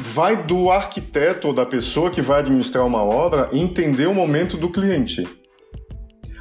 vai 0.00 0.44
do 0.44 0.70
arquiteto 0.70 1.48
ou 1.48 1.54
da 1.54 1.64
pessoa 1.64 2.10
que 2.10 2.20
vai 2.20 2.40
administrar 2.40 2.84
uma 2.84 3.02
obra 3.02 3.48
entender 3.52 4.06
o 4.06 4.14
momento 4.14 4.56
do 4.56 4.68
cliente. 4.68 5.28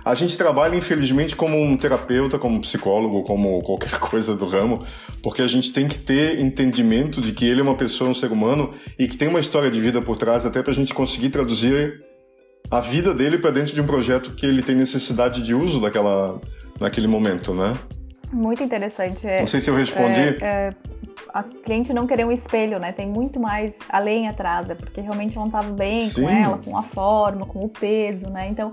A 0.04 0.16
gente 0.16 0.36
trabalha, 0.36 0.76
infelizmente, 0.76 1.36
como 1.36 1.62
um 1.62 1.78
terapeuta, 1.78 2.40
como 2.40 2.58
um 2.58 2.62
psicólogo, 2.62 3.22
como 3.24 3.62
qualquer 3.62 3.98
coisa 4.00 4.36
do 4.36 4.46
ramo, 4.46 4.84
porque 5.22 5.42
a 5.42 5.48
gente 5.48 5.72
tem 5.72 5.88
que 5.88 5.98
ter 5.98 6.40
entendimento 6.40 7.22
de 7.22 7.32
que 7.32 7.46
ele 7.46 7.60
é 7.60 7.64
uma 7.64 7.76
pessoa, 7.76 8.10
um 8.10 8.14
ser 8.14 8.32
humano, 8.32 8.72
e 8.98 9.08
que 9.08 9.16
tem 9.16 9.28
uma 9.28 9.40
história 9.40 9.70
de 9.70 9.80
vida 9.80 10.02
por 10.02 10.18
trás, 10.18 10.46
até 10.46 10.62
para 10.64 10.72
a 10.72 10.76
gente 10.76 10.94
conseguir 10.94 11.30
traduzir 11.30 12.04
a 12.70 12.80
vida 12.80 13.14
dele 13.14 13.38
para 13.38 13.52
dentro 13.52 13.74
de 13.74 13.82
um 13.82 13.86
projeto 13.86 14.32
que 14.32 14.46
ele 14.46 14.62
tem 14.62 14.76
necessidade 14.76 15.42
de 15.42 15.54
uso 15.54 15.80
daquela, 15.80 16.40
naquele 16.80 17.08
momento, 17.08 17.54
né? 17.54 17.78
Muito 18.32 18.64
interessante. 18.64 19.28
É, 19.28 19.40
não 19.40 19.48
sei 19.48 19.60
se 19.60 19.70
eu 19.70 19.76
respondi. 19.76 20.20
É, 20.20 20.38
é, 20.42 20.70
a 21.34 21.44
cliente 21.44 21.94
não 21.94 22.08
querer 22.08 22.26
um 22.26 22.32
espelho, 22.32 22.80
né? 22.80 22.94
Tem 22.94 23.08
muito 23.08 23.40
mais 23.40 23.74
além 23.90 24.28
atrás, 24.28 24.70
é 24.70 24.76
porque 24.76 25.02
realmente 25.02 25.36
não 25.36 25.48
estava 25.48 25.70
bem 25.72 26.02
Sim. 26.04 26.24
com 26.24 26.30
ela, 26.30 26.58
com 26.58 26.78
a 26.78 26.82
forma, 26.82 27.46
com 27.46 27.60
o 27.66 27.70
peso, 27.70 28.30
né? 28.30 28.48
Então, 28.50 28.72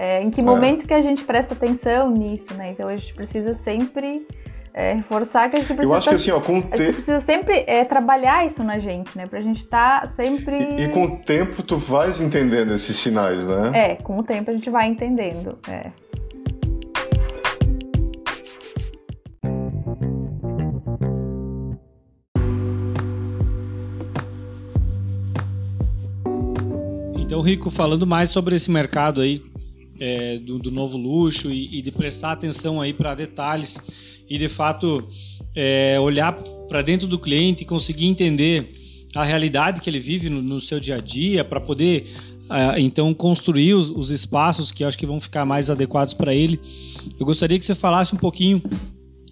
é, 0.00 0.22
em 0.22 0.30
que 0.30 0.40
momento 0.40 0.84
é. 0.84 0.86
que 0.88 0.94
a 0.94 1.02
gente 1.02 1.22
presta 1.24 1.52
atenção 1.52 2.10
nisso, 2.10 2.54
né? 2.54 2.70
Então 2.70 2.88
a 2.88 2.96
gente 2.96 3.12
precisa 3.12 3.52
sempre 3.52 4.26
é, 4.72 4.94
reforçar 4.94 5.50
que 5.50 5.56
a 5.56 5.58
gente 5.60 5.74
precisa. 5.74 5.92
Eu 5.92 5.94
acho 5.94 6.08
que 6.08 6.14
assim, 6.14 6.30
ó, 6.30 6.40
com 6.40 6.60
o. 6.60 6.64
A 6.70 6.76
gente 6.78 6.94
precisa 6.94 7.20
sempre 7.20 7.64
é, 7.66 7.84
trabalhar 7.84 8.46
isso 8.46 8.64
na 8.64 8.78
gente, 8.78 9.14
né? 9.14 9.26
Pra 9.26 9.42
gente 9.42 9.62
estar 9.62 10.08
tá 10.08 10.14
sempre. 10.14 10.56
E, 10.56 10.84
e, 10.84 10.88
com 10.88 11.04
o 11.04 11.16
tempo 11.18 11.62
tu 11.62 11.76
vais 11.76 12.18
entendendo 12.18 12.72
esses 12.72 12.96
sinais, 12.96 13.46
né? 13.46 13.72
É, 13.74 13.94
com 13.96 14.18
o 14.18 14.22
tempo 14.22 14.50
a 14.50 14.54
gente 14.54 14.70
vai 14.70 14.86
entendendo. 14.86 15.58
É. 15.68 15.90
Então, 27.18 27.42
Rico, 27.42 27.70
falando 27.70 28.06
mais 28.06 28.30
sobre 28.30 28.56
esse 28.56 28.70
mercado 28.70 29.20
aí, 29.20 29.49
é, 30.00 30.38
do, 30.38 30.58
do, 30.58 30.70
novo 30.70 30.96
luxo 30.96 31.52
e, 31.52 31.78
e, 31.78 31.82
de 31.82 31.92
prestar 31.92 32.32
atenção 32.32 32.80
aí 32.80 32.92
para 32.92 33.14
detalhes. 33.14 33.78
e 34.28 34.38
de 34.38 34.48
fato 34.48 35.06
é, 35.54 35.98
olhar 36.00 36.32
para 36.68 36.82
dentro 36.82 37.06
do 37.06 37.18
cliente 37.18 37.62
e 37.62 37.66
conseguir 37.66 38.06
entender 38.06 38.72
a 39.14 39.24
realidade 39.24 39.80
que 39.80 39.90
ele 39.90 40.00
vive 40.00 40.30
no, 40.30 40.40
no 40.40 40.60
seu 40.60 40.80
dia 40.80 40.96
a 40.96 41.00
dia 41.00 41.44
para 41.44 41.60
poder 41.60 42.06
uh, 42.48 42.78
então 42.78 43.12
construir 43.12 43.74
os, 43.74 43.90
os, 43.90 44.10
espaços 44.10 44.70
que 44.70 44.84
acho 44.84 44.96
que 44.96 45.06
vão 45.06 45.20
ficar 45.20 45.44
mais 45.44 45.68
adequados 45.68 46.14
para 46.14 46.34
ele. 46.34 46.60
Eu 47.18 47.26
gostaria 47.26 47.58
que 47.58 47.66
você 47.66 47.74
falasse 47.74 48.14
um 48.14 48.18
pouquinho 48.18 48.62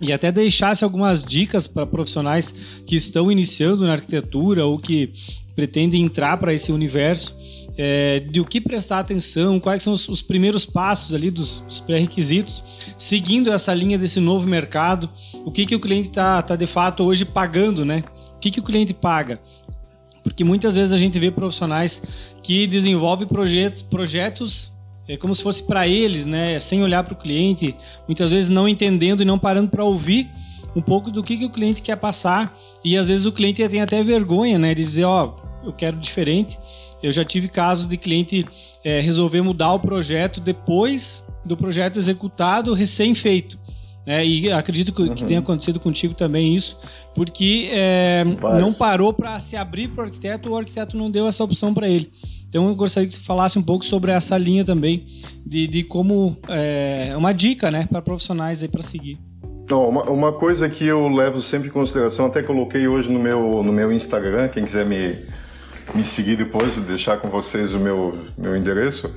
e 0.01 0.13
até 0.13 0.31
deixasse 0.31 0.85
algumas 0.85 1.25
dicas 1.25 1.67
para 1.67 1.87
profissionais 1.87 2.55
que 2.87 2.97
estão 2.97 3.31
iniciando 3.31 3.85
na 3.85 3.93
arquitetura 3.93 4.65
ou 4.65 4.79
que 4.79 5.13
pretendem 5.57 6.03
entrar 6.03 6.37
para 6.37 6.55
esse 6.55 6.71
universo, 6.71 7.37
é, 7.81 8.19
de 8.19 8.41
o 8.41 8.45
que 8.45 8.61
prestar 8.61 8.99
atenção, 8.99 9.61
quais 9.61 9.85
são 9.85 9.93
os, 9.93 10.09
os 10.09 10.21
primeiros 10.21 10.67
passos 10.67 11.15
ali 11.15 11.31
dos, 11.31 11.61
dos 11.61 11.81
pré-requisitos, 11.81 12.93
seguindo 12.99 13.53
essa 13.53 13.73
linha 13.73 13.97
desse 13.97 14.19
novo 14.19 14.49
mercado, 14.49 15.09
o 15.45 15.53
que, 15.53 15.65
que 15.65 15.77
o 15.77 15.81
cliente 15.81 16.09
está 16.09 16.43
tá 16.43 16.57
de 16.57 16.67
fato 16.67 17.05
hoje 17.05 17.25
pagando, 17.25 17.85
né? 17.85 18.03
O 18.35 18.41
que, 18.41 18.51
que 18.51 18.59
o 18.59 18.65
cliente 18.65 18.93
paga? 18.93 19.41
Porque 20.25 20.43
muitas 20.43 20.75
vezes 20.75 20.93
a 20.93 20.99
gente 20.99 21.19
vê 21.21 21.31
profissionais 21.31 22.03
que 22.43 22.67
desenvolvem 22.67 23.29
projetos, 23.29 23.83
projetos 23.83 24.73
é 25.07 25.17
como 25.17 25.35
se 25.35 25.43
fosse 25.43 25.63
para 25.63 25.89
eles, 25.89 26.27
né, 26.27 26.61
sem 26.61 26.83
olhar 26.83 27.03
para 27.03 27.15
o 27.15 27.17
cliente, 27.17 27.75
muitas 28.07 28.31
vezes 28.31 28.51
não 28.51 28.69
entendendo 28.69 29.23
e 29.23 29.25
não 29.25 29.39
parando 29.39 29.71
para 29.71 29.83
ouvir 29.83 30.29
um 30.77 30.83
pouco 30.83 31.11
do 31.11 31.23
que, 31.23 31.37
que 31.37 31.47
o 31.47 31.51
cliente 31.51 31.81
quer 31.81 31.97
passar 31.97 32.55
e 32.85 32.97
às 32.97 33.09
vezes 33.09 33.25
o 33.25 33.33
cliente 33.33 33.67
tem 33.69 33.81
até 33.81 34.03
vergonha, 34.03 34.59
né, 34.59 34.75
de 34.75 34.85
dizer, 34.85 35.05
ó, 35.05 35.35
oh, 35.65 35.67
eu 35.69 35.73
quero 35.73 35.97
diferente. 35.97 36.59
Eu 37.03 37.13
já 37.13 37.25
tive 37.25 37.49
casos 37.49 37.87
de 37.87 37.97
cliente 37.97 38.47
é, 38.85 39.01
resolver 39.01 39.43
mudar 39.43 39.73
o 39.73 39.81
projeto 39.81 40.41
depois 40.41 41.25
do 41.45 41.57
projeto 41.57 41.99
executado 41.99 42.75
recém-feito. 42.75 43.59
É, 44.07 44.25
e 44.25 44.51
acredito 44.51 44.91
que, 44.91 45.03
uhum. 45.03 45.15
que, 45.15 45.23
tenha 45.23 45.41
acontecido 45.41 45.79
contigo 45.79 46.15
também 46.15 46.57
isso, 46.57 46.79
porque 47.15 47.69
é, 47.71 48.25
não 48.59 48.73
parou 48.73 49.13
para 49.13 49.39
se 49.39 49.55
abrir 49.55 49.89
para 49.89 50.05
o 50.05 50.07
arquiteto, 50.07 50.49
o 50.49 50.57
arquiteto 50.57 50.97
não 50.97 51.11
deu 51.11 51.27
essa 51.27 51.45
opção 51.45 51.75
para 51.75 51.87
ele. 51.87 52.11
Então 52.49 52.67
eu 52.69 52.75
gostaria 52.75 53.07
que 53.07 53.15
tu 53.15 53.21
falasse 53.21 53.59
um 53.59 53.63
pouco 53.63 53.85
sobre 53.85 54.11
essa 54.11 54.39
linha 54.39 54.65
também, 54.65 55.05
de, 55.45 55.67
de 55.67 55.83
como 55.83 56.39
é 56.49 57.15
uma 57.19 57.33
dica 57.35 57.71
né, 57.71 57.87
para 57.87 58.01
profissionais 58.01 58.63
aí 58.63 58.69
para 58.69 58.83
seguir. 58.83 59.19
uma, 59.71 60.05
uma, 60.05 60.33
coisa 60.33 60.71
que 60.71 60.87
eu 60.87 61.07
levo 61.09 61.43
sempre 61.43 61.69
em 61.69 61.71
consideração, 61.71 62.25
até 62.25 62.43
coloquei 62.43 62.89
hoje 62.89 63.11
no 63.11 63.19
meu, 63.19 63.63
no 63.63 63.73
meu 63.75 63.93
Instagram, 63.93 64.49
quem 64.49 64.65
quiser 64.65 64.87
me, 64.87 65.19
me 65.95 66.05
seguir 66.05 66.37
depois, 66.37 66.79
deixar 66.79 67.19
com 67.19 67.29
vocês 67.29 67.75
o 67.75 67.81
meu, 67.81 68.19
meu 68.37 68.57
endereço, 68.57 69.13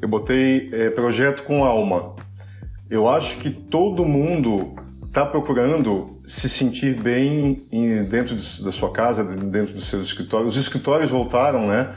eu 0.00 0.08
botei 0.08 0.68
é, 0.72 0.90
projeto 0.90 1.42
com 1.44 1.64
alma. 1.64 2.14
Eu 2.90 3.08
acho 3.08 3.38
que 3.38 3.50
todo 3.50 4.04
mundo 4.04 4.74
está 5.06 5.24
procurando 5.24 6.20
se 6.26 6.48
sentir 6.48 6.94
bem 7.00 7.66
em, 7.70 8.04
dentro 8.04 8.34
de, 8.34 8.62
da 8.62 8.72
sua 8.72 8.90
casa, 8.90 9.22
dentro 9.22 9.74
dos 9.74 9.88
seus 9.88 10.06
escritórios. 10.06 10.56
Os 10.56 10.60
escritórios 10.60 11.10
voltaram, 11.10 11.66
né? 11.66 11.90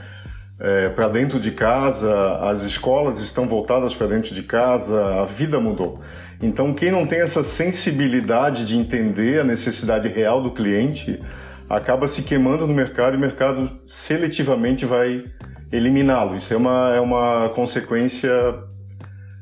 É, 0.58 0.90
para 0.90 1.10
dentro 1.10 1.38
de 1.38 1.52
casa, 1.52 2.38
as 2.38 2.62
escolas 2.62 3.20
estão 3.20 3.46
voltadas 3.46 3.94
para 3.94 4.08
dentro 4.08 4.34
de 4.34 4.42
casa, 4.44 5.22
a 5.22 5.26
vida 5.26 5.60
mudou. 5.60 6.00
Então, 6.42 6.74
quem 6.74 6.92
não 6.92 7.06
tem 7.06 7.20
essa 7.20 7.44
sensibilidade 7.44 8.66
de 8.66 8.78
entender 8.78 9.42
a 9.42 9.44
necessidade 9.44 10.08
real 10.08 10.42
do 10.42 10.52
cliente 10.52 11.20
acaba 11.70 12.08
se 12.08 12.22
queimando 12.22 12.68
no 12.68 12.74
mercado 12.74 13.14
e 13.14 13.18
o 13.18 13.20
mercado 13.20 13.70
seletivamente 13.88 14.86
vai 14.86 15.26
eliminá-lo. 15.72 16.36
Isso 16.36 16.54
é 16.54 16.58
uma, 16.58 16.96
é 16.96 17.00
uma 17.00 17.50
consequência 17.50 18.32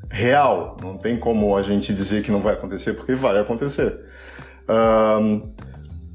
real. 0.10 0.78
Não 0.82 0.98
tem 0.98 1.18
como 1.18 1.56
a 1.56 1.62
gente 1.62 1.94
dizer 1.94 2.24
que 2.24 2.32
não 2.32 2.40
vai 2.40 2.54
acontecer, 2.54 2.94
porque 2.94 3.14
vai 3.16 3.38
acontecer. 3.40 4.00
Um, 4.70 5.54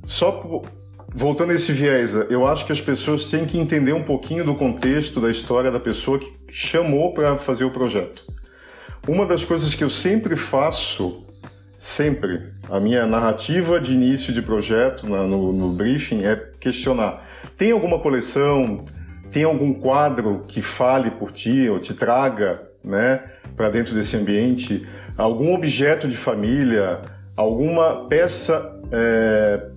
só 0.06 0.62
voltando 1.14 1.52
a 1.52 1.54
esse 1.54 1.72
viés, 1.72 2.14
eu 2.30 2.46
acho 2.46 2.64
que 2.66 2.72
as 2.72 2.80
pessoas 2.80 3.28
têm 3.30 3.44
que 3.44 3.58
entender 3.58 3.92
um 3.92 4.02
pouquinho 4.02 4.44
do 4.44 4.54
contexto 4.54 5.20
da 5.20 5.30
história 5.30 5.70
da 5.70 5.80
pessoa 5.80 6.18
que 6.18 6.32
chamou 6.50 7.12
para 7.12 7.36
fazer 7.36 7.64
o 7.64 7.70
projeto. 7.70 8.24
Uma 9.06 9.26
das 9.26 9.44
coisas 9.44 9.74
que 9.74 9.82
eu 9.82 9.88
sempre 9.88 10.36
faço, 10.36 11.26
sempre, 11.78 12.52
a 12.68 12.80
minha 12.80 13.06
narrativa 13.06 13.80
de 13.80 13.92
início 13.92 14.32
de 14.32 14.42
projeto 14.42 15.06
no, 15.06 15.52
no 15.52 15.72
briefing 15.72 16.24
é 16.24 16.34
questionar: 16.58 17.24
tem 17.56 17.70
alguma 17.70 18.00
coleção, 18.00 18.84
tem 19.30 19.44
algum 19.44 19.72
quadro 19.72 20.44
que 20.48 20.60
fale 20.60 21.12
por 21.12 21.30
ti 21.30 21.68
ou 21.68 21.78
te 21.78 21.94
traga 21.94 22.62
né, 22.82 23.22
para 23.56 23.70
dentro 23.70 23.94
desse 23.94 24.16
ambiente, 24.16 24.86
algum 25.16 25.54
objeto 25.54 26.08
de 26.08 26.16
família, 26.16 27.00
alguma 27.36 28.08
peça 28.08 28.74
é, 28.90 29.68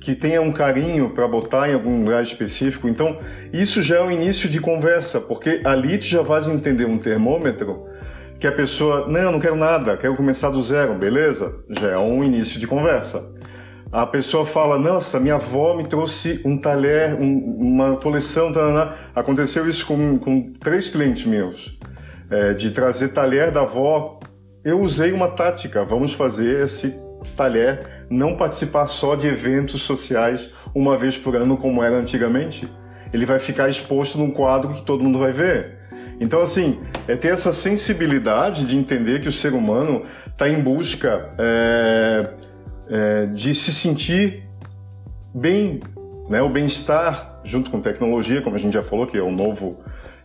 que 0.00 0.14
tenha 0.14 0.40
um 0.40 0.52
carinho 0.52 1.10
para 1.10 1.26
botar 1.26 1.68
em 1.68 1.74
algum 1.74 2.00
lugar 2.00 2.22
específico. 2.22 2.88
Então, 2.88 3.18
isso 3.52 3.82
já 3.82 3.96
é 3.96 4.02
um 4.02 4.10
início 4.10 4.48
de 4.48 4.60
conversa, 4.60 5.20
porque 5.20 5.60
ali 5.64 5.98
tu 5.98 6.04
já 6.04 6.22
vais 6.22 6.46
entender 6.46 6.84
um 6.84 6.96
termômetro 6.96 7.86
que 8.38 8.46
a 8.46 8.52
pessoa, 8.52 9.06
não, 9.08 9.32
não 9.32 9.40
quero 9.40 9.56
nada, 9.56 9.96
quero 9.96 10.14
começar 10.14 10.50
do 10.50 10.62
zero, 10.62 10.94
beleza? 10.94 11.54
Já 11.68 11.92
é 11.92 11.98
um 11.98 12.22
início 12.22 12.60
de 12.60 12.66
conversa. 12.66 13.32
A 13.90 14.04
pessoa 14.04 14.44
fala, 14.44 14.78
nossa, 14.78 15.18
minha 15.18 15.36
avó 15.36 15.74
me 15.74 15.84
trouxe 15.84 16.40
um 16.44 16.58
talher, 16.58 17.14
um, 17.14 17.56
uma 17.58 17.96
coleção, 17.96 18.52
taraná. 18.52 18.94
aconteceu 19.14 19.66
isso 19.68 19.86
com, 19.86 20.18
com 20.18 20.52
três 20.54 20.88
clientes 20.88 21.24
meus 21.24 21.78
é, 22.30 22.52
de 22.52 22.70
trazer 22.70 23.08
talher 23.08 23.50
da 23.50 23.62
avó, 23.62 24.18
eu 24.64 24.80
usei 24.80 25.12
uma 25.12 25.28
tática. 25.28 25.84
Vamos 25.84 26.12
fazer 26.12 26.64
esse 26.64 26.94
talher 27.36 28.06
não 28.10 28.36
participar 28.36 28.86
só 28.86 29.14
de 29.14 29.26
eventos 29.28 29.82
sociais 29.82 30.50
uma 30.74 30.96
vez 30.96 31.16
por 31.16 31.36
ano, 31.36 31.56
como 31.56 31.82
era 31.82 31.96
antigamente. 31.96 32.68
Ele 33.12 33.24
vai 33.24 33.38
ficar 33.38 33.68
exposto 33.68 34.18
num 34.18 34.30
quadro 34.30 34.74
que 34.74 34.82
todo 34.82 35.02
mundo 35.02 35.18
vai 35.18 35.32
ver. 35.32 35.78
Então, 36.20 36.40
assim, 36.40 36.80
é 37.06 37.14
ter 37.14 37.32
essa 37.32 37.52
sensibilidade 37.52 38.64
de 38.64 38.76
entender 38.76 39.20
que 39.20 39.28
o 39.28 39.32
ser 39.32 39.52
humano 39.52 40.02
está 40.26 40.48
em 40.48 40.62
busca 40.62 41.28
é, 41.38 42.30
é, 42.88 43.26
de 43.26 43.54
se 43.54 43.72
sentir 43.72 44.44
bem, 45.34 45.80
né? 46.28 46.40
o 46.40 46.48
bem-estar 46.48 47.40
junto 47.44 47.70
com 47.70 47.80
tecnologia, 47.80 48.40
como 48.40 48.56
a 48.56 48.58
gente 48.58 48.72
já 48.72 48.82
falou, 48.82 49.06
que 49.06 49.16
é 49.16 49.22
o 49.22 49.30
novo 49.30 49.78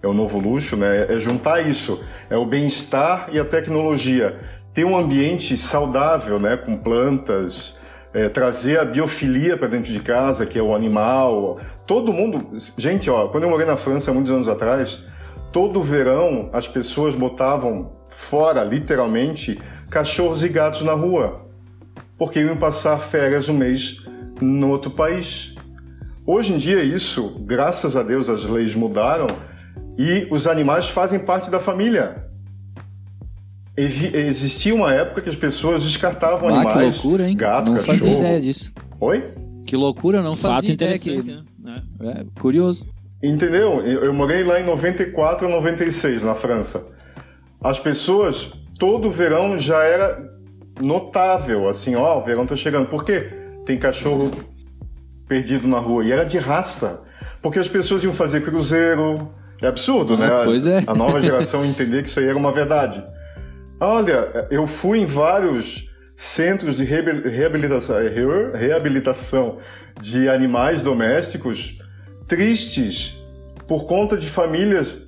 é 0.03 0.07
o 0.07 0.13
novo 0.13 0.39
luxo, 0.39 0.75
né? 0.75 1.05
É 1.09 1.17
juntar 1.17 1.61
isso, 1.61 2.01
é 2.27 2.35
o 2.35 2.43
bem-estar 2.43 3.29
e 3.31 3.39
a 3.39 3.45
tecnologia. 3.45 4.39
Ter 4.73 4.83
um 4.83 4.97
ambiente 4.97 5.55
saudável, 5.55 6.39
né? 6.39 6.57
Com 6.57 6.75
plantas, 6.75 7.75
é, 8.13 8.27
trazer 8.27 8.79
a 8.79 8.85
biofilia 8.85 9.55
para 9.57 9.67
dentro 9.67 9.91
de 9.91 9.99
casa, 9.99 10.45
que 10.45 10.57
é 10.57 10.61
o 10.61 10.73
animal. 10.73 11.59
Todo 11.85 12.11
mundo, 12.11 12.47
gente, 12.77 13.09
ó, 13.09 13.27
quando 13.27 13.43
eu 13.43 13.49
morei 13.51 13.65
na 13.65 13.77
França 13.77 14.11
muitos 14.11 14.31
anos 14.31 14.47
atrás, 14.47 15.03
todo 15.51 15.81
verão 15.81 16.49
as 16.53 16.67
pessoas 16.67 17.15
botavam 17.15 17.91
fora, 18.09 18.63
literalmente, 18.63 19.59
cachorros 19.89 20.43
e 20.43 20.49
gatos 20.49 20.81
na 20.83 20.93
rua, 20.93 21.45
porque 22.17 22.39
iam 22.39 22.57
passar 22.57 22.97
férias 22.99 23.49
um 23.49 23.53
mês 23.53 23.97
no 24.39 24.69
outro 24.69 24.91
país. 24.91 25.55
Hoje 26.25 26.53
em 26.53 26.57
dia 26.57 26.83
isso, 26.83 27.35
graças 27.41 27.97
a 27.97 28.03
Deus, 28.03 28.29
as 28.29 28.45
leis 28.45 28.75
mudaram 28.75 29.27
e 29.97 30.27
os 30.31 30.47
animais 30.47 30.89
fazem 30.89 31.19
parte 31.19 31.49
da 31.49 31.59
família. 31.59 32.27
Existia 33.75 34.75
uma 34.75 34.93
época 34.93 35.21
que 35.21 35.29
as 35.29 35.35
pessoas 35.35 35.83
descartavam 35.83 36.49
ah, 36.49 36.59
animais. 36.59 36.97
Que 36.97 37.03
loucura, 37.03 37.29
hein? 37.29 37.35
Gato, 37.35 37.71
não 37.71 37.77
cachorro. 37.77 37.99
fazia 37.99 38.17
ideia 38.19 38.41
disso. 38.41 38.73
Oi? 38.99 39.33
Que 39.65 39.75
loucura, 39.75 40.21
não 40.21 40.35
fazia 40.35 40.55
Fato 40.55 40.71
ideia 40.71 40.99
que... 40.99 41.21
né? 41.57 41.75
É, 42.01 42.25
curioso. 42.39 42.85
Entendeu? 43.23 43.81
Eu 43.81 44.13
morei 44.13 44.43
lá 44.43 44.59
em 44.59 44.63
94 44.63 45.45
a 45.45 45.49
96, 45.49 46.23
na 46.23 46.33
França. 46.33 46.85
As 47.63 47.79
pessoas, 47.79 48.51
todo 48.79 49.11
verão 49.11 49.59
já 49.59 49.83
era 49.83 50.19
notável, 50.81 51.67
assim, 51.67 51.95
ó, 51.95 52.17
o 52.17 52.21
verão 52.21 52.45
tá 52.45 52.55
chegando. 52.55 52.87
Por 52.87 53.05
quê? 53.05 53.29
Tem 53.65 53.77
cachorro 53.77 54.31
perdido 55.27 55.67
na 55.67 55.77
rua. 55.77 56.03
E 56.03 56.11
era 56.11 56.25
de 56.25 56.39
raça. 56.39 57.01
Porque 57.41 57.59
as 57.59 57.67
pessoas 57.67 58.03
iam 58.03 58.13
fazer 58.13 58.41
cruzeiro, 58.41 59.31
é 59.61 59.67
absurdo, 59.67 60.17
né? 60.17 60.25
Ah, 60.25 60.41
pois 60.43 60.65
é. 60.65 60.83
A 60.87 60.95
nova 60.95 61.21
geração 61.21 61.63
entender 61.63 62.01
que 62.01 62.09
isso 62.09 62.19
aí 62.19 62.27
era 62.27 62.37
uma 62.37 62.51
verdade. 62.51 63.03
Olha, 63.79 64.47
eu 64.49 64.65
fui 64.65 64.99
em 64.99 65.05
vários 65.05 65.89
centros 66.15 66.75
de 66.75 66.83
reabilitação, 66.83 67.95
reabilitação 68.53 69.57
de 70.01 70.27
animais 70.29 70.83
domésticos 70.83 71.80
tristes 72.31 73.13
por 73.67 73.83
conta 73.83 74.15
de 74.15 74.25
famílias. 74.25 75.03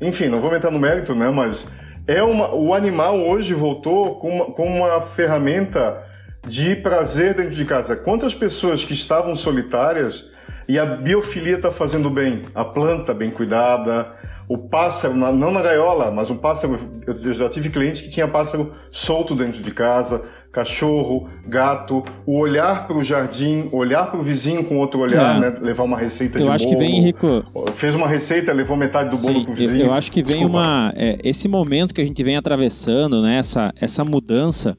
Enfim, 0.00 0.28
não 0.28 0.40
vou 0.40 0.54
entrar 0.54 0.70
no 0.70 0.78
mérito, 0.78 1.12
né? 1.12 1.28
Mas 1.28 1.66
é 2.06 2.22
uma, 2.22 2.54
o 2.54 2.72
animal 2.72 3.18
hoje 3.18 3.52
voltou 3.52 4.20
com 4.20 4.28
uma, 4.30 4.44
com 4.52 4.64
uma 4.64 5.00
ferramenta 5.00 6.00
de 6.46 6.76
prazer 6.76 7.34
dentro 7.34 7.56
de 7.56 7.64
casa. 7.64 7.96
Quantas 7.96 8.32
pessoas 8.32 8.84
que 8.84 8.94
estavam 8.94 9.34
solitárias 9.34 10.24
E 10.68 10.78
a 10.78 10.84
biofilia 10.84 11.56
está 11.56 11.70
fazendo 11.70 12.10
bem. 12.10 12.42
A 12.54 12.62
planta 12.62 13.14
bem 13.14 13.30
cuidada, 13.30 14.12
o 14.46 14.58
pássaro, 14.58 15.14
não 15.14 15.50
na 15.50 15.62
gaiola, 15.62 16.10
mas 16.10 16.28
o 16.28 16.34
pássaro, 16.34 16.78
eu 17.06 17.32
já 17.32 17.48
tive 17.48 17.70
cliente 17.70 18.02
que 18.02 18.10
tinha 18.10 18.28
pássaro 18.28 18.70
solto 18.90 19.34
dentro 19.34 19.62
de 19.62 19.70
casa, 19.70 20.22
cachorro, 20.52 21.28
gato, 21.46 22.04
o 22.26 22.38
olhar 22.38 22.86
para 22.86 22.96
o 22.98 23.02
jardim, 23.02 23.68
olhar 23.72 24.10
para 24.10 24.20
o 24.20 24.22
vizinho 24.22 24.62
com 24.64 24.76
outro 24.78 25.00
olhar, 25.00 25.36
é. 25.36 25.40
né? 25.40 25.54
levar 25.60 25.84
uma 25.84 25.98
receita 25.98 26.38
eu 26.38 26.44
de 26.44 26.50
acho 26.50 26.64
bolo. 26.64 26.76
que 26.76 26.82
vem, 26.82 27.00
Rico. 27.00 27.42
Fez 27.72 27.94
uma 27.94 28.08
receita, 28.08 28.52
levou 28.52 28.76
metade 28.76 29.10
do 29.10 29.18
bolo 29.18 29.44
para 29.44 29.52
o 29.52 29.54
vizinho. 29.54 29.86
Eu 29.86 29.92
acho 29.92 30.12
que 30.12 30.22
vem 30.22 30.40
Desculpa. 30.40 30.58
uma. 30.58 30.92
É, 30.96 31.18
esse 31.24 31.48
momento 31.48 31.94
que 31.94 32.00
a 32.02 32.04
gente 32.04 32.22
vem 32.22 32.36
atravessando, 32.36 33.22
né? 33.22 33.38
Essa, 33.38 33.72
essa 33.80 34.04
mudança. 34.04 34.76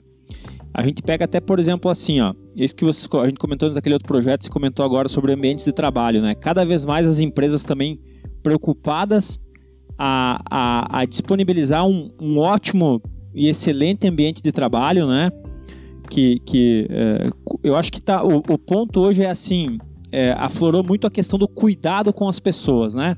A 0.74 0.84
gente 0.84 1.02
pega 1.02 1.26
até, 1.26 1.40
por 1.40 1.60
exemplo, 1.60 1.90
assim, 1.90 2.22
ó. 2.22 2.34
Isso 2.56 2.76
que 2.76 2.86
você, 2.86 3.08
a 3.18 3.26
gente 3.26 3.38
comentou 3.38 3.70
naquele 3.72 3.94
outro 3.94 4.08
projeto, 4.08 4.44
você 4.44 4.50
comentou 4.50 4.86
agora 4.86 5.08
sobre 5.08 5.34
ambientes 5.34 5.66
de 5.66 5.72
trabalho, 5.72 6.22
né? 6.22 6.36
Cada 6.36 6.64
vez 6.64 6.86
mais 6.86 7.08
as 7.08 7.20
empresas 7.20 7.64
também 7.64 8.00
preocupadas 8.44 9.40
a, 9.98 10.42
a, 10.50 11.00
a 11.00 11.06
disponibilizar 11.06 11.86
um, 11.86 12.12
um, 12.22 12.38
ótimo 12.38 13.02
e 13.34 13.50
excelente 13.50 14.08
ambiente 14.08 14.42
de 14.42 14.52
trabalho, 14.52 15.08
né? 15.08 15.32
Que, 16.10 16.40
que 16.40 16.88
é, 16.90 17.30
eu 17.64 17.76
acho 17.76 17.92
que 17.92 18.02
tá, 18.02 18.24
o, 18.24 18.38
o, 18.38 18.58
ponto 18.58 19.00
hoje 19.00 19.24
é 19.24 19.30
assim, 19.30 19.78
é, 20.12 20.32
aflorou 20.38 20.84
muito 20.84 21.06
a 21.06 21.12
questão 21.12 21.38
do 21.38 21.48
cuidado 21.48 22.14
com 22.14 22.28
as 22.28 22.40
pessoas, 22.40 22.96
né? 22.96 23.16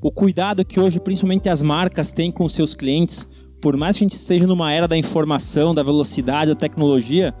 O 0.00 0.10
cuidado 0.10 0.64
que 0.64 0.80
hoje, 0.80 0.98
principalmente 0.98 1.48
as 1.48 1.62
marcas 1.62 2.10
têm 2.10 2.32
com 2.32 2.48
seus 2.48 2.74
clientes, 2.74 3.28
por 3.62 3.76
mais 3.76 3.96
que 3.96 4.04
a 4.04 4.06
gente 4.06 4.16
esteja 4.16 4.46
numa 4.46 4.72
era 4.72 4.88
da 4.88 4.96
informação, 4.96 5.72
da 5.72 5.84
velocidade, 5.84 6.52
da 6.52 6.56
tecnologia, 6.58 7.32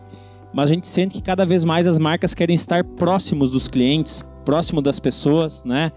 mas 0.54 0.70
a 0.70 0.74
gente 0.74 0.86
sente 0.86 1.16
que 1.16 1.22
cada 1.22 1.44
vez 1.44 1.64
mais 1.64 1.86
as 1.88 1.98
marcas 1.98 2.32
querem 2.32 2.54
estar 2.54 2.84
próximos 2.84 3.50
dos 3.50 3.66
clientes, 3.66 4.24
próximo 4.44 4.80
das 4.80 5.00
pessoas, 5.00 5.64
né? 5.64 5.90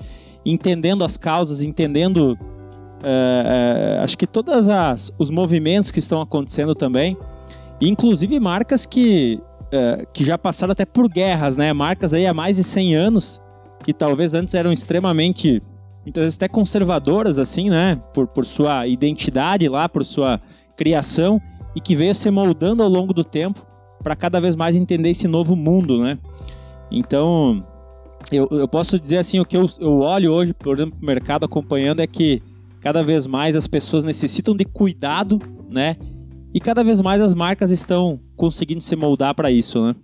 Entendendo 0.43 1.03
as 1.03 1.15
causas, 1.15 1.61
entendendo 1.61 2.33
uh, 2.33 2.37
uh, 2.37 4.03
acho 4.03 4.17
que 4.17 4.25
todos 4.25 4.67
os 5.19 5.29
movimentos 5.29 5.91
que 5.91 5.99
estão 5.99 6.19
acontecendo 6.19 6.73
também, 6.73 7.15
inclusive 7.79 8.39
marcas 8.39 8.85
que, 8.85 9.39
uh, 9.65 10.07
que 10.11 10.25
já 10.25 10.37
passaram 10.39 10.71
até 10.71 10.85
por 10.85 11.07
guerras, 11.07 11.55
né? 11.55 11.71
Marcas 11.71 12.13
aí 12.15 12.25
há 12.25 12.33
mais 12.33 12.57
de 12.57 12.63
100 12.63 12.95
anos, 12.95 13.41
que 13.83 13.93
talvez 13.93 14.33
antes 14.33 14.55
eram 14.55 14.71
extremamente, 14.71 15.61
muitas 16.05 16.23
vezes 16.23 16.37
até 16.37 16.47
conservadoras, 16.47 17.39
assim, 17.39 17.69
né? 17.69 17.99
Por, 18.13 18.27
por 18.27 18.45
sua 18.45 18.87
identidade 18.87 19.67
lá, 19.67 19.89
por 19.89 20.05
sua 20.05 20.39
criação, 20.77 21.41
e 21.75 21.81
que 21.81 21.95
veio 21.95 22.13
se 22.13 22.29
moldando 22.29 22.83
ao 22.83 22.89
longo 22.89 23.13
do 23.13 23.23
tempo 23.23 23.65
para 24.03 24.15
cada 24.15 24.39
vez 24.39 24.55
mais 24.55 24.75
entender 24.75 25.09
esse 25.09 25.27
novo 25.27 25.55
mundo, 25.55 25.99
né? 26.01 26.17
Então, 26.91 27.65
eu, 28.31 28.47
eu 28.51 28.67
posso 28.67 28.99
dizer 28.99 29.17
assim, 29.17 29.39
o 29.39 29.45
que 29.45 29.57
eu, 29.57 29.67
eu 29.79 29.99
olho 29.99 30.31
hoje, 30.31 30.53
por 30.53 30.75
exemplo, 30.75 30.97
no 30.99 31.05
mercado 31.05 31.45
acompanhando 31.45 32.01
é 32.01 32.07
que 32.07 32.41
cada 32.79 33.03
vez 33.03 33.25
mais 33.25 33.55
as 33.55 33.65
pessoas 33.65 34.03
necessitam 34.03 34.55
de 34.55 34.63
cuidado, 34.63 35.39
né? 35.67 35.97
E 36.53 36.59
cada 36.59 36.83
vez 36.83 37.01
mais 37.01 37.21
as 37.21 37.33
marcas 37.33 37.71
estão 37.71 38.19
conseguindo 38.37 38.81
se 38.81 38.95
moldar 38.95 39.33
para 39.33 39.51
isso, 39.51 39.83
né? 39.85 39.95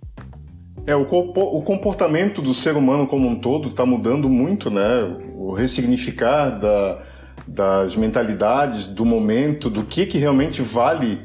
É, 0.86 0.96
o, 0.96 1.02
o 1.02 1.62
comportamento 1.62 2.42
do 2.42 2.52
ser 2.52 2.76
humano 2.76 3.06
como 3.06 3.28
um 3.28 3.36
todo 3.36 3.68
está 3.68 3.86
mudando 3.86 4.28
muito, 4.28 4.70
né? 4.70 5.04
O 5.36 5.52
ressignificar 5.52 6.50
da, 6.58 7.02
das 7.46 7.96
mentalidades, 7.96 8.86
do 8.86 9.04
momento, 9.04 9.70
do 9.70 9.84
que, 9.84 10.06
que 10.06 10.18
realmente 10.18 10.60
vale 10.60 11.20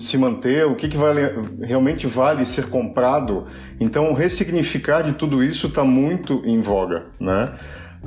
se 0.00 0.18
manter, 0.18 0.66
o 0.66 0.74
que, 0.74 0.88
que 0.88 0.96
vale, 0.96 1.20
realmente 1.62 2.06
vale 2.06 2.44
ser 2.44 2.66
comprado. 2.66 3.46
Então, 3.78 4.10
o 4.10 4.14
ressignificar 4.14 5.02
de 5.02 5.12
tudo 5.12 5.42
isso 5.42 5.68
está 5.68 5.84
muito 5.84 6.42
em 6.44 6.60
voga, 6.60 7.06
né? 7.20 7.52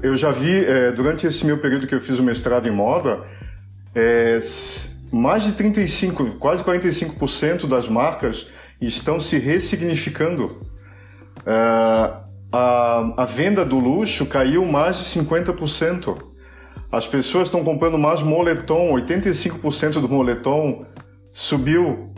Eu 0.01 0.17
já 0.17 0.31
vi, 0.31 0.65
é, 0.65 0.91
durante 0.91 1.27
esse 1.27 1.45
meu 1.45 1.57
período 1.59 1.87
que 1.87 1.95
eu 1.95 2.01
fiz 2.01 2.19
o 2.19 2.23
mestrado 2.23 2.67
em 2.67 2.71
moda, 2.71 3.21
é, 3.93 4.39
mais 5.11 5.43
de 5.43 5.51
35, 5.53 6.35
quase 6.35 6.63
45% 6.63 7.67
das 7.67 7.87
marcas 7.87 8.47
estão 8.79 9.19
se 9.19 9.37
ressignificando. 9.37 10.70
É, 11.45 12.21
a, 12.51 13.13
a 13.17 13.25
venda 13.25 13.63
do 13.63 13.79
luxo 13.79 14.25
caiu 14.25 14.65
mais 14.65 14.97
de 14.97 15.03
50%. 15.03 16.17
As 16.91 17.07
pessoas 17.07 17.47
estão 17.47 17.63
comprando 17.63 17.97
mais 17.97 18.21
moletom, 18.21 18.93
85% 18.95 20.01
do 20.01 20.09
moletom 20.09 20.85
subiu, 21.31 22.13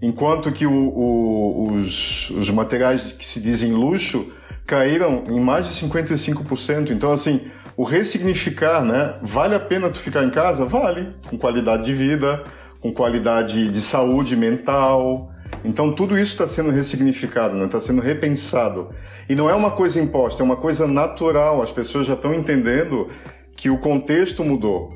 enquanto 0.00 0.50
que 0.50 0.66
o, 0.66 0.72
o, 0.72 1.72
os, 1.72 2.30
os 2.30 2.50
materiais 2.50 3.12
que 3.12 3.24
se 3.24 3.40
dizem 3.40 3.74
luxo 3.74 4.26
caíram 4.66 5.24
em 5.28 5.38
mais 5.38 5.66
de 5.66 5.86
55%. 5.86 6.90
Então, 6.90 7.12
assim, 7.12 7.42
o 7.76 7.84
ressignificar, 7.84 8.84
né? 8.84 9.16
Vale 9.20 9.54
a 9.54 9.60
pena 9.60 9.90
tu 9.90 9.98
ficar 9.98 10.24
em 10.24 10.30
casa? 10.30 10.64
Vale, 10.64 11.14
com 11.28 11.36
qualidade 11.36 11.84
de 11.84 11.94
vida, 11.94 12.42
com 12.80 12.92
qualidade 12.92 13.68
de 13.68 13.80
saúde 13.80 14.36
mental. 14.36 15.30
Então, 15.64 15.92
tudo 15.92 16.18
isso 16.18 16.32
está 16.32 16.46
sendo 16.46 16.70
ressignificado, 16.70 17.54
está 17.54 17.62
né? 17.62 17.68
Tá 17.68 17.80
sendo 17.80 18.00
repensado. 18.00 18.88
E 19.28 19.34
não 19.34 19.48
é 19.48 19.54
uma 19.54 19.70
coisa 19.72 20.00
imposta, 20.00 20.42
é 20.42 20.44
uma 20.44 20.56
coisa 20.56 20.86
natural. 20.86 21.62
As 21.62 21.70
pessoas 21.70 22.06
já 22.06 22.14
estão 22.14 22.32
entendendo 22.34 23.08
que 23.56 23.68
o 23.68 23.78
contexto 23.78 24.42
mudou. 24.42 24.90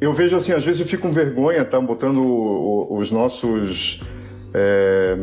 Eu 0.00 0.12
vejo 0.12 0.36
assim, 0.36 0.52
às 0.52 0.64
vezes 0.64 0.80
eu 0.80 0.86
fico 0.86 1.02
com 1.02 1.12
vergonha, 1.12 1.64
tá? 1.64 1.80
Botando 1.80 2.20
os 2.90 3.10
nossos. 3.10 4.00
É, 4.54 5.16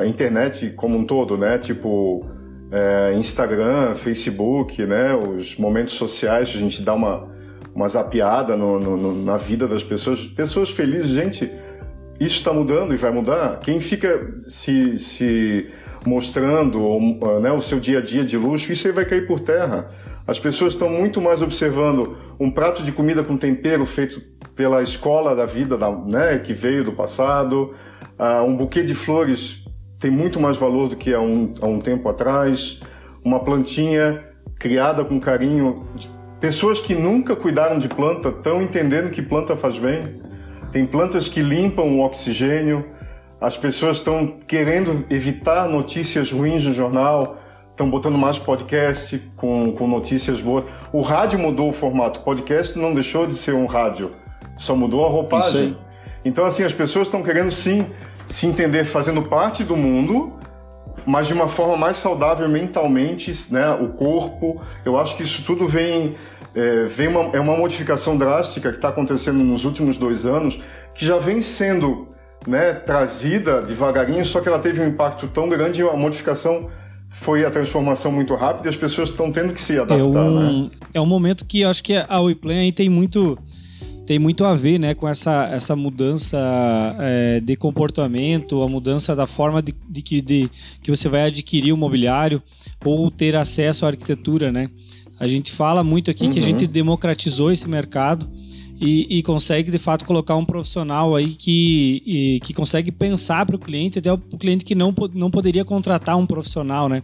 a 0.00 0.06
internet 0.06 0.70
como 0.70 0.96
um 0.96 1.04
todo, 1.04 1.36
né? 1.36 1.58
Tipo 1.58 2.24
é, 2.70 3.14
Instagram, 3.14 3.94
Facebook, 3.94 4.84
né? 4.84 5.14
Os 5.14 5.56
momentos 5.56 5.94
sociais, 5.94 6.48
a 6.48 6.58
gente 6.58 6.82
dá 6.82 6.94
uma, 6.94 7.28
uma 7.74 7.88
zapiada 7.88 8.56
no, 8.56 8.78
no, 8.78 9.24
na 9.24 9.36
vida 9.36 9.68
das 9.68 9.84
pessoas. 9.84 10.26
Pessoas 10.26 10.70
felizes, 10.70 11.08
gente, 11.08 11.50
isso 12.18 12.36
está 12.36 12.52
mudando 12.52 12.94
e 12.94 12.96
vai 12.96 13.10
mudar. 13.10 13.60
Quem 13.60 13.80
fica 13.80 14.34
se, 14.48 14.98
se 14.98 15.68
mostrando 16.04 16.80
né, 17.40 17.52
o 17.52 17.60
seu 17.60 17.78
dia 17.80 17.98
a 17.98 18.02
dia 18.02 18.24
de 18.24 18.36
luxo, 18.36 18.72
isso 18.72 18.86
aí 18.86 18.92
vai 18.92 19.04
cair 19.04 19.26
por 19.26 19.40
terra. 19.40 19.88
As 20.26 20.38
pessoas 20.38 20.72
estão 20.72 20.88
muito 20.88 21.20
mais 21.20 21.42
observando 21.42 22.16
um 22.40 22.50
prato 22.50 22.82
de 22.82 22.90
comida 22.90 23.22
com 23.22 23.36
tempero 23.36 23.86
feito 23.86 24.20
pela 24.54 24.82
escola 24.82 25.36
da 25.36 25.46
vida, 25.46 25.76
da, 25.76 25.90
né, 25.90 26.38
que 26.38 26.52
veio 26.52 26.82
do 26.82 26.92
passado, 26.92 27.72
uh, 28.18 28.42
um 28.44 28.56
buquê 28.56 28.82
de 28.82 28.94
flores 28.94 29.64
tem 29.98 30.10
muito 30.10 30.38
mais 30.40 30.56
valor 30.56 30.88
do 30.88 30.96
que 30.96 31.14
há 31.14 31.20
um, 31.20 31.54
há 31.60 31.66
um 31.66 31.78
tempo 31.78 32.08
atrás, 32.08 32.80
uma 33.24 33.40
plantinha 33.40 34.24
criada 34.58 35.04
com 35.04 35.18
carinho. 35.18 35.86
Pessoas 36.40 36.80
que 36.80 36.94
nunca 36.94 37.34
cuidaram 37.34 37.78
de 37.78 37.88
planta 37.88 38.28
estão 38.28 38.62
entendendo 38.62 39.10
que 39.10 39.22
planta 39.22 39.56
faz 39.56 39.78
bem. 39.78 40.20
Tem 40.76 40.84
plantas 40.84 41.26
que 41.26 41.40
limpam 41.40 41.84
o 41.84 42.00
oxigênio. 42.04 42.84
As 43.40 43.56
pessoas 43.56 43.96
estão 43.96 44.26
querendo 44.46 45.06
evitar 45.08 45.66
notícias 45.70 46.30
ruins 46.30 46.66
no 46.66 46.72
jornal, 46.74 47.38
estão 47.70 47.88
botando 47.88 48.18
mais 48.18 48.38
podcast 48.38 49.18
com, 49.36 49.72
com 49.72 49.86
notícias 49.86 50.42
boas. 50.42 50.64
O 50.92 51.00
rádio 51.00 51.38
mudou 51.38 51.70
o 51.70 51.72
formato, 51.72 52.20
o 52.20 52.22
podcast 52.22 52.78
não 52.78 52.92
deixou 52.92 53.26
de 53.26 53.36
ser 53.36 53.54
um 53.54 53.64
rádio, 53.64 54.12
só 54.58 54.76
mudou 54.76 55.06
a 55.06 55.08
roupagem. 55.08 55.78
Então, 56.22 56.44
assim, 56.44 56.62
as 56.62 56.74
pessoas 56.74 57.08
estão 57.08 57.22
querendo 57.22 57.50
sim 57.50 57.86
se 58.28 58.46
entender 58.46 58.84
fazendo 58.84 59.22
parte 59.22 59.64
do 59.64 59.78
mundo, 59.78 60.34
mas 61.06 61.26
de 61.26 61.32
uma 61.32 61.48
forma 61.48 61.74
mais 61.74 61.96
saudável 61.96 62.46
mentalmente, 62.50 63.32
né? 63.50 63.70
O 63.70 63.88
corpo. 63.94 64.60
Eu 64.84 64.98
acho 64.98 65.16
que 65.16 65.22
isso 65.22 65.42
tudo 65.42 65.66
vem 65.66 66.14
é, 66.56 66.86
vem 66.86 67.08
uma, 67.08 67.36
é 67.36 67.38
uma 67.38 67.54
modificação 67.54 68.16
drástica 68.16 68.70
que 68.70 68.78
está 68.78 68.88
acontecendo 68.88 69.44
nos 69.44 69.66
últimos 69.66 69.98
dois 69.98 70.24
anos, 70.24 70.58
que 70.94 71.04
já 71.04 71.18
vem 71.18 71.42
sendo 71.42 72.08
né, 72.46 72.72
trazida 72.72 73.60
devagarinho, 73.60 74.24
só 74.24 74.40
que 74.40 74.48
ela 74.48 74.58
teve 74.58 74.80
um 74.80 74.88
impacto 74.88 75.28
tão 75.28 75.50
grande, 75.50 75.82
a 75.82 75.96
modificação 75.96 76.68
foi 77.10 77.44
a 77.44 77.50
transformação 77.50 78.10
muito 78.10 78.34
rápida 78.34 78.68
e 78.68 78.70
as 78.70 78.76
pessoas 78.76 79.10
estão 79.10 79.30
tendo 79.30 79.52
que 79.52 79.60
se 79.60 79.78
adaptar. 79.78 80.18
É 80.18 80.28
um, 80.28 80.62
né? 80.64 80.70
é 80.94 81.00
um 81.00 81.06
momento 81.06 81.44
que 81.44 81.62
acho 81.62 81.82
que 81.82 81.94
a 81.94 82.20
WePlan 82.20 82.72
tem 82.72 82.88
muito 82.88 83.38
tem 84.06 84.20
muito 84.20 84.44
a 84.44 84.54
ver 84.54 84.78
né, 84.78 84.94
com 84.94 85.08
essa, 85.08 85.48
essa 85.52 85.74
mudança 85.74 86.38
é, 87.00 87.40
de 87.40 87.56
comportamento, 87.56 88.62
a 88.62 88.68
mudança 88.68 89.16
da 89.16 89.26
forma 89.26 89.60
de, 89.60 89.74
de, 89.88 90.00
que, 90.00 90.22
de 90.22 90.48
que 90.80 90.90
você 90.92 91.08
vai 91.08 91.22
adquirir 91.22 91.72
o 91.72 91.76
mobiliário 91.76 92.40
ou 92.84 93.10
ter 93.10 93.34
acesso 93.34 93.84
à 93.84 93.88
arquitetura. 93.88 94.52
Né? 94.52 94.70
A 95.18 95.26
gente 95.26 95.52
fala 95.52 95.82
muito 95.82 96.10
aqui 96.10 96.26
uhum. 96.26 96.30
que 96.30 96.38
a 96.38 96.42
gente 96.42 96.66
democratizou 96.66 97.50
esse 97.50 97.68
mercado 97.68 98.28
e, 98.78 99.18
e, 99.18 99.22
consegue 99.22 99.70
de 99.70 99.78
fato 99.78 100.04
colocar 100.04 100.36
um 100.36 100.44
profissional 100.44 101.16
aí 101.16 101.30
que, 101.30 102.02
e, 102.04 102.40
que 102.40 102.52
consegue 102.52 102.92
pensar 102.92 103.46
para 103.46 103.56
o 103.56 103.58
cliente, 103.58 103.98
até 103.98 104.12
o 104.12 104.18
cliente 104.18 104.66
que 104.66 104.74
não, 104.74 104.94
não 105.14 105.30
poderia 105.30 105.64
contratar 105.64 106.18
um 106.18 106.26
profissional, 106.26 106.86
né? 106.86 107.02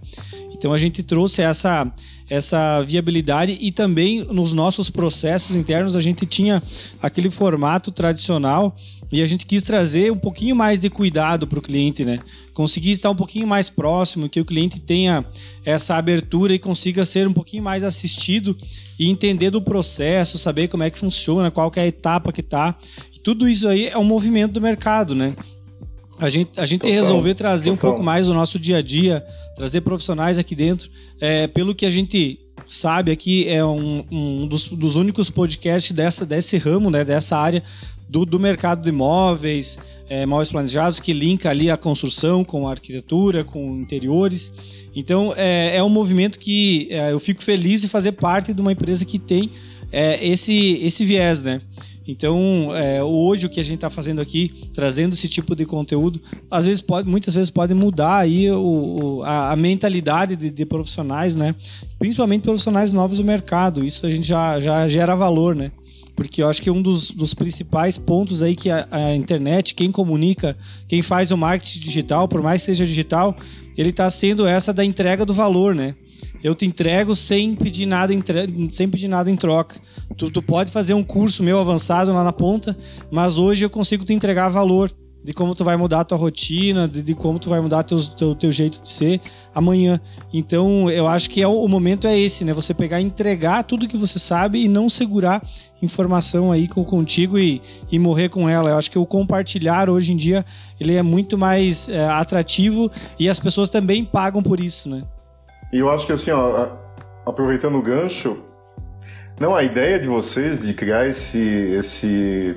Então 0.62 0.72
a 0.72 0.78
gente 0.78 1.02
trouxe 1.02 1.42
essa, 1.42 1.92
essa 2.30 2.80
viabilidade 2.82 3.58
e 3.60 3.72
também 3.72 4.22
nos 4.22 4.52
nossos 4.52 4.88
processos 4.88 5.56
internos 5.56 5.96
a 5.96 6.00
gente 6.00 6.24
tinha 6.24 6.62
aquele 7.02 7.32
formato 7.32 7.90
tradicional 7.90 8.76
e 9.10 9.20
a 9.20 9.26
gente 9.26 9.44
quis 9.44 9.64
trazer 9.64 10.12
um 10.12 10.16
pouquinho 10.16 10.54
mais 10.54 10.80
de 10.80 10.88
cuidado 10.88 11.48
para 11.48 11.58
o 11.58 11.62
cliente, 11.62 12.04
né? 12.04 12.20
Conseguir 12.54 12.92
estar 12.92 13.10
um 13.10 13.16
pouquinho 13.16 13.44
mais 13.44 13.68
próximo, 13.68 14.28
que 14.28 14.38
o 14.40 14.44
cliente 14.44 14.78
tenha 14.78 15.24
essa 15.64 15.96
abertura 15.96 16.54
e 16.54 16.60
consiga 16.60 17.04
ser 17.04 17.26
um 17.26 17.32
pouquinho 17.32 17.64
mais 17.64 17.82
assistido 17.82 18.56
e 19.00 19.10
entender 19.10 19.50
do 19.50 19.60
processo, 19.60 20.38
saber 20.38 20.68
como 20.68 20.84
é 20.84 20.90
que 20.90 20.98
funciona, 20.98 21.50
qual 21.50 21.72
que 21.72 21.80
é 21.80 21.82
a 21.82 21.86
etapa 21.88 22.32
que 22.32 22.40
está. 22.40 22.78
Tudo 23.24 23.48
isso 23.48 23.66
aí 23.66 23.88
é 23.88 23.98
um 23.98 24.04
movimento 24.04 24.52
do 24.52 24.60
mercado, 24.60 25.12
né? 25.12 25.34
A 26.18 26.28
gente, 26.28 26.60
a 26.60 26.64
gente 26.64 26.82
total, 26.82 26.94
resolver 26.94 27.34
trazer 27.34 27.70
total. 27.70 27.90
um 27.90 27.92
pouco 27.94 28.04
mais 28.04 28.28
do 28.28 28.34
nosso 28.34 28.56
dia 28.56 28.76
a 28.76 28.82
dia, 28.82 29.26
trazer 29.54 29.80
profissionais 29.80 30.38
aqui 30.38 30.54
dentro. 30.54 30.90
É, 31.20 31.46
pelo 31.46 31.74
que 31.74 31.86
a 31.86 31.90
gente 31.90 32.38
sabe 32.66 33.10
aqui, 33.10 33.48
é 33.48 33.64
um, 33.64 34.04
um 34.10 34.46
dos, 34.46 34.66
dos, 34.66 34.96
únicos 34.96 35.30
podcasts 35.30 35.92
dessa, 35.92 36.24
desse 36.24 36.56
ramo, 36.56 36.90
né, 36.90 37.04
dessa 37.04 37.36
área 37.36 37.62
do, 38.08 38.24
do 38.24 38.38
mercado 38.38 38.82
de 38.82 38.90
imóveis, 38.90 39.78
é, 40.08 40.22
imóveis 40.22 40.50
planejados, 40.50 41.00
que 41.00 41.12
linka 41.12 41.48
ali 41.50 41.70
a 41.70 41.76
construção 41.76 42.44
com 42.44 42.68
a 42.68 42.72
arquitetura, 42.72 43.42
com 43.42 43.80
interiores. 43.80 44.52
Então, 44.94 45.32
é, 45.36 45.76
é 45.76 45.82
um 45.82 45.88
movimento 45.88 46.38
que 46.38 46.88
é, 46.90 47.12
eu 47.12 47.18
fico 47.18 47.42
feliz 47.42 47.80
de 47.80 47.88
fazer 47.88 48.12
parte 48.12 48.52
de 48.52 48.60
uma 48.60 48.72
empresa 48.72 49.04
que 49.04 49.18
tem 49.18 49.50
é, 49.90 50.26
esse, 50.26 50.78
esse 50.82 51.04
viés, 51.04 51.42
né? 51.42 51.60
Então, 52.06 52.74
é, 52.74 53.02
hoje 53.02 53.46
o 53.46 53.48
que 53.48 53.60
a 53.60 53.62
gente 53.62 53.76
está 53.76 53.90
fazendo 53.90 54.20
aqui, 54.20 54.68
trazendo 54.74 55.14
esse 55.14 55.28
tipo 55.28 55.54
de 55.54 55.64
conteúdo, 55.64 56.20
às 56.50 56.64
vezes 56.66 56.80
pode, 56.80 57.08
muitas 57.08 57.34
vezes 57.34 57.50
pode 57.50 57.74
mudar 57.74 58.18
aí 58.18 58.50
o, 58.50 58.58
o 58.58 59.22
a, 59.22 59.52
a, 59.52 59.56
mentalidade 59.56 60.34
de, 60.34 60.50
de, 60.50 60.66
profissionais, 60.66 61.36
né? 61.36 61.54
Principalmente 61.98 62.42
profissionais 62.42 62.92
novos 62.92 63.18
do 63.18 63.24
mercado. 63.24 63.84
Isso 63.84 64.04
a 64.04 64.10
gente 64.10 64.26
já, 64.26 64.58
já 64.58 64.88
gera 64.88 65.14
valor, 65.14 65.54
né? 65.54 65.70
Porque 66.16 66.42
eu 66.42 66.48
acho 66.48 66.60
que 66.60 66.70
um 66.70 66.82
dos, 66.82 67.10
dos 67.10 67.34
principais 67.34 67.96
pontos 67.96 68.42
aí 68.42 68.54
que 68.54 68.68
a, 68.68 68.86
a 68.90 69.14
internet, 69.14 69.74
quem 69.74 69.90
comunica, 69.90 70.56
quem 70.88 71.02
faz 71.02 71.30
o 71.30 71.36
marketing 71.36 71.80
digital, 71.80 72.28
por 72.28 72.42
mais 72.42 72.62
que 72.62 72.66
seja 72.66 72.84
digital, 72.84 73.36
ele 73.76 73.90
está 73.90 74.10
sendo 74.10 74.46
essa 74.46 74.72
da 74.72 74.84
entrega 74.84 75.24
do 75.24 75.32
valor, 75.32 75.74
né? 75.74 75.94
Eu 76.42 76.54
te 76.54 76.66
entrego 76.66 77.14
sem 77.14 77.54
pedir 77.54 77.86
nada 77.86 78.12
em, 78.12 78.22
sem 78.70 78.88
pedir 78.88 79.08
nada 79.08 79.30
em 79.30 79.36
troca. 79.36 79.80
Tu, 80.16 80.30
tu 80.30 80.42
pode 80.42 80.70
fazer 80.70 80.94
um 80.94 81.02
curso 81.02 81.42
meu 81.42 81.58
avançado 81.58 82.12
lá 82.12 82.24
na 82.24 82.32
ponta, 82.32 82.76
mas 83.10 83.38
hoje 83.38 83.64
eu 83.64 83.70
consigo 83.70 84.04
te 84.04 84.12
entregar 84.12 84.48
valor 84.48 84.92
de 85.24 85.32
como 85.32 85.54
tu 85.54 85.64
vai 85.64 85.76
mudar 85.76 86.00
a 86.00 86.04
tua 86.04 86.18
rotina, 86.18 86.88
de, 86.88 87.02
de 87.02 87.14
como 87.14 87.38
tu 87.38 87.48
vai 87.48 87.60
mudar 87.60 87.84
teu, 87.84 88.02
teu, 88.04 88.34
teu, 88.34 88.50
jeito 88.50 88.80
de 88.82 88.88
ser 88.88 89.20
amanhã. 89.54 90.00
Então, 90.32 90.90
eu 90.90 91.06
acho 91.06 91.30
que 91.30 91.40
é 91.40 91.46
o, 91.46 91.52
o, 91.52 91.68
momento 91.68 92.06
é 92.06 92.18
esse, 92.18 92.44
né? 92.44 92.52
Você 92.52 92.74
pegar 92.74 93.00
entregar 93.00 93.62
tudo 93.62 93.86
que 93.86 93.96
você 93.96 94.18
sabe 94.18 94.64
e 94.64 94.68
não 94.68 94.90
segurar 94.90 95.46
informação 95.80 96.50
aí 96.50 96.66
com, 96.66 96.84
contigo 96.84 97.38
e, 97.38 97.62
e 97.90 97.98
morrer 97.98 98.30
com 98.30 98.48
ela. 98.48 98.70
Eu 98.70 98.78
acho 98.78 98.90
que 98.90 98.98
o 98.98 99.06
compartilhar 99.06 99.88
hoje 99.88 100.12
em 100.12 100.16
dia, 100.16 100.44
ele 100.80 100.94
é 100.94 101.02
muito 101.02 101.38
mais 101.38 101.88
é, 101.88 102.04
atrativo 102.08 102.90
e 103.18 103.28
as 103.28 103.38
pessoas 103.38 103.70
também 103.70 104.04
pagam 104.04 104.42
por 104.42 104.58
isso, 104.58 104.88
né? 104.88 105.04
E 105.72 105.78
eu 105.78 105.90
acho 105.90 106.06
que 106.06 106.12
assim, 106.12 106.30
ó, 106.30 106.68
aproveitando 107.24 107.78
o 107.78 107.82
gancho, 107.82 108.42
não 109.40 109.56
a 109.56 109.62
ideia 109.62 109.98
de 109.98 110.06
vocês 110.06 110.60
de 110.60 110.74
criar 110.74 111.08
esse 111.08 111.38
esse 111.38 112.56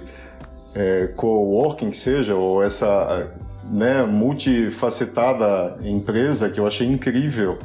é, 0.75 1.07
coworking 1.15 1.93
seja 1.93 2.35
ou 2.35 2.61
essa 2.61 3.31
né, 3.71 4.03
multifacetada 4.03 5.77
empresa 5.81 6.49
que 6.49 6.59
eu 6.59 6.67
achei 6.67 6.87
incrível. 6.87 7.57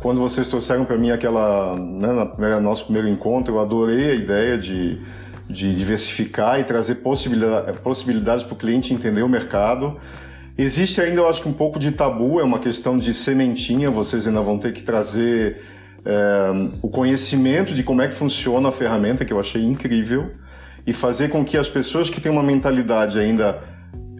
Quando 0.00 0.20
vocês 0.20 0.48
trouxeram 0.48 0.84
para 0.84 0.96
mim 0.96 1.10
aquela, 1.10 1.76
né, 1.76 2.12
na 2.12 2.24
primeira, 2.24 2.60
nosso 2.60 2.84
primeiro 2.84 3.08
encontro, 3.08 3.54
eu 3.54 3.60
adorei 3.60 4.12
a 4.12 4.14
ideia 4.14 4.56
de, 4.56 5.02
de 5.46 5.74
diversificar 5.74 6.58
e 6.60 6.64
trazer 6.64 6.96
possibilidade, 6.96 7.78
possibilidades 7.80 8.42
para 8.42 8.54
o 8.54 8.56
cliente 8.56 8.94
entender 8.94 9.22
o 9.22 9.28
mercado 9.28 9.98
Existe 10.60 11.00
ainda, 11.00 11.20
eu 11.20 11.28
acho 11.28 11.40
que 11.40 11.48
um 11.48 11.52
pouco 11.52 11.78
de 11.78 11.92
tabu, 11.92 12.40
é 12.40 12.42
uma 12.42 12.58
questão 12.58 12.98
de 12.98 13.14
sementinha, 13.14 13.92
vocês 13.92 14.26
ainda 14.26 14.40
vão 14.40 14.58
ter 14.58 14.72
que 14.72 14.82
trazer 14.82 15.56
é, 16.04 16.50
o 16.82 16.88
conhecimento 16.88 17.72
de 17.72 17.84
como 17.84 18.02
é 18.02 18.08
que 18.08 18.14
funciona 18.14 18.68
a 18.68 18.72
ferramenta, 18.72 19.24
que 19.24 19.32
eu 19.32 19.38
achei 19.38 19.62
incrível, 19.62 20.32
e 20.84 20.92
fazer 20.92 21.28
com 21.28 21.44
que 21.44 21.56
as 21.56 21.68
pessoas 21.68 22.10
que 22.10 22.20
têm 22.20 22.32
uma 22.32 22.42
mentalidade 22.42 23.20
ainda 23.20 23.60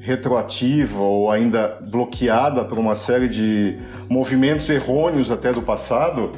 retroativa 0.01 1.01
ou 1.01 1.29
ainda 1.29 1.77
bloqueada 1.91 2.65
por 2.65 2.79
uma 2.79 2.95
série 2.95 3.27
de 3.27 3.77
movimentos 4.09 4.71
errôneos 4.71 5.33
até 5.33 5.53
do 5.53 5.63
passado, 5.63 6.31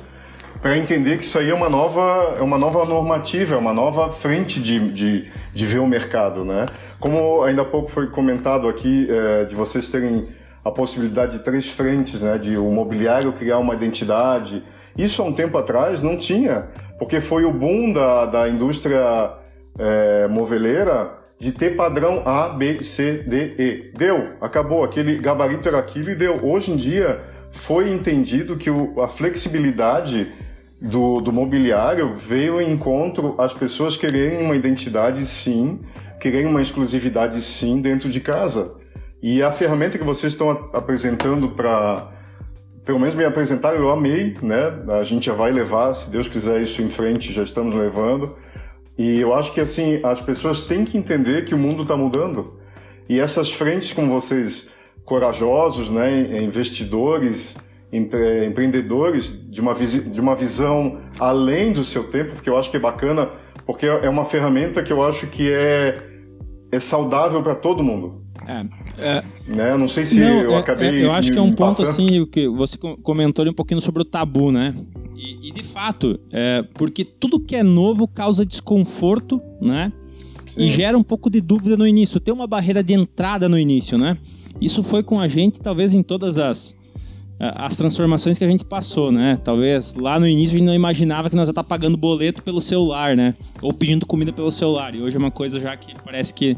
para 0.61 0.77
entender 0.77 1.17
que 1.17 1.25
isso 1.25 1.39
aí 1.39 1.51
é 1.51 1.55
uma 1.55 1.71
nova, 1.71 2.37
é 2.39 2.43
uma 2.43 2.59
nova 2.59 2.85
normativa, 2.85 3.55
é 3.55 3.59
uma 3.59 3.73
nova 3.73 4.11
frente 4.13 4.61
de, 4.61 4.93
de, 4.93 5.31
de 5.55 5.67
ver 5.67 5.79
o 5.79 5.87
mercado, 5.87 6.45
né? 6.45 6.67
Como 6.99 7.43
ainda 7.43 7.63
há 7.63 7.65
pouco 7.65 7.91
foi 7.91 8.09
comentado 8.09 8.69
aqui, 8.69 9.09
é, 9.11 9.45
de 9.47 9.55
vocês 9.55 9.89
terem 9.89 10.29
a 10.63 10.71
possibilidade 10.71 11.39
de 11.39 11.39
três 11.39 11.71
frentes, 11.71 12.21
né? 12.21 12.37
De 12.37 12.59
o 12.59 12.71
mobiliário 12.71 13.33
criar 13.33 13.59
uma 13.59 13.75
identidade. 13.75 14.63
Isso 14.99 15.23
há 15.23 15.25
um 15.25 15.33
tempo 15.33 15.57
atrás 15.57 16.03
não 16.03 16.17
tinha, 16.17 16.69
porque 16.99 17.21
foi 17.23 17.45
o 17.45 17.53
boom 17.53 17.93
da, 17.95 18.27
da 18.27 18.49
indústria 18.49 19.33
é, 19.79 20.29
moveleira 20.29 21.19
de 21.39 21.53
ter 21.53 21.75
padrão 21.75 22.23
A, 22.27 22.51
B, 22.51 22.83
C, 22.85 23.25
D, 23.27 23.55
E. 23.59 23.93
Deu, 23.97 24.35
acabou. 24.43 24.85
Aquele 24.85 25.17
gabarito 25.17 25.67
era 25.67 25.79
aquilo 25.79 26.11
e 26.11 26.15
deu. 26.15 26.45
Hoje 26.45 26.71
em 26.71 26.77
dia 26.77 27.19
foi 27.51 27.91
entendido 27.91 28.59
que 28.59 28.69
o, 28.69 29.01
a 29.01 29.09
flexibilidade 29.09 30.31
do, 30.81 31.21
do 31.21 31.33
mobiliário 31.33 32.15
veio 32.15 32.61
em 32.61 32.73
encontro 32.73 33.35
às 33.39 33.53
pessoas 33.53 33.97
quererem 33.97 34.43
uma 34.43 34.57
identidade 34.57 35.27
sim, 35.27 35.81
quererem 36.19 36.47
uma 36.47 36.63
exclusividade 36.63 37.41
sim 37.43 37.81
dentro 37.81 38.09
de 38.09 38.21
casa. 38.21 38.75
E 39.23 39.43
a 39.43 39.51
ferramenta 39.51 39.99
que 39.99 40.05
vocês 40.05 40.33
estão 40.33 40.51
apresentando 40.73 41.51
para 41.51 42.11
pelo 42.85 42.99
menos 42.99 43.15
me 43.15 43.25
apresentar, 43.25 43.75
eu 43.77 43.91
amei, 43.91 44.37
né? 44.43 44.83
A 44.99 45.03
gente 45.03 45.27
já 45.27 45.35
vai 45.35 45.53
levar, 45.53 45.93
se 45.95 46.11
Deus 46.11 46.27
quiser, 46.29 46.63
isso 46.63 46.81
em 46.83 46.91
frente, 46.91 47.33
já 47.33 47.43
estamos 47.43 47.75
levando. 47.75 48.35
E 48.97 49.21
eu 49.21 49.35
acho 49.35 49.53
que 49.53 49.61
assim, 49.61 50.01
as 50.03 50.21
pessoas 50.21 50.63
têm 50.63 50.85
que 50.85 50.97
entender 50.97 51.45
que 51.45 51.55
o 51.55 51.59
mundo 51.59 51.83
está 51.83 51.97
mudando. 51.97 52.59
E 53.09 53.21
essas 53.21 53.53
frentes 53.53 53.93
com 53.93 54.09
vocês 54.09 54.67
corajosos, 55.05 55.91
né, 55.91 56.43
investidores, 56.43 57.55
empre 57.93 58.47
empreendedores 58.47 59.35
de 59.49 59.61
uma, 59.61 59.75
de 59.75 60.21
uma 60.21 60.35
visão 60.35 60.99
além 61.19 61.73
do 61.73 61.85
seu 61.85 62.05
tempo, 62.05 62.33
porque 62.33 62.49
eu 62.49 62.57
acho 62.57 62.71
que 62.71 62.77
é 62.77 62.81
bacana, 62.81 63.31
porque 63.67 63.87
é 63.87 64.09
uma 64.09 64.25
ferramenta 64.25 64.83
que 64.83 64.93
eu 64.93 65.03
acho 65.03 65.27
que 65.27 65.53
é, 65.53 66.03
é 66.71 66.81
saudável 66.81 67.43
para 67.43 67.55
todo 67.55 67.83
mundo. 67.83 68.21
É, 68.47 68.67
é, 68.99 69.25
né? 69.47 69.77
Não 69.77 69.87
sei 69.87 70.05
se 70.05 70.21
não, 70.21 70.43
eu 70.43 70.53
é, 70.53 70.59
acabei. 70.59 70.89
É, 70.89 71.05
eu 71.05 71.13
acho 71.13 71.31
que 71.31 71.39
é 71.39 71.43
um 71.43 71.53
ponto 71.53 71.83
assim, 71.83 72.21
o 72.21 72.27
que 72.27 72.49
você 72.49 72.77
comentou 73.03 73.47
um 73.47 73.53
pouquinho 73.53 73.81
sobre 73.81 74.03
o 74.03 74.05
tabu, 74.05 74.51
né? 74.51 74.75
E, 75.17 75.49
e 75.49 75.53
de 75.53 75.63
fato, 75.63 76.19
é, 76.33 76.65
porque 76.75 77.05
tudo 77.05 77.39
que 77.39 77.55
é 77.55 77.63
novo 77.63 78.09
causa 78.09 78.45
desconforto, 78.45 79.41
né? 79.61 79.93
Sim. 80.47 80.63
E 80.63 80.69
gera 80.69 80.99
um 80.99 81.03
pouco 81.03 81.31
de 81.31 81.41
dúvida 81.41 81.77
no 81.77 81.87
início. 81.87 82.19
Tem 82.19 82.35
uma 82.35 82.47
barreira 82.47 82.83
de 82.83 82.93
entrada 82.93 83.49
no 83.49 83.59
início, 83.59 83.97
né? 83.97 84.19
Isso 84.61 84.83
foi 84.83 85.03
com 85.03 85.21
a 85.21 85.29
gente, 85.29 85.61
talvez 85.61 85.95
em 85.95 86.03
todas 86.03 86.37
as 86.37 86.75
as 87.41 87.75
transformações 87.75 88.37
que 88.37 88.45
a 88.45 88.47
gente 88.49 88.67
passou, 88.67 89.11
né? 89.11 89.39
Talvez 89.43 89.95
lá 89.95 90.21
no 90.21 90.29
início 90.29 90.57
a 90.57 90.59
gente 90.59 90.67
não 90.67 90.75
imaginava 90.75 91.31
que 91.31 91.37
nós 91.37 91.49
ia 91.49 91.53
estar 91.53 91.65
pagando 91.65 91.97
boleto 91.97 92.43
pelo 92.43 92.61
celular, 92.61 93.17
né? 93.17 93.35
Ou 93.63 93.73
pedindo 93.73 94.05
comida 94.05 94.31
pelo 94.31 94.51
celular. 94.51 94.95
E 94.95 95.01
hoje 95.01 95.17
é 95.17 95.19
uma 95.19 95.31
coisa 95.31 95.59
já 95.59 95.75
que 95.75 95.95
parece 96.05 96.35
que 96.35 96.55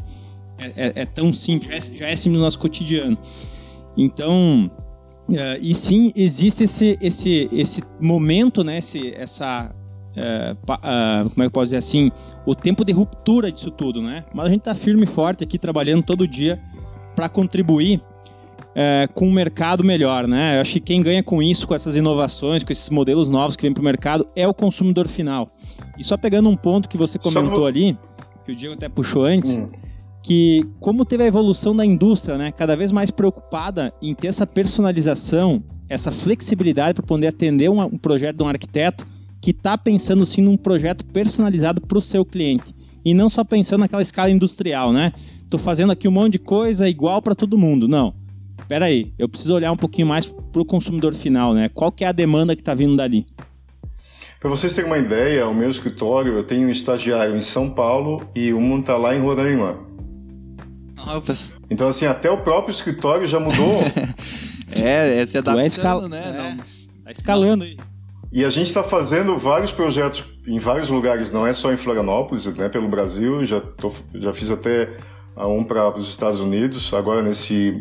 é, 0.57 0.65
é, 0.75 0.93
é 0.95 1.05
tão 1.05 1.33
simples, 1.33 1.69
já 1.69 1.77
é, 1.77 1.97
já 1.97 2.07
é, 2.09 2.15
simples 2.15 2.39
no 2.39 2.43
nosso 2.43 2.59
cotidiano. 2.59 3.17
Então, 3.95 4.69
uh, 5.29 5.57
e 5.61 5.73
sim, 5.73 6.11
existe 6.17 6.65
esse, 6.65 6.97
esse, 7.01 7.49
esse 7.53 7.81
momento, 8.01 8.61
né? 8.61 8.79
Esse, 8.79 9.13
essa, 9.15 9.73
uh, 10.17 11.29
como 11.29 11.43
é 11.43 11.43
que 11.43 11.47
eu 11.47 11.51
posso 11.51 11.67
dizer 11.67 11.77
assim? 11.77 12.11
O 12.45 12.53
tempo 12.53 12.83
de 12.83 12.91
ruptura 12.91 13.49
disso 13.49 13.71
tudo, 13.71 14.01
né? 14.01 14.25
Mas 14.33 14.47
a 14.47 14.49
gente 14.49 14.59
está 14.59 14.75
firme 14.75 15.03
e 15.03 15.07
forte 15.07 15.45
aqui, 15.45 15.57
trabalhando 15.57 16.03
todo 16.03 16.27
dia 16.27 16.61
para 17.15 17.29
contribuir 17.29 18.01
é, 18.75 19.07
com 19.13 19.27
um 19.27 19.31
mercado 19.31 19.83
melhor, 19.83 20.27
né? 20.27 20.57
Eu 20.57 20.61
acho 20.61 20.73
que 20.73 20.79
quem 20.79 21.01
ganha 21.01 21.23
com 21.23 21.41
isso, 21.41 21.67
com 21.67 21.75
essas 21.75 21.95
inovações, 21.95 22.63
com 22.63 22.71
esses 22.71 22.89
modelos 22.89 23.29
novos 23.29 23.55
que 23.55 23.63
vêm 23.63 23.73
para 23.73 23.81
o 23.81 23.83
mercado, 23.83 24.27
é 24.35 24.47
o 24.47 24.53
consumidor 24.53 25.07
final. 25.07 25.55
E 25.97 26.03
só 26.03 26.17
pegando 26.17 26.49
um 26.49 26.55
ponto 26.55 26.89
que 26.89 26.97
você 26.97 27.19
comentou 27.19 27.59
só... 27.59 27.67
ali, 27.67 27.97
que 28.43 28.51
o 28.51 28.55
Diego 28.55 28.73
até 28.73 28.89
puxou 28.89 29.25
antes, 29.25 29.57
hum. 29.57 29.69
que 30.21 30.65
como 30.79 31.05
teve 31.05 31.23
a 31.23 31.27
evolução 31.27 31.75
da 31.75 31.85
indústria, 31.85 32.37
né? 32.37 32.51
Cada 32.51 32.75
vez 32.75 32.91
mais 32.91 33.11
preocupada 33.11 33.93
em 34.01 34.15
ter 34.15 34.27
essa 34.27 34.47
personalização, 34.47 35.63
essa 35.87 36.11
flexibilidade 36.11 36.95
para 36.95 37.05
poder 37.05 37.27
atender 37.27 37.69
um, 37.69 37.81
um 37.81 37.97
projeto 37.97 38.37
de 38.37 38.43
um 38.43 38.47
arquiteto 38.47 39.05
que 39.39 39.51
está 39.51 39.77
pensando 39.77 40.25
sim 40.25 40.41
num 40.41 40.57
projeto 40.57 41.05
personalizado 41.05 41.81
para 41.81 41.97
o 41.97 42.01
seu 42.01 42.25
cliente. 42.25 42.73
E 43.05 43.13
não 43.13 43.29
só 43.29 43.43
pensando 43.43 43.81
naquela 43.81 44.01
escala 44.01 44.31
industrial, 44.31 44.93
né? 44.93 45.11
Estou 45.43 45.59
fazendo 45.59 45.91
aqui 45.91 46.07
um 46.07 46.11
monte 46.11 46.33
de 46.33 46.39
coisa 46.39 46.89
igual 46.89 47.21
para 47.21 47.35
todo 47.35 47.57
mundo. 47.57 47.87
Não 47.87 48.22
peraí, 48.67 49.13
eu 49.17 49.27
preciso 49.29 49.53
olhar 49.55 49.71
um 49.71 49.77
pouquinho 49.77 50.07
mais 50.07 50.25
para 50.25 50.61
o 50.61 50.65
consumidor 50.65 51.13
final, 51.13 51.53
né? 51.53 51.69
Qual 51.73 51.91
que 51.91 52.03
é 52.03 52.07
a 52.07 52.11
demanda 52.11 52.55
que 52.55 52.61
está 52.61 52.73
vindo 52.73 52.95
dali? 52.95 53.25
Para 54.39 54.49
vocês 54.49 54.73
terem 54.73 54.89
uma 54.89 54.97
ideia, 54.97 55.47
o 55.47 55.53
meu 55.53 55.69
escritório, 55.69 56.35
eu 56.35 56.43
tenho 56.43 56.67
um 56.67 56.71
estagiário 56.71 57.35
em 57.35 57.41
São 57.41 57.69
Paulo 57.69 58.27
e 58.35 58.53
um 58.53 58.79
está 58.79 58.97
lá 58.97 59.15
em 59.15 59.19
Roraima. 59.19 59.79
Opa. 60.97 61.33
Então, 61.69 61.87
assim, 61.87 62.05
até 62.05 62.29
o 62.29 62.37
próprio 62.37 62.71
escritório 62.71 63.27
já 63.27 63.39
mudou. 63.39 63.79
É, 64.81 65.19
é 65.21 65.25
se 65.27 65.37
é 65.37 65.39
adaptando, 65.39 65.67
escala- 65.67 66.09
né? 66.09 66.23
é. 66.25 66.55
Não- 66.55 66.63
Tá 67.03 67.11
escalando 67.11 67.63
aí. 67.63 67.77
E 68.31 68.43
a 68.43 68.49
gente 68.49 68.65
está 68.65 68.81
fazendo 68.83 69.37
vários 69.37 69.71
projetos 69.71 70.23
em 70.47 70.57
vários 70.57 70.89
lugares, 70.89 71.29
não 71.29 71.45
é 71.45 71.53
só 71.53 71.71
em 71.71 71.77
Florianópolis, 71.77 72.47
né, 72.55 72.67
pelo 72.69 72.87
Brasil. 72.87 73.45
Já, 73.45 73.61
tô, 73.61 73.91
já 74.15 74.33
fiz 74.33 74.49
até 74.49 74.89
ah, 75.35 75.47
um 75.47 75.63
para 75.63 75.95
os 75.95 76.09
Estados 76.09 76.39
Unidos, 76.39 76.91
agora 76.91 77.21
nesse 77.21 77.79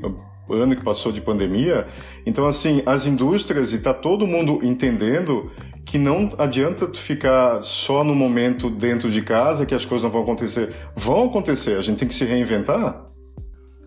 ano 0.51 0.75
que 0.75 0.83
passou 0.83 1.13
de 1.13 1.21
pandemia. 1.21 1.87
Então, 2.27 2.47
assim, 2.47 2.83
as 2.85 3.07
indústrias, 3.07 3.73
e 3.73 3.77
está 3.77 3.95
todo 3.95 4.27
mundo 4.27 4.61
entendendo 4.63 5.51
que 5.85 5.99
não 5.99 6.31
adianta 6.39 6.87
tu 6.87 6.99
ficar 6.99 7.63
só 7.63 8.03
no 8.03 8.15
momento 8.15 8.71
dentro 8.71 9.11
de 9.11 9.23
casa 9.23 9.67
que 9.67 9.75
as 9.75 9.85
coisas 9.85 10.05
não 10.05 10.11
vão 10.11 10.23
acontecer. 10.23 10.73
Vão 10.97 11.27
acontecer, 11.27 11.77
a 11.77 11.83
gente 11.83 11.99
tem 11.99 12.09
que 12.09 12.15
se 12.15 12.25
reinventar. 12.25 13.07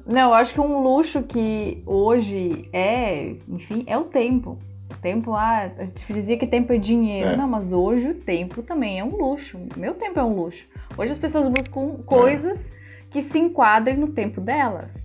Não, 0.06 0.30
eu 0.30 0.34
acho 0.36 0.54
que 0.54 0.62
um 0.62 0.84
luxo 0.84 1.24
que 1.24 1.82
hoje 1.86 2.70
é, 2.72 3.36
enfim, 3.50 3.84
é 3.88 3.98
o 3.98 4.04
tempo. 4.04 4.60
O 4.92 4.98
tempo, 5.02 5.34
ah, 5.34 5.72
a 5.80 5.86
gente 5.86 6.14
dizia 6.14 6.38
que 6.38 6.46
tempo 6.46 6.72
é 6.72 6.78
dinheiro. 6.78 7.32
É. 7.32 7.38
Não, 7.38 7.48
mas 7.48 7.74
hoje 7.74 8.10
o 8.10 8.14
tempo 8.14 8.62
também 8.62 9.00
é 9.00 9.04
um 9.04 9.18
luxo. 9.18 9.60
Meu 9.76 9.96
tempo 9.96 10.20
é 10.20 10.24
um 10.24 10.36
luxo. 10.36 10.68
Hoje 10.96 11.12
as 11.12 11.18
pessoas 11.18 11.48
buscam 11.48 11.98
coisas 12.06 12.72
que 13.10 13.22
se 13.22 13.40
enquadrem 13.40 13.98
no 13.98 14.10
tempo 14.10 14.40
delas. 14.40 15.05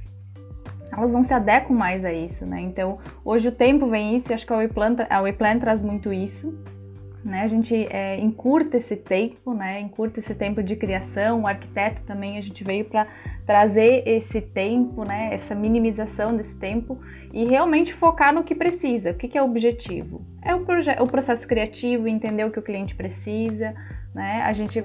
Elas 0.93 1.11
não 1.11 1.23
se 1.23 1.33
adequam 1.33 1.75
mais 1.75 2.05
a 2.05 2.13
isso, 2.13 2.45
né? 2.45 2.61
Então, 2.61 2.99
hoje 3.25 3.49
o 3.49 3.53
tempo 3.53 3.87
vem 3.89 4.17
isso, 4.17 4.33
e 4.33 4.35
acho 4.35 4.47
que 4.47 4.53
a 4.53 4.57
Weplan, 4.57 4.97
a 5.09 5.21
Weplan 5.21 5.59
traz 5.59 5.83
muito 5.83 6.13
isso. 6.13 6.53
Né? 7.25 7.43
A 7.43 7.47
gente 7.47 7.87
é, 7.91 8.19
encurta 8.19 8.79
esse 8.79 8.97
tempo, 8.97 9.53
né? 9.53 9.81
encurta 9.81 10.21
esse 10.21 10.35
tempo 10.35 10.63
de 10.63 10.75
criação. 10.75 11.43
O 11.43 11.47
arquiteto 11.47 12.03
também, 12.03 12.39
a 12.39 12.41
gente 12.41 12.65
veio 12.65 12.85
para 12.85 13.07
trazer 13.45 14.03
esse 14.07 14.41
tempo, 14.41 15.05
né? 15.05 15.29
essa 15.33 15.55
minimização 15.55 16.35
desse 16.35 16.59
tempo 16.59 16.99
e 17.33 17.45
realmente 17.45 17.93
focar 17.93 18.33
no 18.35 18.43
que 18.43 18.55
precisa. 18.55 19.11
O 19.11 19.15
que, 19.15 19.29
que 19.29 19.37
é 19.37 19.43
o 19.43 19.47
objetivo? 19.47 20.23
É 20.43 20.55
o, 20.55 20.65
o 21.03 21.07
processo 21.07 21.47
criativo, 21.47 22.09
entender 22.09 22.45
o 22.45 22.51
que 22.51 22.59
o 22.59 22.63
cliente 22.63 22.95
precisa, 22.95 23.75
né? 24.15 24.43
a 24.43 24.53
gente 24.55 24.83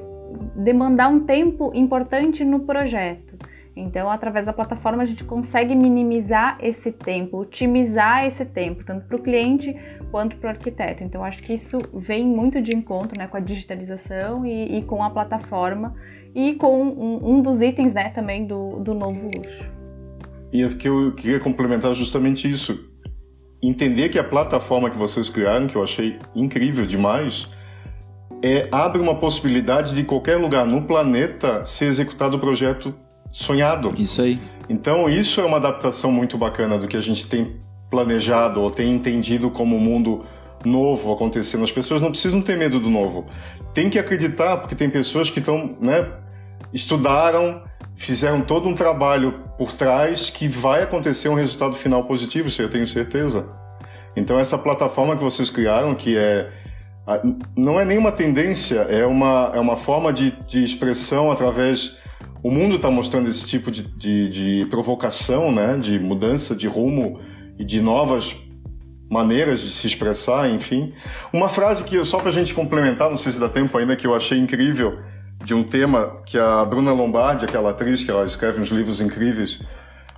demandar 0.56 1.08
um 1.08 1.22
tempo 1.22 1.72
importante 1.74 2.44
no 2.44 2.62
projeto. 2.62 3.38
Então, 3.76 4.10
através 4.10 4.46
da 4.46 4.54
plataforma, 4.54 5.04
a 5.04 5.06
gente 5.06 5.26
consegue 5.26 5.76
minimizar 5.76 6.58
esse 6.62 6.94
tempo, 6.94 7.40
otimizar 7.40 8.26
esse 8.26 8.46
tempo, 8.46 8.86
tanto 8.86 9.06
para 9.06 9.18
o 9.18 9.20
cliente 9.22 9.76
quanto 10.12 10.38
para 10.38 10.48
o 10.48 10.50
arquiteto. 10.52 11.04
Então, 11.04 11.24
acho 11.24 11.44
que 11.44 11.54
isso 11.54 11.80
vem 11.94 12.26
muito 12.26 12.62
de 12.62 12.74
encontro 12.74 13.18
né, 13.18 13.28
com 13.28 13.36
a 13.36 13.42
digitalização 13.42 14.46
e, 14.46 14.78
e 14.78 14.82
com 14.84 15.04
a 15.04 15.10
plataforma 15.10 15.94
e 16.34 16.54
com 16.56 16.84
um, 16.84 17.36
um 17.36 17.42
dos 17.42 17.62
itens 17.62 17.94
né, 17.94 18.10
também 18.10 18.46
do, 18.48 18.80
do 18.80 18.94
novo 18.94 19.30
luxo. 19.36 19.70
E 20.54 20.62
eu 20.62 21.14
queria 21.14 21.40
complementar 21.40 21.94
justamente 21.94 22.50
isso. 22.50 22.90
Entender 23.62 24.08
que 24.08 24.18
a 24.18 24.24
plataforma 24.24 24.90
que 24.90 24.98
vocês 24.98 25.30
criaram, 25.30 25.68
que 25.68 25.76
eu 25.76 25.84
achei 25.84 26.18
incrível 26.34 26.86
demais, 26.86 27.50
é, 28.42 28.70
abre 28.72 29.02
uma 29.02 29.16
possibilidade 29.16 29.94
de 29.94 30.04
qualquer 30.04 30.38
lugar 30.38 30.66
no 30.66 30.84
planeta 30.84 31.66
ser 31.66 31.86
executado 31.86 32.38
o 32.38 32.40
projeto 32.40 32.94
sonhado. 33.36 33.94
Isso 33.98 34.22
aí. 34.22 34.40
Então, 34.70 35.10
isso 35.10 35.42
é 35.42 35.46
uma 35.46 35.58
adaptação 35.58 36.10
muito 36.10 36.38
bacana 36.38 36.78
do 36.80 36.88
que 36.88 36.96
a 36.96 37.02
gente 37.02 37.28
tem 37.28 37.58
planejado 37.92 38.62
ou 38.62 38.72
tem 38.72 38.94
entendido 38.94 39.52
como 39.52 39.76
um 39.76 39.80
mundo 39.80 40.26
novo 40.64 41.12
acontecendo. 41.12 41.64
As 41.64 41.72
pessoas 41.72 42.02
não 42.02 42.10
precisam 42.10 42.42
ter 42.42 42.58
medo 42.58 42.80
do 42.80 42.90
novo. 42.90 43.26
Tem 43.74 43.90
que 43.90 44.00
acreditar, 44.00 44.58
porque 44.58 44.74
tem 44.74 44.90
pessoas 44.90 45.30
que 45.30 45.40
estão, 45.40 45.76
né, 45.82 46.10
estudaram, 46.74 47.62
fizeram 47.94 48.42
todo 48.42 48.70
um 48.70 48.74
trabalho 48.74 49.42
por 49.58 49.74
trás 49.74 50.30
que 50.30 50.48
vai 50.48 50.84
acontecer 50.84 51.28
um 51.28 51.36
resultado 51.36 51.76
final 51.76 52.06
positivo, 52.06 52.48
isso 52.48 52.62
eu 52.62 52.70
tenho 52.70 52.88
certeza. 52.88 53.50
Então, 54.16 54.40
essa 54.40 54.58
plataforma 54.58 55.16
que 55.18 55.24
vocês 55.24 55.50
criaram, 55.50 55.94
que 55.94 56.18
é 56.18 56.50
não 57.56 57.80
é 57.80 57.86
nenhuma 57.86 58.12
tendência, 58.12 58.80
é 58.80 59.06
uma, 59.06 59.52
é 59.54 59.60
uma 59.60 59.76
forma 59.76 60.12
de, 60.12 60.32
de 60.48 60.64
expressão 60.64 61.30
através. 61.30 61.98
O 62.44 62.52
mundo 62.52 62.76
está 62.76 62.92
mostrando 62.92 63.30
esse 63.30 63.46
tipo 63.46 63.72
de, 63.72 63.84
de, 63.84 64.30
de 64.30 64.66
provocação, 64.70 65.52
né? 65.52 65.78
de 65.78 66.00
mudança 66.00 66.56
de 66.56 66.68
rumo 66.68 67.20
e 67.58 67.66
de 67.66 67.82
novas 67.82 68.36
maneiras 69.10 69.62
de 69.62 69.70
se 69.70 69.88
expressar, 69.88 70.50
enfim. 70.50 70.94
Uma 71.32 71.50
frase 71.50 71.84
que, 71.84 72.04
só 72.04 72.18
para 72.18 72.30
a 72.30 72.32
gente 72.32 72.54
complementar, 72.54 73.10
não 73.10 73.18
sei 73.18 73.32
se 73.32 73.40
dá 73.40 73.50
tempo 73.50 73.78
ainda, 73.78 73.96
que 73.96 74.06
eu 74.06 74.16
achei 74.16 74.38
incrível, 74.38 75.00
de 75.44 75.54
um 75.54 75.64
tema 75.64 76.22
que 76.26 76.38
a 76.38 76.66
Bruna 76.66 76.92
Lombardi, 76.92 77.46
aquela 77.46 77.70
atriz 77.70 78.04
que 78.04 78.12
ela 78.12 78.26
escreve 78.26 78.60
uns 78.60 78.70
livros 78.70 79.00
incríveis, 79.02 79.62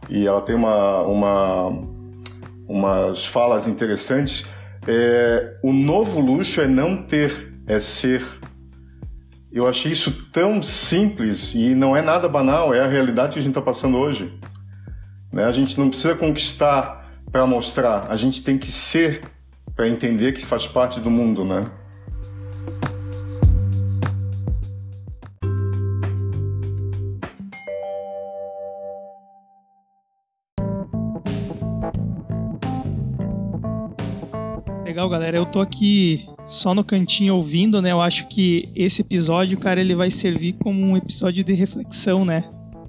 e 0.09 0.25
ela 0.25 0.41
tem 0.41 0.55
uma, 0.55 1.01
uma, 1.01 1.69
umas 2.67 3.25
falas 3.25 3.67
interessantes. 3.67 4.45
É, 4.87 5.57
o 5.63 5.73
novo 5.73 6.21
luxo 6.21 6.61
é 6.61 6.67
não 6.67 7.03
ter, 7.03 7.53
é 7.67 7.79
ser. 7.79 8.23
Eu 9.51 9.65
achei 9.65 9.91
isso 9.91 10.29
tão 10.31 10.61
simples 10.61 11.53
e 11.55 11.73
não 11.73 11.95
é 11.95 12.01
nada 12.01 12.27
banal, 12.27 12.73
é 12.73 12.81
a 12.81 12.87
realidade 12.87 13.33
que 13.33 13.39
a 13.39 13.41
gente 13.41 13.51
está 13.51 13.61
passando 13.61 13.97
hoje. 13.97 14.37
Né? 15.31 15.45
A 15.45 15.51
gente 15.51 15.79
não 15.79 15.89
precisa 15.89 16.15
conquistar 16.15 17.21
para 17.31 17.47
mostrar, 17.47 18.07
a 18.09 18.15
gente 18.15 18.43
tem 18.43 18.57
que 18.57 18.67
ser 18.67 19.21
para 19.75 19.87
entender 19.87 20.33
que 20.33 20.45
faz 20.45 20.67
parte 20.67 20.99
do 20.99 21.09
mundo, 21.09 21.45
né? 21.45 21.65
Legal, 34.83 35.09
galera. 35.09 35.37
Eu 35.37 35.45
tô 35.45 35.61
aqui 35.61 36.27
só 36.47 36.73
no 36.73 36.83
cantinho 36.83 37.35
ouvindo, 37.35 37.81
né? 37.81 37.91
Eu 37.91 38.01
acho 38.01 38.27
que 38.27 38.69
esse 38.75 39.01
episódio, 39.01 39.57
cara, 39.57 39.81
ele 39.81 39.93
vai 39.95 40.09
servir 40.09 40.53
como 40.53 40.81
um 40.81 40.95
episódio 40.97 41.43
de 41.43 41.53
reflexão, 41.53 42.23
né? 42.25 42.45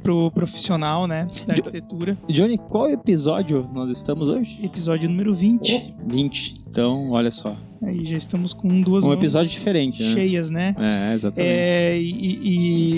Pro 0.09 0.30
profissional, 0.30 1.06
né? 1.06 1.28
Da 1.46 1.52
De- 1.52 1.61
arquitetura. 1.61 2.16
Johnny, 2.30 2.56
qual 2.56 2.88
episódio 2.88 3.68
nós 3.74 3.90
estamos 3.90 4.30
hoje? 4.30 4.59
Episódio 4.62 5.06
número 5.06 5.34
20. 5.34 5.94
20. 6.06 6.54
Então, 6.66 7.11
olha 7.11 7.30
só. 7.30 7.54
Aí 7.82 8.06
já 8.06 8.16
estamos 8.16 8.54
com 8.54 8.80
duas 8.80 9.04
Um 9.04 9.12
episódio 9.12 9.50
diferente, 9.50 10.02
né? 10.02 10.14
cheias, 10.14 10.48
né? 10.48 10.74
É, 10.78 11.12
exatamente. 11.14 11.46
É, 11.46 11.98
e, 12.00 12.40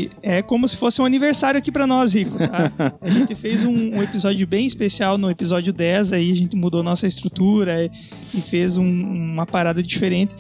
e 0.05 0.11
é 0.23 0.41
como 0.41 0.69
se 0.69 0.77
fosse 0.77 1.03
um 1.03 1.05
aniversário 1.05 1.59
aqui 1.59 1.73
pra 1.73 1.85
nós, 1.85 2.15
Rico. 2.15 2.39
tá? 2.39 2.71
A 3.03 3.11
gente 3.11 3.35
fez 3.35 3.65
um, 3.65 3.73
um 3.97 4.01
episódio 4.01 4.47
bem 4.47 4.65
especial 4.65 5.19
no 5.19 5.29
episódio 5.29 5.73
10, 5.73 6.13
aí 6.13 6.31
a 6.31 6.37
gente 6.37 6.55
mudou 6.55 6.81
nossa 6.81 7.09
estrutura 7.09 7.87
e, 7.87 7.91
e 8.33 8.41
fez 8.41 8.79
um- 8.79 8.85
uma 8.89 9.47
parada 9.47 9.83
diferente. 9.83 10.33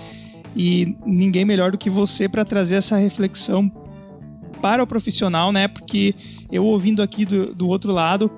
E 0.54 0.94
ninguém 1.04 1.44
melhor 1.44 1.72
do 1.72 1.78
que 1.78 1.90
você 1.90 2.28
para 2.28 2.44
trazer 2.44 2.76
essa 2.76 2.96
reflexão 2.96 3.68
para 4.60 4.82
o 4.82 4.86
profissional, 4.86 5.52
né? 5.52 5.66
Porque 5.68 6.14
eu 6.50 6.64
ouvindo 6.64 7.02
aqui 7.02 7.24
do, 7.24 7.54
do 7.54 7.68
outro 7.68 7.92
lado, 7.92 8.30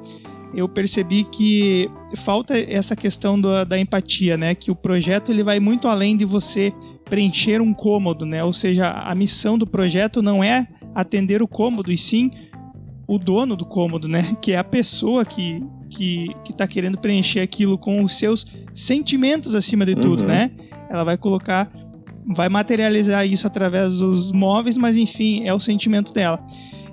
eu 0.55 0.69
percebi 0.69 1.25
que 1.25 1.89
falta 2.17 2.59
essa 2.59 2.95
questão 2.95 3.41
da, 3.41 3.65
da 3.65 3.79
empatia, 3.79 4.37
né? 4.37 4.55
Que 4.55 4.71
o 4.71 4.75
projeto 4.77 5.33
ele 5.33 5.43
vai 5.43 5.59
muito 5.61 5.89
além 5.89 6.17
de 6.17 6.25
você 6.25 6.73
preencher 7.05 7.61
um 7.61 7.73
cômodo, 7.75 8.25
né? 8.27 8.43
Ou 8.45 8.53
seja, 8.53 8.91
a 8.91 9.15
missão 9.15 9.57
do 9.59 9.67
projeto 9.67 10.23
não 10.23 10.43
é 10.43 10.67
atender 10.95 11.43
o 11.43 11.49
cômodo, 11.49 11.91
e 11.91 11.97
sim 11.97 12.31
o 13.09 13.19
dono 13.19 13.57
do 13.57 13.65
cômodo, 13.65 14.09
né? 14.09 14.37
Que 14.41 14.53
é 14.53 14.59
a 14.59 14.65
pessoa 14.65 15.25
que 15.25 15.63
que 15.91 16.29
que 16.45 16.53
está 16.53 16.67
querendo 16.67 16.97
preencher 16.99 17.41
aquilo 17.41 17.77
com 17.77 18.03
os 18.03 18.15
seus 18.17 18.47
sentimentos 18.75 19.55
acima 19.55 19.85
de 19.85 19.95
tudo, 19.95 20.23
Uhum. 20.23 20.29
né? 20.29 20.51
Ela 20.89 21.05
vai 21.05 21.17
colocar, 21.17 21.71
vai 22.27 22.49
materializar 22.49 23.27
isso 23.27 23.47
através 23.47 23.99
dos 23.99 24.31
móveis, 24.33 24.77
mas 24.77 24.97
enfim, 24.97 25.47
é 25.47 25.53
o 25.53 25.59
sentimento 25.59 26.13
dela. 26.13 26.45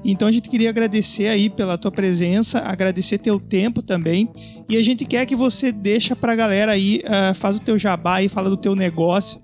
Então 0.03 0.27
a 0.27 0.31
gente 0.31 0.49
queria 0.49 0.69
agradecer 0.69 1.27
aí 1.27 1.49
pela 1.49 1.77
tua 1.77 1.91
presença, 1.91 2.59
agradecer 2.59 3.17
teu 3.17 3.39
tempo 3.39 3.81
também. 3.81 4.29
E 4.67 4.77
a 4.77 4.83
gente 4.83 5.05
quer 5.05 5.25
que 5.25 5.35
você 5.35 5.71
deixa 5.71 6.15
pra 6.15 6.35
galera 6.35 6.71
aí, 6.71 7.01
ah, 7.05 7.33
faz 7.33 7.57
o 7.57 7.61
teu 7.61 7.77
jabá 7.77 8.15
aí, 8.15 8.29
fala 8.29 8.49
do 8.49 8.57
teu 8.57 8.75
negócio, 8.75 9.41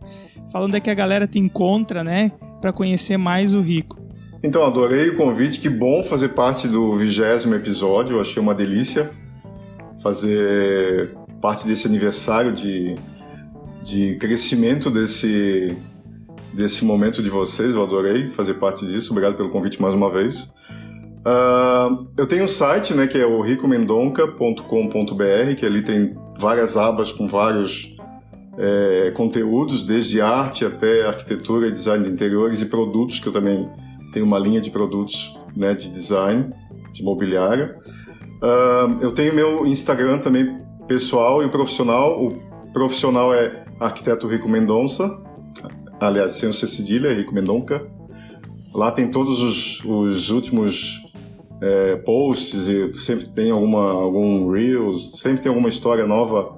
fala 0.51 0.65
onde 0.65 0.77
é 0.77 0.79
que 0.79 0.89
a 0.89 0.93
galera 0.93 1.27
te 1.27 1.39
encontra, 1.39 2.03
né? 2.03 2.31
Pra 2.61 2.71
conhecer 2.71 3.17
mais 3.17 3.53
o 3.53 3.61
Rico. 3.61 3.99
Então, 4.43 4.63
adorei 4.63 5.09
o 5.09 5.17
convite, 5.17 5.59
que 5.59 5.69
bom 5.69 6.03
fazer 6.03 6.29
parte 6.29 6.67
do 6.67 6.95
vigésimo 6.95 7.55
episódio, 7.55 8.21
achei 8.21 8.41
uma 8.41 8.53
delícia 8.53 9.11
fazer 10.01 11.15
parte 11.41 11.65
desse 11.65 11.87
aniversário 11.87 12.51
de, 12.51 12.95
de 13.85 14.15
crescimento 14.15 14.89
desse, 14.89 15.77
desse 16.51 16.83
momento 16.83 17.21
de 17.21 17.29
vocês, 17.29 17.75
eu 17.75 17.83
adorei 17.83 18.25
fazer 18.25 18.55
parte 18.55 18.83
disso, 18.83 19.11
obrigado 19.11 19.37
pelo 19.37 19.51
convite 19.51 19.79
mais 19.79 19.93
uma 19.93 20.09
vez. 20.09 20.49
Uh, 21.25 22.07
eu 22.17 22.25
tenho 22.25 22.45
um 22.45 22.47
site, 22.47 22.95
né, 22.95 23.05
que 23.05 23.17
é 23.17 23.27
o 23.27 23.41
ricomendonca.com.br, 23.41 25.55
que 25.55 25.65
ali 25.65 25.83
tem 25.83 26.15
várias 26.39 26.75
abas 26.75 27.11
com 27.11 27.27
vários 27.27 27.95
é, 28.57 29.11
conteúdos, 29.15 29.83
desde 29.83 30.21
arte 30.21 30.65
até 30.65 31.05
arquitetura 31.05 31.69
design 31.69 32.03
de 32.03 32.09
interiores 32.09 32.61
e 32.61 32.67
produtos, 32.67 33.19
que 33.19 33.27
eu 33.27 33.33
também 33.33 33.69
tenho 34.11 34.25
uma 34.25 34.39
linha 34.39 34.61
de 34.61 34.71
produtos 34.71 35.37
né, 35.55 35.75
de 35.75 35.89
design, 35.89 36.51
de 36.91 37.03
mobiliário. 37.03 37.75
Uh, 38.41 38.97
eu 39.01 39.11
tenho 39.11 39.35
meu 39.35 39.65
Instagram 39.65 40.19
também 40.19 40.57
pessoal 40.87 41.43
e 41.43 41.45
o 41.45 41.49
profissional. 41.49 42.23
O 42.23 42.39
profissional 42.71 43.33
é 43.33 43.64
arquiteto 43.79 44.27
Rico 44.27 44.47
Mendonça, 44.47 45.17
aliás, 45.99 46.33
sem 46.33 46.49
o 46.49 46.53
C 46.53 46.67
cedilha, 46.67 47.13
Rico 47.13 47.33
Mendonca. 47.33 47.85
Lá 48.73 48.91
tem 48.91 49.09
todos 49.09 49.41
os, 49.41 49.83
os 49.85 50.29
últimos 50.29 51.01
é, 51.61 51.95
posts 51.97 52.67
e 52.67 52.91
sempre 52.93 53.27
tem 53.29 53.51
alguma, 53.51 53.91
algum 53.91 54.51
Reels, 54.51 55.19
sempre 55.19 55.41
tem 55.41 55.49
alguma 55.49 55.69
história 55.69 56.05
nova 56.05 56.57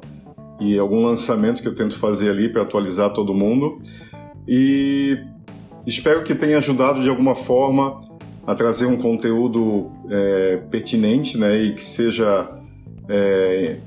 e 0.60 0.78
algum 0.78 1.06
lançamento 1.06 1.62
que 1.62 1.68
eu 1.68 1.74
tento 1.74 1.96
fazer 1.98 2.30
ali 2.30 2.50
para 2.50 2.64
atualizar 2.64 3.14
todo 3.14 3.34
mundo. 3.34 3.80
E 4.48 5.18
espero 5.86 6.24
que 6.24 6.34
tenha 6.34 6.58
ajudado 6.58 7.02
de 7.02 7.10
alguma 7.10 7.36
forma 7.36 8.02
a 8.46 8.56
trazer 8.56 8.86
um 8.86 8.98
conteúdo 8.98 9.92
é, 10.10 10.58
pertinente 10.72 11.38
né, 11.38 11.56
e 11.58 11.74
que 11.74 11.84
seja 11.84 12.50
é, 13.10 13.78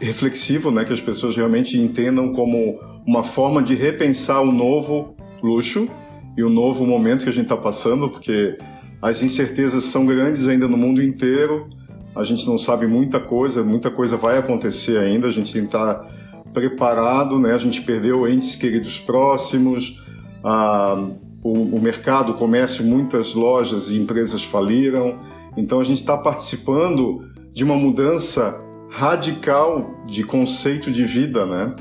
reflexivo, 0.00 0.70
né, 0.70 0.84
que 0.84 0.92
as 0.92 1.00
pessoas 1.00 1.36
realmente 1.36 1.76
entendam 1.78 2.32
como 2.32 2.78
uma 3.06 3.22
forma 3.22 3.62
de 3.62 3.74
repensar 3.74 4.42
o 4.42 4.52
novo 4.52 5.14
luxo 5.42 5.88
e 6.36 6.42
o 6.42 6.50
novo 6.50 6.86
momento 6.86 7.24
que 7.24 7.30
a 7.30 7.32
gente 7.32 7.44
está 7.44 7.56
passando, 7.56 8.08
porque 8.08 8.56
as 9.00 9.22
incertezas 9.22 9.84
são 9.84 10.04
grandes 10.04 10.48
ainda 10.48 10.68
no 10.68 10.76
mundo 10.76 11.02
inteiro. 11.02 11.68
A 12.14 12.24
gente 12.24 12.46
não 12.46 12.58
sabe 12.58 12.86
muita 12.86 13.20
coisa, 13.20 13.62
muita 13.62 13.90
coisa 13.90 14.16
vai 14.16 14.38
acontecer 14.38 14.98
ainda, 14.98 15.28
a 15.28 15.30
gente 15.30 15.52
tem 15.52 15.62
que 15.62 15.68
estar 15.68 16.00
preparado, 16.52 17.38
né? 17.38 17.52
A 17.52 17.58
gente 17.58 17.82
perdeu 17.82 18.26
entes 18.26 18.56
queridos 18.56 18.98
próximos, 18.98 20.02
a, 20.42 21.10
o, 21.42 21.52
o 21.52 21.80
mercado, 21.80 22.32
o 22.32 22.34
comércio, 22.34 22.84
muitas 22.84 23.34
lojas 23.34 23.90
e 23.90 24.00
empresas 24.00 24.42
faliram, 24.42 25.18
então 25.56 25.80
a 25.80 25.84
gente 25.84 25.98
está 25.98 26.16
participando 26.16 27.24
de 27.54 27.64
uma 27.64 27.76
mudança 27.76 28.58
radical 28.88 30.02
de 30.06 30.24
conceito 30.24 30.90
de 30.90 31.04
vida, 31.04 31.44
né? 31.46 31.74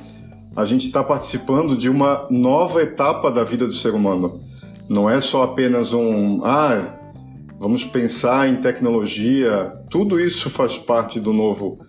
A 0.56 0.64
gente 0.66 0.86
está 0.86 1.04
participando 1.04 1.76
de 1.76 1.90
uma 1.90 2.28
nova 2.30 2.82
etapa 2.82 3.30
da 3.30 3.44
vida 3.44 3.66
do 3.66 3.74
ser 3.74 3.94
humano. 3.94 4.42
Não 4.88 5.10
é 5.10 5.20
só 5.20 5.44
apenas 5.44 5.94
um, 5.94 6.42
ah, 6.46 6.98
vamos 7.60 7.84
pensar 7.84 8.48
em 8.48 8.62
tecnologia, 8.62 9.74
tudo 9.90 10.20
isso 10.20 10.50
faz 10.50 10.78
parte 10.78 11.20
do 11.20 11.34
novo 11.34 11.80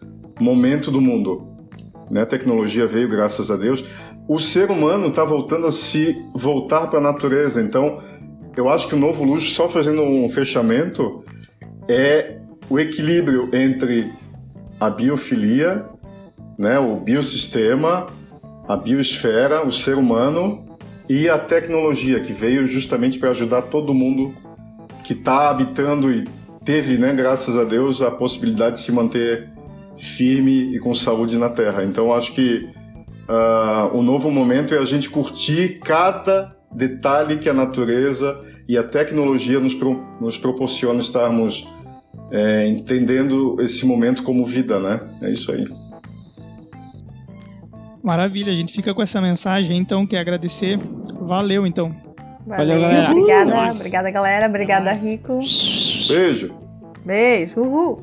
momento 0.41 0.91
do 0.91 1.01
mundo. 1.01 1.47
Né? 2.11 2.23
A 2.23 2.27
tecnologia 2.27 2.87
veio, 2.87 3.09
graças 3.09 3.51
a 3.51 3.57
Deus. 3.57 3.85
O 4.29 4.39
ser 4.39 4.71
humano 4.71 5.09
está 5.09 5.25
voltando 5.25 5.67
a 5.67 5.73
se 5.73 6.17
voltar 6.35 6.89
para 6.89 6.99
a 6.99 7.03
natureza. 7.03 7.61
Então, 7.61 7.99
eu 8.57 8.69
acho 8.69 8.89
que 8.89 8.95
o 8.95 8.99
novo 8.99 9.25
luxo, 9.25 9.55
só 9.55 9.69
fazendo 9.69 10.03
um 10.03 10.29
fechamento, 10.29 11.23
é 11.89 12.39
o 12.69 12.81
equilíbrio 12.81 13.49
entre 13.53 14.13
a 14.79 14.91
biofilia, 14.91 15.85
né, 16.59 16.79
o 16.79 16.97
biosistema, 16.97 18.07
a 18.69 18.77
biosfera, 18.77 19.67
o 19.67 19.71
ser 19.71 19.97
humano 19.97 20.65
e 21.09 21.29
a 21.29 21.39
tecnologia, 21.39 22.21
que 22.21 22.33
veio 22.33 22.67
justamente 22.67 23.19
para 23.19 23.31
ajudar 23.31 23.63
todo 23.63 23.95
mundo 23.95 24.35
que 25.05 25.13
está 25.13 25.51
habitando 25.51 26.11
e 26.11 26.25
teve, 26.65 26.99
né, 26.99 27.13
graças 27.13 27.57
a 27.57 27.65
Deus, 27.65 28.03
a 28.03 28.11
possibilidade 28.11 28.77
de 28.77 28.81
se 28.81 28.91
manter 28.91 29.51
firme 29.97 30.75
e 30.75 30.79
com 30.79 30.93
saúde 30.93 31.39
na 31.39 31.49
Terra. 31.49 31.85
Então, 31.85 32.13
acho 32.13 32.33
que 32.33 32.69
uh, 33.29 33.97
o 33.97 34.03
novo 34.03 34.31
momento 34.31 34.75
é 34.75 34.79
a 34.79 34.85
gente 34.85 35.09
curtir 35.09 35.81
cada 35.85 36.55
detalhe 36.75 37.39
que 37.39 37.49
a 37.49 37.55
natureza 37.55 38.39
e 38.69 38.77
a 38.77 38.83
tecnologia 38.83 39.61
nos, 39.61 39.75
pro, 39.75 40.05
nos 40.21 40.37
proporciona 40.37 41.01
estarmos 41.01 41.67
é, 42.31 42.67
entendendo 42.67 43.57
esse 43.61 43.87
momento 43.87 44.23
como 44.23 44.45
vida, 44.45 44.79
né? 44.81 45.01
É 45.23 45.31
isso 45.31 45.53
aí. 45.53 45.67
Maravilha, 48.03 48.53
a 48.53 48.55
gente 48.55 48.73
fica 48.73 48.95
com 48.95 49.03
essa 49.03 49.21
mensagem, 49.21 49.77
então, 49.77 50.07
quer 50.07 50.19
agradecer. 50.19 50.79
Valeu, 51.21 51.67
então. 51.67 51.95
Valeu, 52.47 52.81
galera. 52.81 53.11
Obrigada, 53.11 53.73
obrigada, 53.73 54.11
galera. 54.11 54.47
Obrigada, 54.47 54.93
Rico. 54.93 55.41
Beijo. 56.09 56.55
Beijo. 57.05 57.61
Uhul. 57.61 58.03